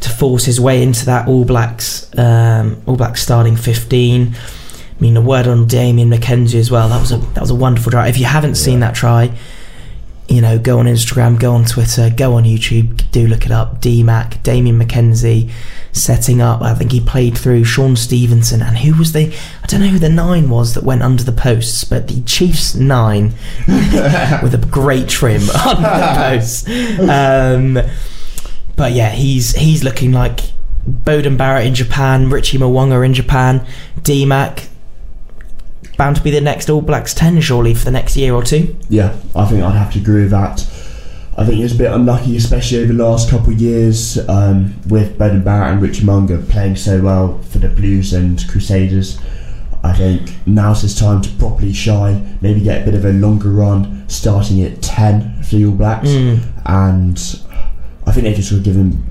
[0.00, 4.34] to force his way into that All Blacks, um, All Blacks starting fifteen.
[4.34, 6.88] I mean, a word on Damian McKenzie as well.
[6.88, 8.08] That was a that was a wonderful try.
[8.08, 9.36] If you haven't seen that try,
[10.28, 13.82] you know, go on Instagram, go on Twitter, go on YouTube, do look it up.
[13.82, 15.50] DMAC, Damian McKenzie,
[15.92, 16.62] setting up.
[16.62, 19.34] I think he played through Shaun Stevenson, and who was the?
[19.62, 22.74] I don't know who the nine was that went under the posts, but the Chiefs
[22.74, 23.34] nine
[23.68, 26.68] with a great trim under the posts.
[27.08, 27.78] Um,
[28.76, 30.40] but yeah, he's he's looking like
[30.88, 33.66] Beauden Barrett in Japan, Richie Mo'unga in Japan,
[34.00, 34.68] DMAC.
[35.98, 38.74] Bound to be the next All Blacks 10, surely, for the next year or two.
[38.88, 40.66] Yeah, I think I'd have to agree with that.
[41.36, 44.74] I think he was a bit unlucky, especially over the last couple of years, um,
[44.88, 49.18] with Beauden Barrett and Richie Mo'unga playing so well for the Blues and Crusaders.
[49.82, 53.50] I think now's his time to properly shine, maybe get a bit of a longer
[53.50, 56.08] run, starting at 10 for the All Blacks.
[56.08, 56.40] Mm.
[56.66, 57.18] And
[58.06, 59.02] I think they just would give him,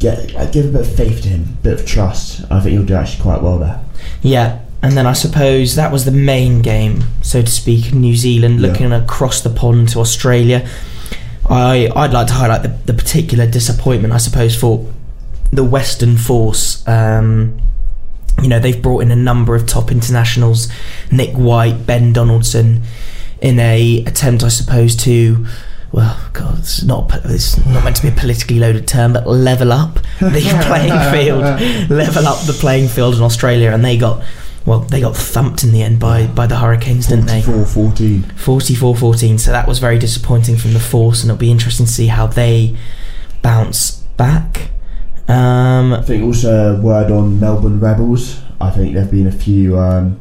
[0.00, 2.44] get give a bit of faith to him, a bit of trust.
[2.50, 3.80] I think he'll do actually quite well there.
[4.20, 8.14] Yeah, and then I suppose that was the main game, so to speak, in New
[8.16, 8.68] Zealand, Yeah.
[8.68, 10.68] looking across the pond to Australia.
[11.50, 14.86] I I'd like to highlight the, the particular disappointment, I suppose, for
[15.50, 16.86] the Western Force.
[16.86, 17.58] Um,
[18.42, 20.68] you know, they've brought in a number of top internationals,
[21.10, 22.82] Nick White, Ben Donaldson,
[23.40, 25.46] in a attempt, I suppose, to
[25.90, 29.72] well, God, it's not it's not meant to be a politically loaded term, but level
[29.72, 31.42] up the playing field,
[31.90, 34.22] level up the playing field in Australia, and they got
[34.68, 37.40] well, they got thumped in the end by by the Hurricanes, didn't they?
[37.40, 38.20] 44-14.
[38.34, 39.40] 44-14.
[39.40, 42.26] So that was very disappointing from the Force, and it'll be interesting to see how
[42.26, 42.76] they
[43.40, 44.70] bounce back.
[45.26, 48.40] Um, I think also a word on Melbourne Rebels.
[48.60, 50.20] I think there've been a few um,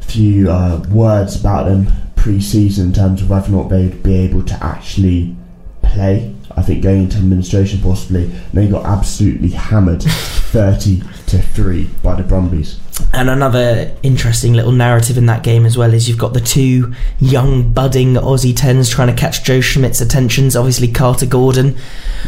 [0.00, 4.44] few uh, words about them pre-season in terms of whether or not they'd be able
[4.44, 5.34] to actually
[5.82, 6.32] play.
[6.56, 12.14] I think going into administration possibly, and they got absolutely hammered, thirty to three by
[12.14, 12.78] the Brumbies.
[13.12, 16.94] And another interesting little narrative in that game as well is you've got the two
[17.18, 20.54] young budding Aussie tens trying to catch Joe Schmidt's attentions.
[20.54, 21.76] Obviously Carter Gordon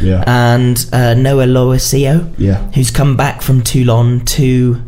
[0.01, 4.81] Yeah, and uh, Noah Lolesio, yeah, who's come back from Toulon to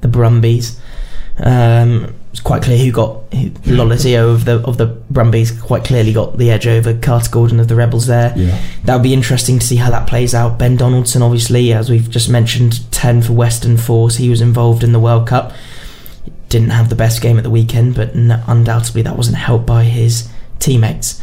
[0.00, 0.80] the Brumbies.
[1.38, 6.12] Um, it's quite clear who got who, Lolesio of the of the Brumbies quite clearly
[6.12, 8.32] got the edge over Carter Gordon of the Rebels there.
[8.36, 8.60] yeah.
[8.84, 10.58] That would be interesting to see how that plays out.
[10.58, 14.16] Ben Donaldson, obviously, as we've just mentioned, 10 for Western Force.
[14.16, 15.52] He was involved in the World Cup.
[16.48, 19.84] Didn't have the best game at the weekend, but n- undoubtedly that wasn't helped by
[19.84, 20.28] his
[20.58, 21.20] teammates.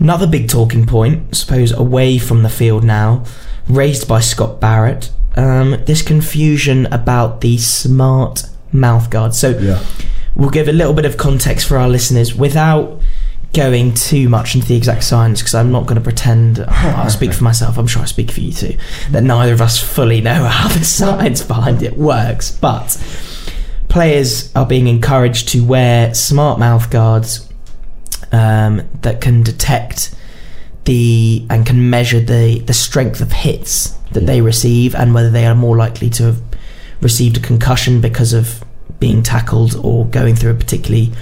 [0.00, 3.24] Another big talking point, I suppose, away from the field now,
[3.68, 5.10] raised by Scott Barrett.
[5.36, 9.34] Um, this confusion about the smart mouthguard.
[9.34, 9.80] So, Yeah.
[10.38, 13.02] We'll give a little bit of context for our listeners without
[13.52, 17.32] going too much into the exact science because I'm not going to pretend I'll speak
[17.34, 17.76] for myself.
[17.76, 18.78] I'm sure I speak for you too.
[19.10, 22.96] That neither of us fully know how the science behind it works, but
[23.88, 27.48] players are being encouraged to wear smart mouth guards
[28.32, 30.14] um, that can detect
[30.84, 35.46] the and can measure the the strength of hits that they receive and whether they
[35.46, 36.42] are more likely to have
[37.02, 38.64] received a concussion because of
[39.00, 41.12] being tackled or going through a particularly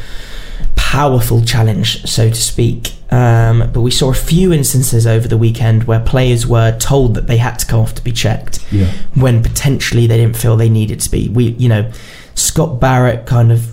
[0.77, 2.93] powerful challenge, so to speak.
[3.11, 7.27] Um, but we saw a few instances over the weekend where players were told that
[7.29, 8.91] they had to come off to be checked Yeah.
[9.15, 11.29] when potentially they didn't feel they needed to be.
[11.29, 11.91] We, you know,
[12.35, 13.73] Scott Barrett kind of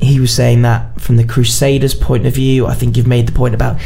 [0.00, 2.66] he was saying that from the Crusaders' point of view.
[2.66, 3.80] I think you've made the point about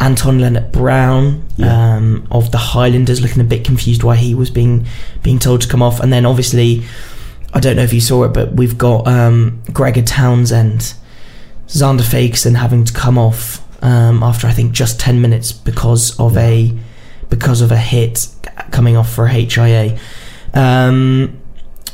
[0.00, 1.94] Anton Lienert-Brown Yeah.
[1.96, 4.86] um, of the Highlanders, looking a bit confused why he was being
[5.22, 6.82] being told to come off, and then obviously,
[7.56, 10.92] I don't know if you saw it, but we've got um, Gregor Townsend,
[11.68, 16.36] Zander Fagerson having to come off um, after I think just ten minutes because of
[16.36, 16.76] a
[17.30, 18.28] because of a hit
[18.72, 19.98] coming off for a HIA.
[20.52, 21.40] Um,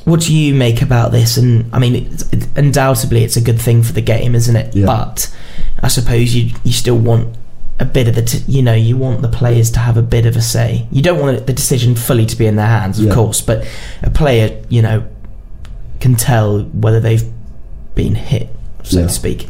[0.04, 1.36] what do you make about this?
[1.36, 4.74] And I mean, it's, it, undoubtedly, it's a good thing for the game, isn't it?
[4.74, 4.86] Yeah.
[4.86, 5.32] But
[5.80, 7.36] I suppose you you still want
[7.78, 10.26] a bit of the t- you know you want the players to have a bit
[10.26, 10.88] of a say.
[10.90, 13.14] You don't want the decision fully to be in their hands, of Yeah.
[13.14, 13.64] course, but
[14.02, 15.04] a player you know
[16.02, 17.24] can tell whether they've
[17.94, 18.48] been hit,
[18.82, 19.06] so Yeah.
[19.06, 19.48] to speak.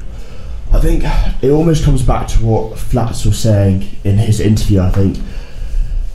[0.72, 1.04] I think
[1.42, 4.80] it almost comes back to what Flats was saying in his interview.
[4.80, 5.18] I think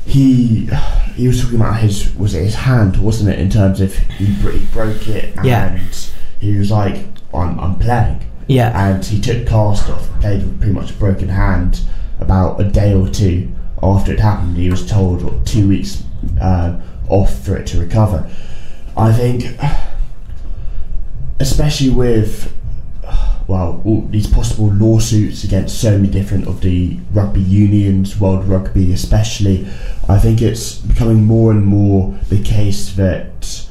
[0.05, 0.69] he
[1.15, 3.39] he was talking about his was it his hand, wasn't it?
[3.39, 5.77] In terms of he, he broke it, and Yeah.
[6.39, 10.73] he was like, "I'm I'm playing," Yeah, and he took cast off, played with pretty
[10.73, 11.81] much a broken hand.
[12.19, 13.49] About a day or two
[13.84, 16.03] after it happened, he was told what, two weeks
[16.41, 16.73] uh,
[17.09, 18.27] off for it to recover.
[18.95, 19.45] I think,
[21.39, 22.53] especially with
[23.47, 28.91] well, all these possible lawsuits against so many different of the rugby unions, World Rugby
[28.91, 29.68] especially,
[30.09, 33.68] I think it's becoming more and more the case that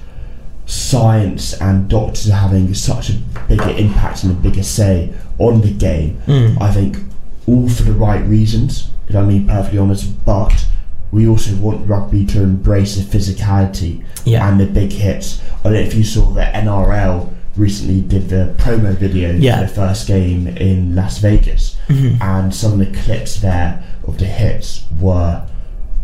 [0.67, 3.15] science and doctors are having such a
[3.49, 6.21] bigger impact and a bigger say on the game.
[6.27, 6.61] Mm.
[6.61, 6.99] I think
[7.47, 10.67] all for the right reasons, if I'm being perfectly honest, but
[11.13, 15.41] we also want rugby to embrace the physicality yeah, and the big hits.
[15.61, 19.61] I don't know if you saw the NRL recently did the promo video Yeah.
[19.61, 22.21] for the first game in Las Vegas, Mhm.
[22.21, 25.43] and some of the clips there of the hits were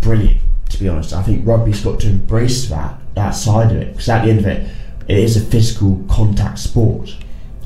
[0.01, 0.39] brilliant.
[0.71, 4.09] To be honest, I think rugby's got to embrace that that side of it because
[4.09, 4.67] at the end of it,
[5.07, 7.15] it is a physical contact sport,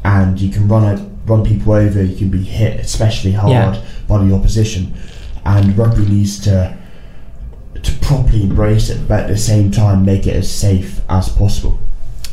[0.04, 3.76] and you can run a, run people over, you can be hit especially hard Yeah.
[4.08, 4.92] by the opposition,
[5.44, 6.74] and rugby needs to
[7.82, 11.78] to properly embrace it, but at the same time make it as safe as possible.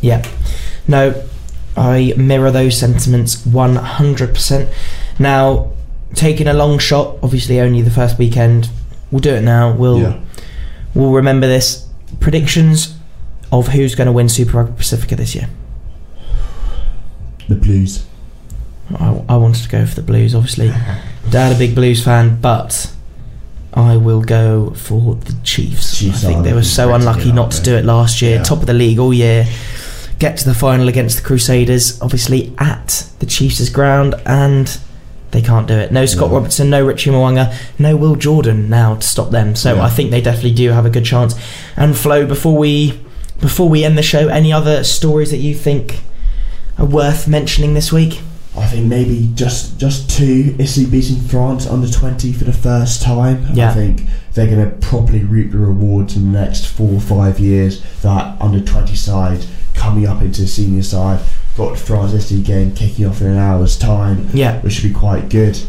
[0.02, 0.24] Yeah.
[0.88, 1.14] No,
[1.76, 4.74] I mirror those sentiments 100%.
[5.20, 5.72] Now,
[6.14, 8.70] taking a long shot, obviously only the first weekend.
[9.12, 9.74] We'll do it now.
[9.74, 10.20] We'll Yeah.
[10.94, 11.88] we'll remember this.
[12.20, 12.95] Predictions
[13.52, 15.50] of who's going to win Super Rugby Pacifica this year.
[17.48, 18.06] The Blues.
[19.00, 20.72] I, I wanted to go for the Blues, obviously.
[21.30, 22.91] Dad, a big Blues fan, but
[23.74, 25.98] I will go for the Chiefs.
[25.98, 28.38] Chiefs I think they were so unlucky not to do it last year.
[28.38, 28.44] Yeah.
[28.44, 29.45] Top of the league all year.
[30.24, 34.80] Get to the final against the Crusaders, obviously at the Chiefs' ground, and
[35.32, 35.91] they can't do it.
[35.91, 36.38] No Scott No.
[36.38, 39.54] Robertson, no Richie Mo'unga, no Will Jordan now to stop them.
[39.54, 39.84] So Yeah.
[39.84, 41.36] I think they definitely do have a good chance.
[41.76, 43.02] And Flo, before we
[43.41, 46.00] before we end the show, any other stories that you think
[46.80, 48.22] are worth mentioning this week?
[48.58, 50.56] I think maybe just just two.
[50.58, 53.45] Italy beating France under twenty for the first time.
[53.54, 53.72] Yeah.
[53.72, 54.04] I think
[54.36, 57.82] they're going to properly reap the rewards in the next four or five years.
[58.04, 59.45] That under twenty side
[59.84, 61.19] coming up into the senior side.
[61.57, 64.60] Got France Italy game kicking off in an hour's time, Yeah.
[64.61, 65.60] which should be quite good.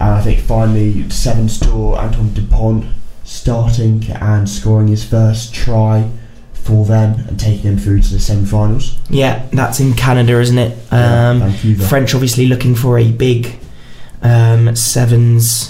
[0.00, 2.84] And I think finally seven store Antoine Dupont
[3.24, 6.08] starting and scoring his first try
[6.52, 8.96] for them and taking them through to the semi-finals.
[9.08, 10.76] Yeah, that's in Canada, isn't it?
[10.92, 11.84] Yeah, Um, Vancouver.
[11.84, 13.58] French obviously looking for a big
[14.22, 15.68] um, sevens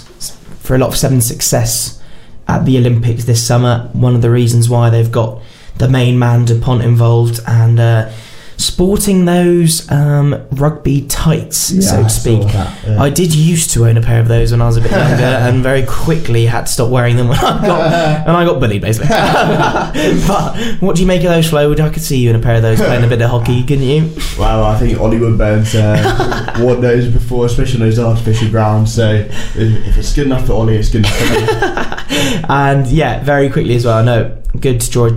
[0.61, 1.99] for a lot of sevens success
[2.47, 3.89] at the Olympics this summer.
[3.93, 5.39] One of the reasons why they've got
[5.77, 8.11] the main man Dupont involved and uh,
[8.57, 12.41] sporting those um, rugby tights, Yeah, so to speak.
[12.53, 13.01] that, yeah.
[13.01, 15.23] I did used to own a pair of those when I was a bit younger,
[15.23, 17.91] and very quickly had to stop wearing them when I got
[18.27, 19.09] and I got bullied basically.
[20.27, 21.71] but what do you make of those, Flo?
[21.73, 23.83] I could see you in a pair of those playing a bit of hockey, couldn't
[23.85, 24.11] you?
[24.37, 28.93] Well, I think Ollie Woodburn's uh, worn those before, especially on those artificial grounds.
[28.93, 32.43] So if if it's good enough for Ollie, it's good enough for me.
[32.49, 33.97] and yeah, very quickly as well.
[33.97, 35.09] I know good to draw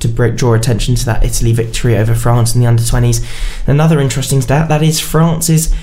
[0.00, 3.26] to draw attention to that Italy victory over France in the under twenties.
[3.66, 5.74] Another interesting stat that is France is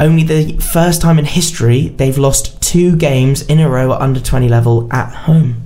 [0.00, 4.20] only the first time in history they've lost two games in a row at under
[4.20, 5.62] twenty level at home.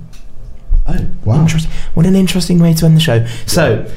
[0.87, 1.41] Oh, wow.
[1.41, 1.71] Interesting.
[1.93, 3.25] What an interesting way to end the show.
[3.45, 3.91] So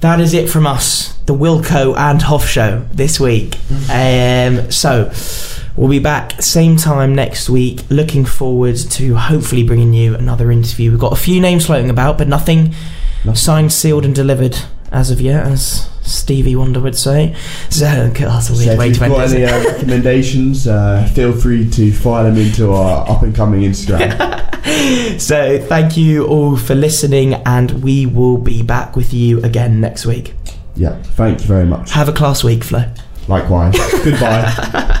[0.00, 3.58] that is it from us, the Wilco and Hoff show this week.
[3.90, 5.10] Um, so
[5.76, 7.82] we'll be back same time next week.
[7.88, 10.90] Looking forward to hopefully bringing you another interview.
[10.90, 12.74] We've got a few names floating about, but nothing
[13.24, 13.34] Nothing.
[13.36, 14.56] signed, sealed, and delivered
[14.92, 17.34] as of yet, as Stevie Wonder would say.
[17.70, 19.32] So that's a So weird if way you've to end it.
[19.34, 25.18] any uh, recommendations, uh, feel free to file them into our up and coming Instagram.
[25.20, 30.06] so thank you all for listening, and we will be back with you again next
[30.06, 30.34] week.
[30.76, 31.90] yeah, thank you very much.
[31.92, 32.84] Have a class week, Flo.
[33.26, 33.74] Likewise.
[34.04, 35.00] Goodbye.